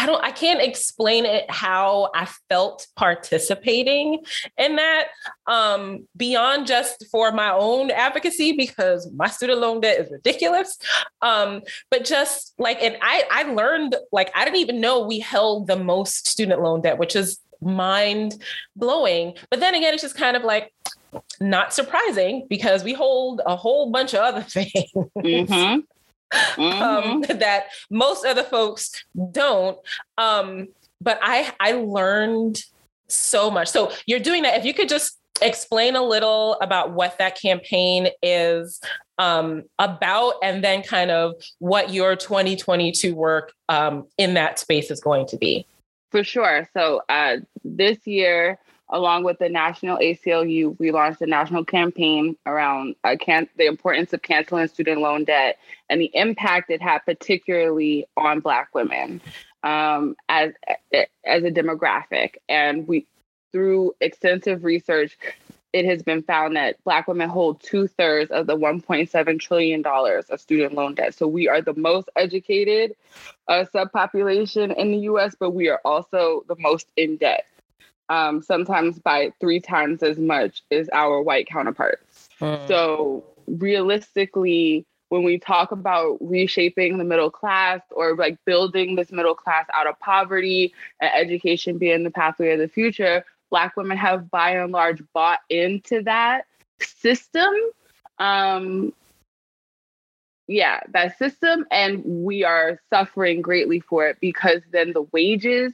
I 0.00 0.06
don't 0.06 0.24
I 0.24 0.30
can't 0.30 0.62
explain 0.62 1.26
it 1.26 1.50
how 1.50 2.10
I 2.14 2.26
felt 2.48 2.86
participating 2.96 4.24
in 4.56 4.76
that 4.76 5.08
um 5.46 6.08
beyond 6.16 6.66
just 6.66 7.04
for 7.12 7.32
my 7.32 7.50
own 7.50 7.90
advocacy 7.90 8.52
because 8.52 9.10
my 9.12 9.28
student 9.28 9.60
loan 9.60 9.82
debt 9.82 10.00
is 10.00 10.10
ridiculous. 10.10 10.78
Um 11.20 11.60
but 11.90 12.06
just 12.06 12.54
like 12.58 12.82
and 12.82 12.96
I 13.02 13.24
I 13.30 13.42
learned 13.42 13.94
like 14.10 14.30
I 14.34 14.46
didn't 14.46 14.60
even 14.60 14.80
know 14.80 15.06
we 15.06 15.18
held 15.18 15.66
the 15.66 15.76
most 15.76 16.26
student 16.26 16.62
loan 16.62 16.80
debt 16.80 16.96
which 16.96 17.14
is 17.14 17.38
mind 17.60 18.42
blowing 18.74 19.34
but 19.50 19.60
then 19.60 19.74
again 19.74 19.92
it's 19.92 20.02
just 20.02 20.16
kind 20.16 20.34
of 20.34 20.44
like 20.44 20.72
not 21.40 21.74
surprising 21.74 22.46
because 22.48 22.84
we 22.84 22.94
hold 22.94 23.42
a 23.44 23.54
whole 23.54 23.90
bunch 23.90 24.14
of 24.14 24.20
other 24.20 24.42
things. 24.48 24.72
Mm-hmm. 24.94 25.80
Um, 26.32 27.22
mm-hmm. 27.22 27.38
that 27.38 27.66
most 27.90 28.24
other 28.24 28.44
folks 28.44 29.04
don't. 29.32 29.78
Um, 30.18 30.68
but 31.00 31.18
I 31.22 31.52
I 31.60 31.72
learned 31.72 32.62
so 33.08 33.50
much. 33.50 33.68
So 33.68 33.92
you're 34.06 34.20
doing 34.20 34.42
that. 34.42 34.58
If 34.58 34.64
you 34.64 34.74
could 34.74 34.88
just 34.88 35.18
explain 35.42 35.96
a 35.96 36.02
little 36.02 36.54
about 36.60 36.92
what 36.92 37.18
that 37.18 37.40
campaign 37.40 38.08
is 38.22 38.80
um, 39.18 39.64
about, 39.78 40.34
and 40.42 40.62
then 40.62 40.82
kind 40.82 41.10
of 41.10 41.34
what 41.58 41.92
your 41.92 42.16
2022 42.16 43.14
work 43.14 43.52
um, 43.68 44.06
in 44.18 44.34
that 44.34 44.58
space 44.58 44.90
is 44.90 45.00
going 45.00 45.26
to 45.28 45.36
be. 45.36 45.66
For 46.10 46.24
sure. 46.24 46.68
So 46.74 47.02
uh, 47.08 47.36
this 47.64 48.06
year, 48.06 48.58
along 48.90 49.24
with 49.24 49.38
the 49.38 49.48
National 49.48 49.98
ACLU, 49.98 50.78
we 50.78 50.90
launched 50.90 51.22
a 51.22 51.26
national 51.26 51.64
campaign 51.64 52.36
around 52.46 52.96
uh, 53.04 53.16
can- 53.20 53.48
the 53.56 53.66
importance 53.66 54.12
of 54.12 54.22
canceling 54.22 54.68
student 54.68 55.00
loan 55.00 55.24
debt 55.24 55.58
and 55.88 56.00
the 56.00 56.10
impact 56.14 56.70
it 56.70 56.82
had, 56.82 56.98
particularly 57.04 58.06
on 58.16 58.40
Black 58.40 58.74
women 58.74 59.20
um, 59.62 60.16
as 60.28 60.52
as 61.24 61.44
a 61.44 61.50
demographic. 61.50 62.36
And 62.48 62.86
we, 62.86 63.06
through 63.52 63.94
extensive 64.00 64.64
research, 64.64 65.16
it 65.72 65.84
has 65.84 66.02
been 66.02 66.22
found 66.22 66.56
that 66.56 66.82
Black 66.84 67.06
women 67.06 67.28
hold 67.28 67.62
two 67.62 67.86
thirds 67.86 68.30
of 68.32 68.46
the 68.46 68.56
1.7 68.56 69.40
trillion 69.40 69.82
dollars 69.82 70.26
of 70.30 70.40
student 70.40 70.74
loan 70.74 70.94
debt. 70.94 71.14
So 71.14 71.28
we 71.28 71.48
are 71.48 71.60
the 71.60 71.74
most 71.74 72.08
educated 72.16 72.96
uh, 73.46 73.64
subpopulation 73.72 74.74
in 74.76 74.90
the 74.90 74.98
U.S., 74.98 75.36
but 75.38 75.50
we 75.50 75.68
are 75.68 75.80
also 75.84 76.44
the 76.48 76.56
most 76.58 76.88
in 76.96 77.16
debt 77.16 77.46
um, 78.10 78.42
sometimes 78.42 78.98
by 78.98 79.32
three 79.40 79.60
times 79.60 80.02
as 80.02 80.18
much 80.18 80.62
as 80.70 80.90
our 80.92 81.22
white 81.22 81.46
counterparts. 81.46 82.28
Mm. 82.40 82.68
So 82.68 83.24
realistically, 83.46 84.84
when 85.10 85.22
we 85.22 85.38
talk 85.38 85.72
about 85.72 86.18
reshaping 86.20 86.98
the 86.98 87.04
middle 87.04 87.30
class 87.30 87.80
or 87.92 88.16
like 88.16 88.36
building 88.44 88.96
this 88.96 89.10
middle 89.10 89.34
class 89.34 89.64
out 89.72 89.86
of 89.86 89.98
poverty 90.00 90.74
and 91.00 91.10
education 91.14 91.78
being 91.78 92.04
the 92.04 92.10
pathway 92.10 92.52
of 92.52 92.58
the 92.58 92.68
future, 92.68 93.24
Black 93.48 93.76
women 93.76 93.96
have 93.96 94.30
by 94.30 94.52
and 94.52 94.72
large 94.72 95.02
bought 95.12 95.40
into 95.48 96.02
that 96.02 96.46
system. 96.80 97.52
Um, 98.18 98.92
yeah, 100.50 100.80
that 100.88 101.16
system, 101.16 101.64
and 101.70 102.02
we 102.04 102.42
are 102.42 102.80
suffering 102.90 103.40
greatly 103.40 103.78
for 103.78 104.08
it 104.08 104.18
because 104.20 104.62
then 104.72 104.92
the 104.92 105.02
wages 105.12 105.72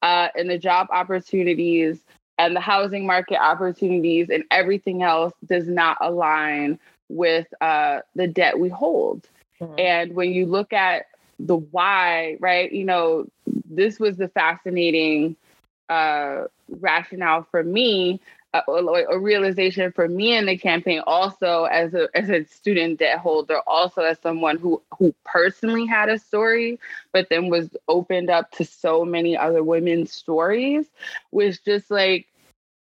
uh, 0.00 0.28
and 0.34 0.48
the 0.48 0.56
job 0.56 0.88
opportunities 0.90 2.00
and 2.38 2.56
the 2.56 2.60
housing 2.60 3.06
market 3.06 3.36
opportunities 3.36 4.30
and 4.30 4.42
everything 4.50 5.02
else 5.02 5.34
does 5.46 5.68
not 5.68 5.98
align 6.00 6.78
with 7.10 7.46
uh, 7.60 8.00
the 8.14 8.26
debt 8.26 8.58
we 8.58 8.70
hold. 8.70 9.28
Mm-hmm. 9.60 9.74
And 9.78 10.14
when 10.14 10.32
you 10.32 10.46
look 10.46 10.72
at 10.72 11.04
the 11.38 11.56
why, 11.56 12.38
right, 12.40 12.72
you 12.72 12.84
know, 12.84 13.26
this 13.46 14.00
was 14.00 14.16
the 14.16 14.28
fascinating 14.28 15.36
uh, 15.90 16.44
rationale 16.80 17.46
for 17.50 17.62
me 17.62 18.20
a, 18.54 18.72
a, 19.10 19.18
realization 19.18 19.90
for 19.92 20.08
me 20.08 20.36
in 20.36 20.46
the 20.46 20.56
campaign 20.56 21.02
also 21.06 21.64
as 21.64 21.92
a 21.94 22.08
as 22.14 22.30
a 22.30 22.44
student 22.44 23.00
debt 23.00 23.18
holder 23.18 23.60
also 23.66 24.02
as 24.02 24.18
someone 24.20 24.58
who 24.58 24.80
who 24.96 25.14
personally 25.24 25.86
had 25.86 26.08
a 26.08 26.18
story 26.18 26.78
but 27.12 27.28
then 27.30 27.48
was 27.48 27.68
opened 27.88 28.30
up 28.30 28.50
to 28.52 28.64
so 28.64 29.04
many 29.04 29.36
other 29.36 29.62
women's 29.62 30.12
stories 30.12 30.86
was 31.32 31.58
just 31.58 31.90
like 31.90 32.28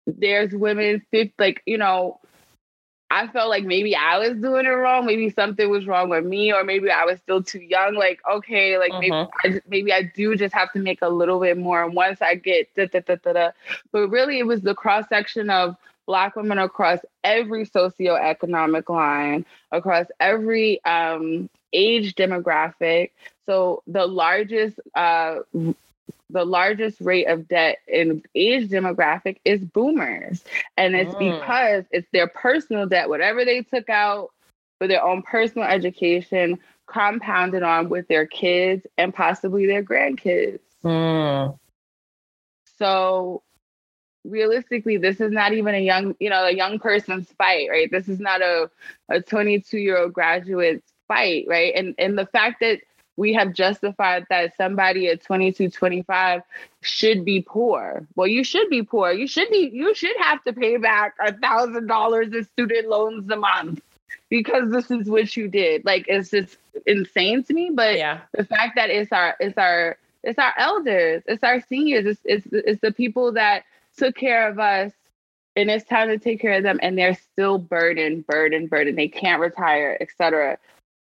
there's 0.05 0.53
women 0.53 1.03
like 1.39 1.63
you 1.65 1.77
know 1.77 2.19
I 3.11 3.27
felt 3.27 3.49
like 3.49 3.63
maybe 3.63 3.95
I 3.95 4.17
was 4.17 4.37
doing 4.37 4.65
it 4.65 4.69
wrong. 4.69 5.05
Maybe 5.05 5.29
something 5.29 5.69
was 5.69 5.85
wrong 5.85 6.09
with 6.09 6.25
me, 6.25 6.51
or 6.51 6.63
maybe 6.63 6.89
I 6.89 7.05
was 7.05 7.19
still 7.19 7.43
too 7.43 7.61
young. 7.61 7.93
Like, 7.93 8.19
okay, 8.29 8.77
like 8.77 8.91
maybe 8.93 9.11
mm-hmm. 9.11 9.47
I, 9.47 9.61
maybe 9.67 9.93
I 9.93 10.11
do 10.15 10.35
just 10.35 10.53
have 10.53 10.71
to 10.73 10.79
make 10.79 11.01
a 11.01 11.09
little 11.09 11.39
bit 11.39 11.57
more. 11.57 11.83
And 11.83 11.93
once 11.93 12.21
I 12.21 12.35
get 12.35 12.73
da 12.75 12.87
da 12.87 13.01
da 13.01 13.15
da 13.23 13.33
da, 13.33 13.51
but 13.91 14.09
really 14.09 14.39
it 14.39 14.47
was 14.47 14.61
the 14.61 14.75
cross 14.75 15.07
section 15.07 15.49
of 15.49 15.77
Black 16.07 16.35
women 16.35 16.59
across 16.59 16.99
every 17.23 17.65
socioeconomic 17.65 18.89
line, 18.89 19.45
across 19.71 20.05
every 20.19 20.83
um, 20.85 21.49
age 21.73 22.15
demographic. 22.15 23.11
So 23.45 23.81
the 23.87 24.05
largest 24.05 24.79
uh, 24.95 25.39
the 26.29 26.43
largest 26.45 26.99
rate 27.01 27.27
of 27.27 27.47
debt 27.47 27.77
in 27.87 28.23
age 28.33 28.69
demographic 28.69 29.37
is 29.45 29.61
boomers. 29.61 30.43
And 30.77 30.95
it's 30.95 31.13
mm. 31.13 31.37
because 31.37 31.85
it's 31.91 32.07
their 32.11 32.27
personal 32.27 32.87
debt, 32.87 33.09
whatever 33.09 33.45
they 33.45 33.61
took 33.61 33.89
out 33.89 34.31
for 34.79 34.87
their 34.87 35.03
own 35.03 35.21
personal 35.21 35.67
education, 35.67 36.59
compounded 36.87 37.63
on 37.63 37.89
with 37.89 38.07
their 38.07 38.25
kids 38.25 38.85
and 38.97 39.13
possibly 39.13 39.65
their 39.65 39.83
grandkids. 39.83 40.59
Mm. 40.83 41.57
So 42.77 43.43
realistically, 44.23 44.97
this 44.97 45.21
is 45.21 45.31
not 45.31 45.53
even 45.53 45.75
a 45.75 45.79
young, 45.79 46.15
you 46.19 46.29
know, 46.29 46.45
a 46.45 46.51
young 46.51 46.79
person's 46.79 47.31
fight, 47.33 47.69
right? 47.69 47.89
This 47.89 48.09
is 48.09 48.19
not 48.19 48.41
a, 48.41 48.69
a 49.09 49.21
22 49.21 49.77
year 49.77 49.97
old 49.97 50.13
graduate's 50.13 50.91
fight, 51.07 51.45
right? 51.47 51.73
And 51.75 51.95
and 51.97 52.17
the 52.17 52.25
fact 52.25 52.59
that 52.61 52.81
we 53.17 53.33
have 53.33 53.53
justified 53.53 54.25
that 54.29 54.55
somebody 54.57 55.07
at 55.07 55.23
22 55.23 55.69
25 55.69 56.41
should 56.81 57.25
be 57.25 57.41
poor. 57.41 58.05
Well 58.15 58.27
you 58.27 58.43
should 58.43 58.69
be 58.69 58.83
poor. 58.83 59.11
You 59.11 59.27
should 59.27 59.49
be 59.49 59.69
you 59.73 59.93
should 59.95 60.15
have 60.19 60.43
to 60.43 60.53
pay 60.53 60.77
back 60.77 61.15
a 61.25 61.33
thousand 61.33 61.87
dollars 61.87 62.33
in 62.33 62.45
student 62.45 62.87
loans 62.89 63.29
a 63.29 63.35
month 63.35 63.81
because 64.29 64.71
this 64.71 64.91
is 64.91 65.09
what 65.09 65.35
you 65.35 65.47
did. 65.47 65.85
Like 65.85 66.05
it's 66.07 66.31
just 66.31 66.57
insane 66.85 67.43
to 67.43 67.53
me 67.53 67.71
but 67.73 67.97
yeah. 67.97 68.19
the 68.33 68.43
fact 68.43 68.75
that 68.75 68.89
it's 68.89 69.11
our 69.11 69.35
it's 69.39 69.57
our 69.57 69.97
it's 70.23 70.37
our 70.37 70.53
elders 70.57 71.23
it's 71.25 71.43
our 71.43 71.61
seniors 71.61 72.05
it's 72.05 72.19
it's, 72.25 72.47
it's 72.51 72.81
the 72.81 72.91
people 72.91 73.31
that 73.31 73.63
took 73.95 74.13
care 74.15 74.49
of 74.49 74.59
us 74.59 74.91
and 75.55 75.69
it's 75.69 75.85
time 75.85 76.09
to 76.09 76.17
take 76.17 76.41
care 76.41 76.53
of 76.57 76.63
them 76.63 76.79
and 76.83 76.97
they're 76.97 77.15
still 77.15 77.57
burdened 77.57 78.27
burdened 78.27 78.69
burdened. 78.69 78.97
They 78.97 79.07
can't 79.07 79.39
retire 79.39 79.97
etc 80.01 80.57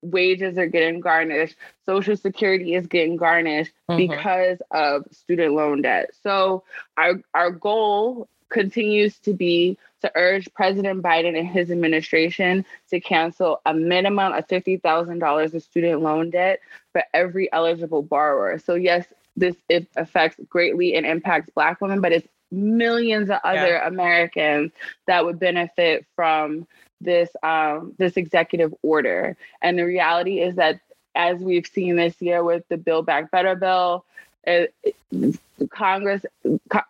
wages 0.05 0.59
are 0.59 0.67
getting 0.67 1.01
garnished 1.01 1.57
social 1.87 2.17
security 2.17 2.75
is 2.75 2.87
getting 2.87 3.17
garnished 3.17 3.73
mm-hmm. 3.91 4.11
because 4.11 4.59
of 4.71 5.05
student 5.11 5.55
loan 5.55 5.83
debt 5.83 6.11
so 6.23 6.63
our 6.97 7.21
our 7.35 7.51
goal 7.51 8.29
continues 8.51 9.19
to 9.19 9.35
be 9.35 9.77
to 10.01 10.13
urge 10.15 10.53
President 10.55 11.03
Biden 11.03 11.37
and 11.37 11.49
his 11.49 11.71
administration 11.71 12.65
to 12.91 13.01
cancel 13.01 13.61
a 13.65 13.73
minimum 13.73 14.33
of 14.33 14.47
$50,000 14.47 15.55
of 15.55 15.63
student 15.63 16.03
loan 16.03 16.31
debt 16.31 16.61
for 16.93 17.03
every 17.15 17.51
eligible 17.53 18.03
borrower. 18.03 18.59
So, 18.59 18.75
yes, 18.75 19.07
this 19.37 19.57
it 19.69 19.89
affects 19.97 20.39
greatly 20.49 20.95
and 20.95 21.07
impacts 21.07 21.51
Black 21.55 21.81
women, 21.81 22.01
but 22.01 22.13
it's 22.13 22.29
millions 22.53 23.31
of 23.31 23.39
other 23.43 23.81
yeah. 23.81 23.89
Americans 23.89 24.73
that 25.07 25.25
would 25.25 25.41
benefit 25.41 26.07
from 26.15 26.69
this 27.05 27.31
um, 27.43 27.95
this 27.99 28.17
executive 28.17 28.75
order. 28.83 29.37
And 29.63 29.79
the 29.79 29.85
reality 29.85 30.41
is 30.41 30.57
that, 30.57 30.81
as 31.15 31.39
we've 31.39 31.67
seen 31.67 31.97
this 31.97 32.21
year 32.21 32.43
with 32.43 32.65
the 32.69 32.77
Build 32.77 33.07
Back 33.07 33.31
Better 33.31 33.55
bill, 33.55 34.05
it, 34.45 34.75
it, 34.83 35.39
Congress, 35.71 36.25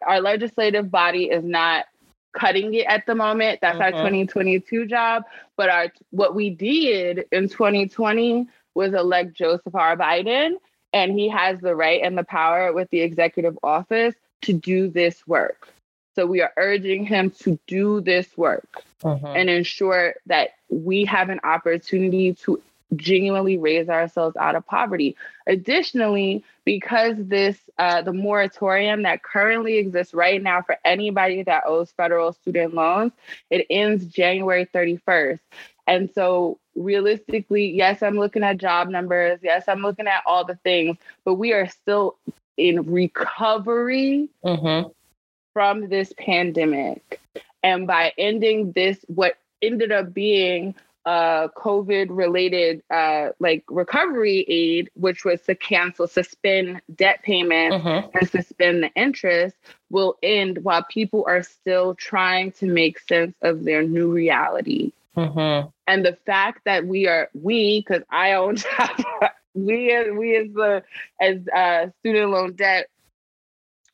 our 0.07 0.21
legislative 0.21 0.91
body 0.91 1.25
is 1.25 1.45
not 1.45 1.87
cutting 2.33 2.75
it 2.75 2.87
at 2.87 3.07
the 3.07 3.15
moment. 3.15 3.61
That's 3.61 3.79
our 3.79 3.93
2022 3.93 4.81
mm-hmm. 4.81 4.89
job. 4.89 5.25
But 5.57 5.71
our 5.71 5.93
what 6.11 6.35
we 6.35 6.51
did 6.51 7.27
in 7.33 7.49
2020 7.49 8.47
was 8.75 8.93
elect 8.93 9.35
Joseph 9.35 9.75
R. 9.75 9.97
Biden, 9.97 10.57
and 10.93 11.13
he 11.13 11.29
has 11.29 11.61
the 11.61 11.75
right 11.75 12.01
and 12.03 12.19
the 12.19 12.25
power 12.25 12.73
with 12.73 12.91
the 12.91 13.01
executive 13.01 13.59
office 13.63 14.15
to 14.43 14.53
do 14.53 14.89
this 14.89 15.27
work. 15.27 15.69
So 16.15 16.27
we 16.27 16.43
are 16.43 16.53
urging 16.57 17.05
him 17.05 17.31
to 17.43 17.59
do 17.67 18.01
this 18.01 18.37
work 18.37 18.83
mm-hmm. 19.03 19.27
and 19.27 19.51
ensure 19.51 20.15
that 20.27 20.51
we 20.69 21.05
have 21.05 21.29
an 21.29 21.41
opportunity 21.45 22.35
to 22.35 22.63
genuinely 22.97 23.59
raise 23.59 23.89
ourselves 23.89 24.37
out 24.37 24.55
of 24.55 24.67
poverty. 24.67 25.17
Additionally, 25.47 26.45
because 26.65 27.17
this 27.19 27.59
uh, 27.79 28.03
the 28.03 28.13
moratorium 28.13 29.03
that 29.03 29.23
currently 29.23 29.79
exists 29.79 30.15
right 30.15 30.43
now 30.43 30.63
for 30.63 30.77
anybody 30.85 31.43
that 31.43 31.65
owes 31.67 31.91
federal 31.93 32.33
student 32.33 32.75
loans, 32.75 33.13
it 33.51 33.67
ends 33.71 34.07
January 34.07 34.67
31st. 34.67 35.41
And 35.87 36.11
so 36.15 36.59
realistically, 36.75 37.71
yes, 37.71 38.03
I'm 38.03 38.17
looking 38.17 38.43
at 38.43 38.59
job 38.59 38.89
numbers. 38.89 39.41
Yes, 39.43 39.65
I'm 39.69 39.83
looking 39.83 40.07
at 40.07 40.23
all 40.27 40.45
the 40.45 40.57
things, 40.57 40.97
but 41.25 41.35
we 41.35 41.53
are 41.53 41.69
still 41.69 42.17
in 42.57 42.91
recovery 42.93 44.29
mm-hmm. 44.45 44.89
From 45.55 45.89
this 45.89 46.13
pandemic. 46.19 47.21
And 47.63 47.87
by 47.87 48.13
ending 48.19 48.73
this, 48.73 48.99
what 49.09 49.39
ended 49.63 49.91
up 49.91 50.13
being 50.13 50.75
uh, 51.07 51.49
COVID 51.49 52.07
related 52.11 52.83
uh, 52.91 53.31
like 53.39 53.65
recovery 53.69 54.45
aid, 54.49 54.91
which 54.95 55.25
was 55.25 55.41
to 55.43 55.55
cancel, 55.55 56.07
suspend 56.07 56.81
debt 56.95 57.23
payments 57.23 57.77
mm-hmm. 57.77 58.09
and 58.17 58.29
suspend 58.29 58.83
the 58.83 58.91
interest, 58.95 59.57
will 59.91 60.17
end 60.23 60.59
while 60.65 60.85
people 60.85 61.25
are 61.27 61.43
still 61.43 61.95
trying 61.95 62.53
to 62.53 62.67
make 62.67 62.99
sense 63.01 63.35
of 63.43 63.65
their 63.65 63.83
new 63.83 64.11
reality. 64.11 64.93
Mm-hmm. 65.17 65.69
And 65.87 66.05
the 66.05 66.17
fact 66.27 66.63
that 66.65 66.87
we 66.87 67.07
are 67.07 67.29
we, 67.35 67.81
because 67.81 68.03
I 68.11 68.33
own 68.33 68.57
we 69.55 69.93
as 69.93 70.09
we 70.11 70.37
as 70.37 70.53
the 70.53 70.83
as 71.21 71.49
uh, 71.49 71.91
student 72.01 72.31
loan 72.31 72.55
debt 72.55 72.89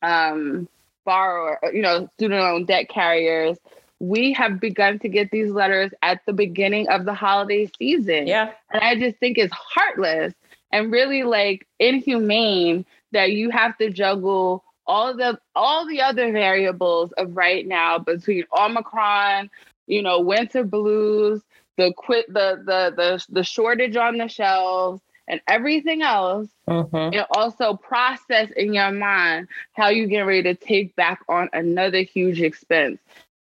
um 0.01 0.67
borrower, 1.05 1.63
uh, 1.63 1.71
you 1.71 1.81
know, 1.81 2.07
student 2.15 2.41
loan 2.41 2.65
debt 2.65 2.89
carriers 2.89 3.57
we 4.01 4.33
have 4.33 4.59
begun 4.59 4.97
to 4.97 5.07
get 5.07 5.29
these 5.29 5.51
letters 5.51 5.91
at 6.01 6.25
the 6.25 6.33
beginning 6.33 6.89
of 6.89 7.05
the 7.05 7.13
holiday 7.13 7.69
season. 7.77 8.25
Yeah. 8.25 8.51
And 8.71 8.83
I 8.83 8.95
just 8.95 9.17
think 9.19 9.37
it's 9.37 9.53
heartless 9.53 10.33
and 10.71 10.91
really 10.91 11.21
like 11.21 11.67
inhumane 11.79 12.83
that 13.11 13.31
you 13.31 13.51
have 13.51 13.77
to 13.77 13.91
juggle 13.91 14.63
all 14.87 15.15
the 15.15 15.39
all 15.55 15.87
the 15.87 16.01
other 16.01 16.31
variables 16.31 17.11
of 17.11 17.37
right 17.37 17.67
now 17.67 17.99
between 17.99 18.43
Omicron, 18.57 19.51
you 19.85 20.01
know, 20.01 20.19
winter 20.19 20.63
blues, 20.63 21.43
the 21.77 21.93
quit 21.95 22.25
the 22.27 22.63
the 22.65 22.93
the 22.95 23.25
the 23.29 23.43
shortage 23.43 23.95
on 23.95 24.17
the 24.17 24.27
shelves 24.27 25.01
and 25.31 25.41
everything 25.47 26.03
else, 26.03 26.49
mm-hmm. 26.67 26.95
and 26.95 27.25
also 27.31 27.75
process 27.75 28.51
in 28.51 28.73
your 28.75 28.91
mind 28.91 29.47
how 29.73 29.89
you 29.89 30.05
get 30.05 30.21
ready 30.21 30.43
to 30.43 30.53
take 30.53 30.95
back 30.95 31.21
on 31.27 31.49
another 31.53 32.01
huge 32.03 32.39
expense 32.41 32.99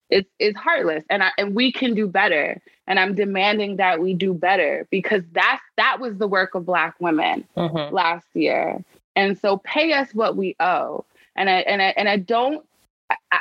it's 0.09 0.29
it's 0.39 0.57
heartless 0.57 1.03
and 1.09 1.23
I, 1.23 1.31
and 1.37 1.55
we 1.55 1.71
can 1.71 1.93
do 1.93 2.07
better 2.07 2.61
and 2.87 2.99
i'm 2.99 3.15
demanding 3.15 3.77
that 3.77 4.01
we 4.01 4.13
do 4.13 4.33
better 4.33 4.87
because 4.89 5.23
that's 5.31 5.61
that 5.77 5.99
was 5.99 6.17
the 6.17 6.27
work 6.27 6.55
of 6.55 6.65
black 6.65 6.95
women 6.99 7.47
mm-hmm. 7.55 7.93
last 7.93 8.27
year 8.33 8.83
and 9.15 9.37
so 9.37 9.57
pay 9.57 9.93
us 9.93 10.13
what 10.13 10.35
we 10.35 10.55
owe 10.59 11.05
and 11.35 11.49
i 11.49 11.59
and 11.59 11.81
i 11.81 11.93
and 11.95 12.09
i 12.09 12.17
don't 12.17 12.65
I, 13.09 13.15
I, 13.31 13.39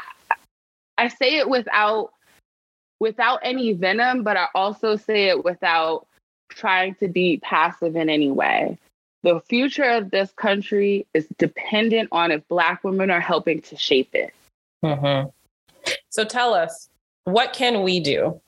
I 0.99 1.09
say 1.09 1.39
it 1.39 1.49
without 1.49 2.13
without 3.01 3.41
any 3.43 3.73
venom 3.73 4.23
but 4.23 4.37
i 4.37 4.47
also 4.55 4.97
say 4.97 5.29
it 5.29 5.45
without 5.45 6.07
trying 6.49 6.95
to 6.97 7.09
be 7.09 7.39
passive 7.43 7.97
in 7.97 8.09
any 8.09 8.31
way 8.31 8.79
the 9.25 9.41
future 9.49 9.85
of 9.91 10.11
this 10.11 10.31
country 10.33 11.07
is 11.13 11.27
dependent 11.39 12.09
on 12.13 12.31
if 12.31 12.47
black 12.49 12.85
women 12.85 13.11
are 13.11 13.21
helping 13.21 13.61
to 13.61 13.77
shape 13.77 14.15
it 14.15 14.33
mm-hmm. 14.85 15.29
So 16.11 16.25
tell 16.25 16.55
us, 16.55 16.89
what 17.25 17.53
can 17.53 17.83
we 17.83 18.01
do? 18.01 18.41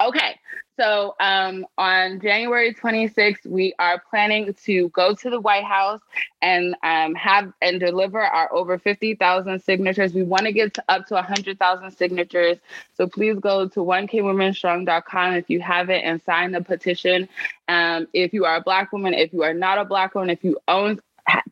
Okay. 0.00 0.38
So 0.78 1.14
um, 1.20 1.66
on 1.76 2.20
January 2.20 2.74
26th, 2.74 3.44
we 3.46 3.74
are 3.78 4.02
planning 4.08 4.54
to 4.64 4.88
go 4.90 5.14
to 5.14 5.30
the 5.30 5.40
White 5.40 5.64
House 5.64 6.00
and 6.40 6.74
um, 6.82 7.14
have 7.14 7.52
and 7.60 7.78
deliver 7.78 8.20
our 8.20 8.52
over 8.52 8.78
50,000 8.78 9.62
signatures. 9.62 10.14
We 10.14 10.22
want 10.22 10.46
to 10.46 10.52
get 10.52 10.78
up 10.88 11.06
to 11.08 11.14
100,000 11.14 11.90
signatures. 11.90 12.58
So 12.94 13.06
please 13.06 13.38
go 13.38 13.68
to 13.68 13.80
1kwomenstrong.com 13.80 15.34
if 15.34 15.50
you 15.50 15.60
haven't 15.60 16.00
and 16.00 16.22
sign 16.22 16.52
the 16.52 16.62
petition. 16.62 17.28
Um, 17.68 18.08
if 18.14 18.32
you 18.32 18.46
are 18.46 18.56
a 18.56 18.62
Black 18.62 18.92
woman, 18.92 19.12
if 19.12 19.32
you 19.32 19.42
are 19.42 19.54
not 19.54 19.76
a 19.78 19.84
Black 19.84 20.14
woman, 20.14 20.30
if 20.30 20.42
you 20.42 20.58
own 20.68 21.00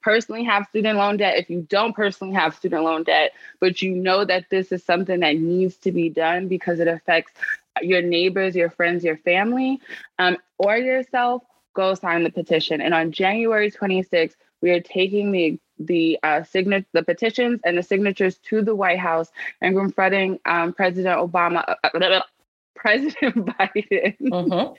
personally 0.02 0.44
have 0.44 0.66
student 0.68 0.98
loan 0.98 1.16
debt, 1.16 1.38
if 1.38 1.50
you 1.50 1.66
don't 1.68 1.94
personally 1.94 2.34
have 2.34 2.54
student 2.54 2.82
loan 2.84 3.04
debt, 3.04 3.32
but 3.60 3.80
you 3.82 3.94
know 3.94 4.24
that 4.24 4.46
this 4.50 4.72
is 4.72 4.82
something 4.82 5.20
that 5.20 5.36
needs 5.36 5.76
to 5.76 5.92
be 5.92 6.08
done 6.08 6.48
because 6.48 6.80
it 6.80 6.88
affects 6.88 7.32
your 7.82 8.02
neighbors, 8.02 8.54
your 8.54 8.70
friends, 8.70 9.04
your 9.04 9.16
family, 9.18 9.80
um, 10.18 10.36
or 10.58 10.76
yourself, 10.76 11.42
go 11.74 11.94
sign 11.94 12.24
the 12.24 12.30
petition. 12.30 12.80
And 12.80 12.94
on 12.94 13.12
January 13.12 13.70
26th, 13.70 14.34
we 14.62 14.70
are 14.70 14.80
taking 14.80 15.32
the 15.32 15.58
the 15.78 16.18
uh, 16.22 16.44
the 16.52 17.02
petitions 17.06 17.60
and 17.64 17.78
the 17.78 17.82
signatures 17.82 18.36
to 18.38 18.60
the 18.62 18.74
White 18.74 18.98
House 18.98 19.30
and 19.62 19.74
confronting 19.74 20.38
um, 20.44 20.74
President 20.74 21.18
Obama. 21.18 21.76
Uh, 21.82 21.98
uh 21.98 22.20
President 22.80 23.34
Biden 23.46 24.16
mm-hmm. 24.18 24.72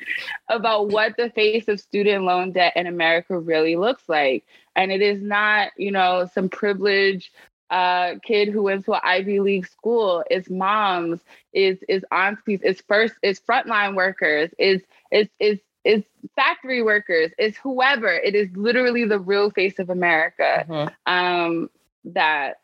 about 0.49 0.89
what 0.89 1.15
the 1.17 1.29
face 1.29 1.67
of 1.67 1.79
student 1.79 2.23
loan 2.23 2.51
debt 2.51 2.73
in 2.75 2.87
America 2.87 3.37
really 3.37 3.75
looks 3.75 4.09
like. 4.09 4.43
And 4.75 4.91
it 4.91 5.03
is 5.03 5.21
not, 5.21 5.69
you 5.77 5.91
know, 5.91 6.27
some 6.33 6.49
privileged 6.49 7.29
uh, 7.72 8.15
kid 8.24 8.49
who 8.49 8.63
went 8.63 8.86
to 8.86 8.93
an 8.93 9.01
Ivy 9.03 9.39
League 9.39 9.67
school. 9.67 10.24
It's 10.30 10.49
moms, 10.49 11.22
it's, 11.53 11.84
it's 11.88 12.05
aunties, 12.11 12.59
it's 12.63 12.82
first, 12.82 13.15
it's 13.24 13.39
frontline 13.39 13.95
workers, 13.95 14.51
it's, 14.59 14.86
it's, 15.09 15.32
it's, 15.39 15.63
it's 15.84 16.07
factory 16.36 16.84
workers, 16.84 17.32
it's 17.39 17.57
whoever. 17.57 18.09
It 18.09 18.36
is 18.36 18.49
literally 18.55 19.05
the 19.05 19.19
real 19.19 19.49
face 19.49 19.80
of 19.80 19.89
America 19.89 20.65
mm-hmm. 20.67 21.11
um, 21.11 21.69
that 22.05 22.59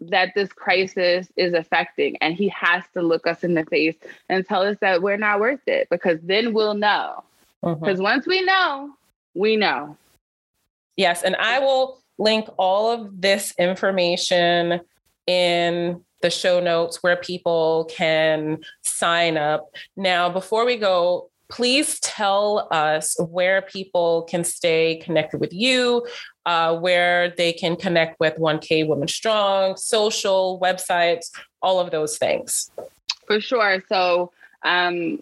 that 0.00 0.32
this 0.34 0.50
crisis 0.50 1.28
is 1.36 1.52
affecting 1.52 2.16
and 2.22 2.34
he 2.34 2.48
has 2.48 2.82
to 2.94 3.02
look 3.02 3.26
us 3.26 3.44
in 3.44 3.52
the 3.54 3.64
face 3.66 3.96
and 4.30 4.46
tell 4.46 4.62
us 4.62 4.78
that 4.80 5.02
we're 5.02 5.18
not 5.18 5.40
worth 5.40 5.60
it 5.66 5.88
because 5.90 6.18
then 6.22 6.54
we'll 6.54 6.74
know 6.74 7.22
because 7.62 7.98
mm-hmm. 7.98 8.02
once 8.02 8.26
we 8.26 8.40
know 8.40 8.90
we 9.34 9.56
know 9.56 9.94
yes 10.96 11.22
and 11.22 11.36
i 11.36 11.58
will 11.58 11.98
link 12.20 12.48
all 12.58 12.92
of 12.92 13.20
this 13.20 13.52
information 13.58 14.80
in 15.26 16.04
the 16.22 16.30
show 16.30 16.60
notes 16.60 17.02
where 17.02 17.16
people 17.16 17.88
can 17.90 18.58
sign 18.82 19.36
up 19.36 19.74
now 19.96 20.28
before 20.28 20.66
we 20.66 20.76
go 20.76 21.30
please 21.50 21.98
tell 22.00 22.68
us 22.70 23.16
where 23.18 23.60
people 23.60 24.22
can 24.22 24.44
stay 24.44 24.96
connected 25.04 25.40
with 25.40 25.52
you, 25.52 26.06
uh, 26.46 26.76
where 26.78 27.30
they 27.36 27.52
can 27.52 27.76
connect 27.76 28.18
with 28.20 28.36
1K 28.36 28.86
Women 28.86 29.08
Strong, 29.08 29.76
social, 29.76 30.60
websites, 30.62 31.30
all 31.60 31.80
of 31.80 31.90
those 31.90 32.16
things. 32.16 32.70
For 33.26 33.40
sure. 33.40 33.82
So 33.88 34.30
um, 34.62 35.20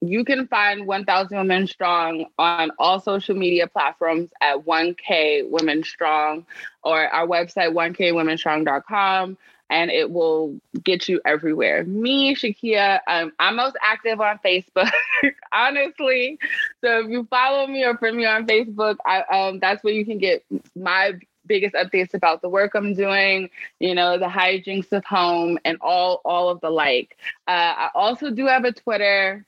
you 0.00 0.24
can 0.24 0.46
find 0.46 0.86
1000 0.86 1.36
Women 1.36 1.66
Strong 1.66 2.26
on 2.38 2.70
all 2.78 3.00
social 3.00 3.34
media 3.34 3.66
platforms 3.66 4.30
at 4.40 4.64
1K 4.64 5.48
Women 5.48 5.82
Strong 5.84 6.46
or 6.82 7.06
our 7.08 7.26
website, 7.26 7.72
1KWomenStrong.com. 7.72 9.38
and 9.68 9.90
it 9.90 10.10
will 10.10 10.60
get 10.84 11.08
you 11.08 11.20
everywhere. 11.24 11.82
Me, 11.84 12.36
Shakya, 12.36 13.00
um, 13.08 13.32
I'm 13.40 13.56
most 13.56 13.76
active 13.82 14.20
on 14.20 14.38
Facebook, 14.44 14.90
honestly. 15.52 16.38
So 16.82 17.00
if 17.00 17.10
you 17.10 17.26
follow 17.28 17.66
me 17.66 17.84
or 17.84 17.96
friend 17.96 18.16
me 18.16 18.26
on 18.26 18.46
Facebook, 18.46 18.96
I, 19.04 19.22
um, 19.22 19.58
that's 19.58 19.82
where 19.82 19.92
you 19.92 20.04
can 20.04 20.18
get 20.18 20.44
my 20.76 21.14
biggest 21.46 21.74
updates 21.74 22.14
about 22.14 22.42
the 22.42 22.48
work 22.48 22.74
I'm 22.74 22.94
doing, 22.94 23.50
you 23.80 23.94
know, 23.94 24.18
the 24.18 24.26
hijinks 24.26 24.92
of 24.92 25.04
home 25.04 25.58
and 25.64 25.78
all 25.80 26.20
all 26.24 26.48
of 26.48 26.60
the 26.60 26.70
like. 26.70 27.16
Uh, 27.48 27.74
I 27.76 27.90
also 27.94 28.30
do 28.30 28.46
have 28.46 28.64
a 28.64 28.72
Twitter. 28.72 29.44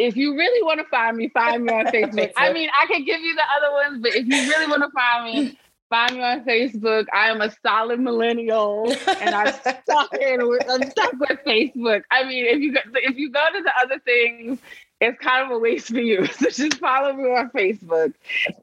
If 0.00 0.16
you 0.16 0.36
really 0.36 0.62
want 0.62 0.80
to 0.80 0.86
find 0.86 1.16
me, 1.16 1.28
find 1.28 1.64
me 1.64 1.72
on 1.72 1.86
Facebook. 1.92 2.32
I 2.36 2.52
mean, 2.52 2.68
I 2.80 2.86
can 2.86 3.04
give 3.04 3.20
you 3.20 3.34
the 3.34 3.44
other 3.56 3.72
ones, 3.72 4.02
but 4.02 4.14
if 4.14 4.26
you 4.26 4.50
really 4.50 4.66
want 4.66 4.82
to 4.82 4.90
find 4.90 5.24
me, 5.24 5.58
find 5.88 6.16
me 6.16 6.22
on 6.22 6.44
Facebook. 6.44 7.06
I 7.12 7.30
am 7.30 7.40
a 7.40 7.52
solid 7.62 8.00
millennial, 8.00 8.92
and 9.08 9.34
I'm 9.34 9.52
stuck 9.82 10.14
in. 10.14 10.40
I'm 10.40 10.90
stuck 10.90 11.12
with 11.12 11.38
Facebook. 11.46 12.02
I 12.10 12.24
mean, 12.24 12.46
if 12.46 12.60
you 12.60 12.72
go, 12.72 12.80
if 12.94 13.16
you 13.16 13.30
go 13.30 13.44
to 13.52 13.62
the 13.62 13.72
other 13.82 13.98
things, 13.98 14.58
it's 15.00 15.18
kind 15.18 15.44
of 15.44 15.50
a 15.50 15.58
waste 15.58 15.88
for 15.88 16.00
you. 16.00 16.26
So 16.40 16.50
just 16.50 16.78
follow 16.78 17.12
me 17.12 17.24
on 17.24 17.50
Facebook. 17.50 18.14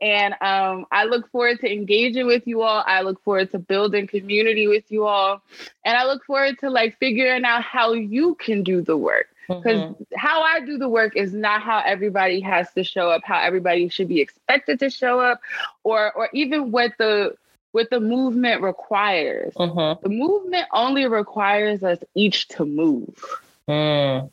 And 0.02 0.36
um, 0.42 0.86
I 0.92 1.06
look 1.06 1.30
forward 1.32 1.60
to 1.62 1.72
engaging 1.72 2.28
with 2.28 2.48
you 2.48 2.62
all. 2.62 2.84
I 2.86 3.02
look 3.02 3.24
forward 3.24 3.52
to 3.52 3.60
building 3.60 4.08
community 4.08 4.68
with 4.68 4.86
you 4.90 5.06
all. 5.06 5.42
And 5.84 5.98
I 5.98 6.06
look 6.06 6.24
forward 6.26 6.58
to 6.60 6.70
like 6.70 6.98
figuring 7.00 7.44
out 7.44 7.64
how 7.64 7.94
you 7.94 8.36
can 8.36 8.64
do 8.64 8.82
the 8.82 8.98
work. 8.98 9.28
Because 9.48 9.82
mm-hmm. 9.82 10.04
how 10.16 10.42
I 10.42 10.60
do 10.62 10.78
the 10.78 10.90
work 10.90 11.16
is 11.16 11.34
not 11.34 11.62
how 11.62 11.82
everybody 11.86 12.40
has 12.42 12.72
to 12.74 12.84
show 12.84 13.10
up, 13.10 13.22
how 13.24 13.40
everybody 13.40 13.90
should 13.90 14.08
be 14.08 14.20
expected 14.20 14.80
to 14.80 14.90
show 14.90 15.20
up, 15.20 15.40
or 15.84 16.12
or 16.14 16.30
even 16.34 16.72
what 16.72 16.94
the 16.98 17.36
what 17.72 17.90
the 17.90 18.00
movement 18.00 18.62
requires. 18.62 19.54
Mm-hmm. 19.54 20.04
The 20.04 20.10
movement 20.10 20.68
only 20.74 21.06
requires 21.06 21.84
us 21.84 22.00
each 22.16 22.48
to 22.50 22.66
move. 22.66 23.24
Mm. 23.70 24.30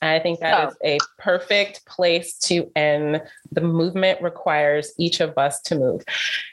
I 0.00 0.18
think 0.20 0.40
that 0.40 0.70
so. 0.70 0.76
is 0.84 0.98
a 1.00 1.22
perfect 1.22 1.84
place 1.86 2.38
to 2.40 2.70
end. 2.76 3.22
The 3.50 3.60
movement 3.60 4.22
requires 4.22 4.92
each 4.98 5.20
of 5.20 5.36
us 5.36 5.60
to 5.62 5.76
move. 5.76 6.04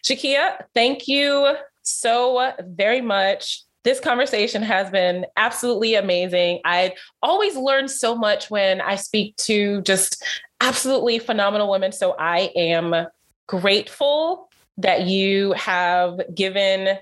Shakya, 0.04 0.64
thank 0.74 1.08
you 1.08 1.56
so 1.84 2.54
very 2.62 3.02
much. 3.02 3.65
This 3.86 4.00
conversation 4.00 4.64
has 4.64 4.90
been 4.90 5.28
absolutely 5.38 5.94
amazing. 5.94 6.60
I 6.66 6.96
always 7.22 7.56
learn 7.56 7.88
so 7.88 8.16
much 8.16 8.50
when 8.50 8.82
I 8.82 8.96
speak 8.96 9.36
to 9.38 9.84
just 9.84 10.26
absolutely 10.60 11.20
phenomenal 11.20 11.70
women. 11.70 11.92
So 11.92 12.16
I 12.18 12.52
am 12.56 13.06
grateful 13.46 14.50
that 14.80 15.04
you 15.06 15.52
have 15.54 16.20
given 16.34 16.98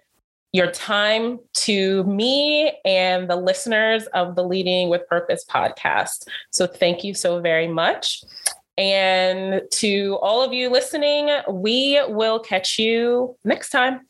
your 0.51 0.69
time 0.71 1.39
to 1.53 2.03
me 2.03 2.73
and 2.83 3.29
the 3.29 3.37
listeners 3.37 4.05
of 4.07 4.35
the 4.35 4.43
Leading 4.43 4.89
with 4.89 5.07
Purpose 5.07 5.45
podcast. 5.49 6.27
So 6.51 6.67
thank 6.67 7.05
you 7.05 7.13
so 7.13 7.39
very 7.39 7.69
much. 7.69 8.25
And 8.77 9.61
to 9.71 10.19
all 10.21 10.41
of 10.43 10.51
you 10.51 10.69
listening, 10.69 11.29
we 11.49 12.01
will 12.09 12.39
catch 12.39 12.77
you 12.77 13.37
next 13.45 13.69
time. 13.69 14.01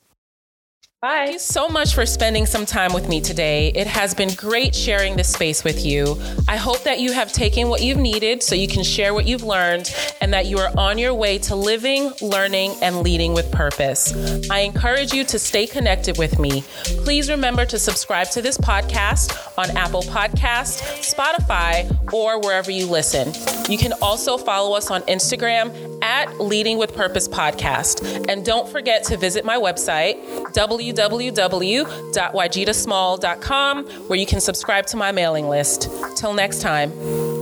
Bye. 1.03 1.23
Thank 1.23 1.33
you 1.33 1.39
so 1.39 1.67
much 1.67 1.95
for 1.95 2.05
spending 2.05 2.45
some 2.45 2.65
time 2.65 2.93
with 2.93 3.09
me 3.09 3.19
today. 3.19 3.69
It 3.75 3.87
has 3.87 4.13
been 4.13 4.33
great 4.35 4.73
sharing 4.73 5.15
this 5.15 5.31
space 5.31 5.63
with 5.63 5.85
you. 5.85 6.17
I 6.47 6.57
hope 6.57 6.83
that 6.83 6.99
you 6.99 7.11
have 7.11 7.31
taken 7.31 7.67
what 7.67 7.81
you've 7.81 7.97
needed 7.97 8.41
so 8.41 8.55
you 8.55 8.67
can 8.67 8.83
share 8.83 9.13
what 9.13 9.25
you've 9.25 9.43
learned 9.43 9.93
and 10.21 10.33
that 10.33 10.45
you 10.45 10.59
are 10.59 10.71
on 10.77 10.97
your 10.97 11.13
way 11.13 11.37
to 11.39 11.55
living, 11.55 12.11
learning, 12.21 12.75
and 12.81 13.01
leading 13.01 13.33
with 13.33 13.51
purpose. 13.51 14.13
I 14.49 14.59
encourage 14.59 15.13
you 15.13 15.23
to 15.25 15.39
stay 15.39 15.67
connected 15.67 16.17
with 16.17 16.39
me. 16.39 16.61
Please 17.03 17.29
remember 17.29 17.65
to 17.65 17.79
subscribe 17.79 18.29
to 18.31 18.41
this 18.41 18.57
podcast 18.57 19.57
on 19.57 19.75
Apple 19.77 20.03
Podcast, 20.03 20.81
Spotify, 21.01 22.13
or 22.13 22.39
wherever 22.41 22.71
you 22.71 22.85
listen. 22.85 23.33
You 23.71 23.77
can 23.77 23.93
also 24.01 24.37
follow 24.37 24.75
us 24.75 24.91
on 24.91 25.01
Instagram 25.03 26.01
at 26.01 26.39
Leading 26.39 26.77
with 26.77 26.95
Purpose 26.95 27.27
Podcast. 27.27 28.27
And 28.29 28.45
don't 28.45 28.67
forget 28.67 29.03
to 29.05 29.17
visit 29.17 29.45
my 29.45 29.57
website, 29.57 30.21
www 30.53 30.92
www.waajidasmall.com, 30.93 33.85
where 33.85 34.19
you 34.19 34.25
can 34.25 34.41
subscribe 34.41 34.85
to 34.87 34.97
my 34.97 35.11
mailing 35.11 35.47
list. 35.49 35.89
Till 36.15 36.33
next 36.33 36.61
time. 36.61 37.32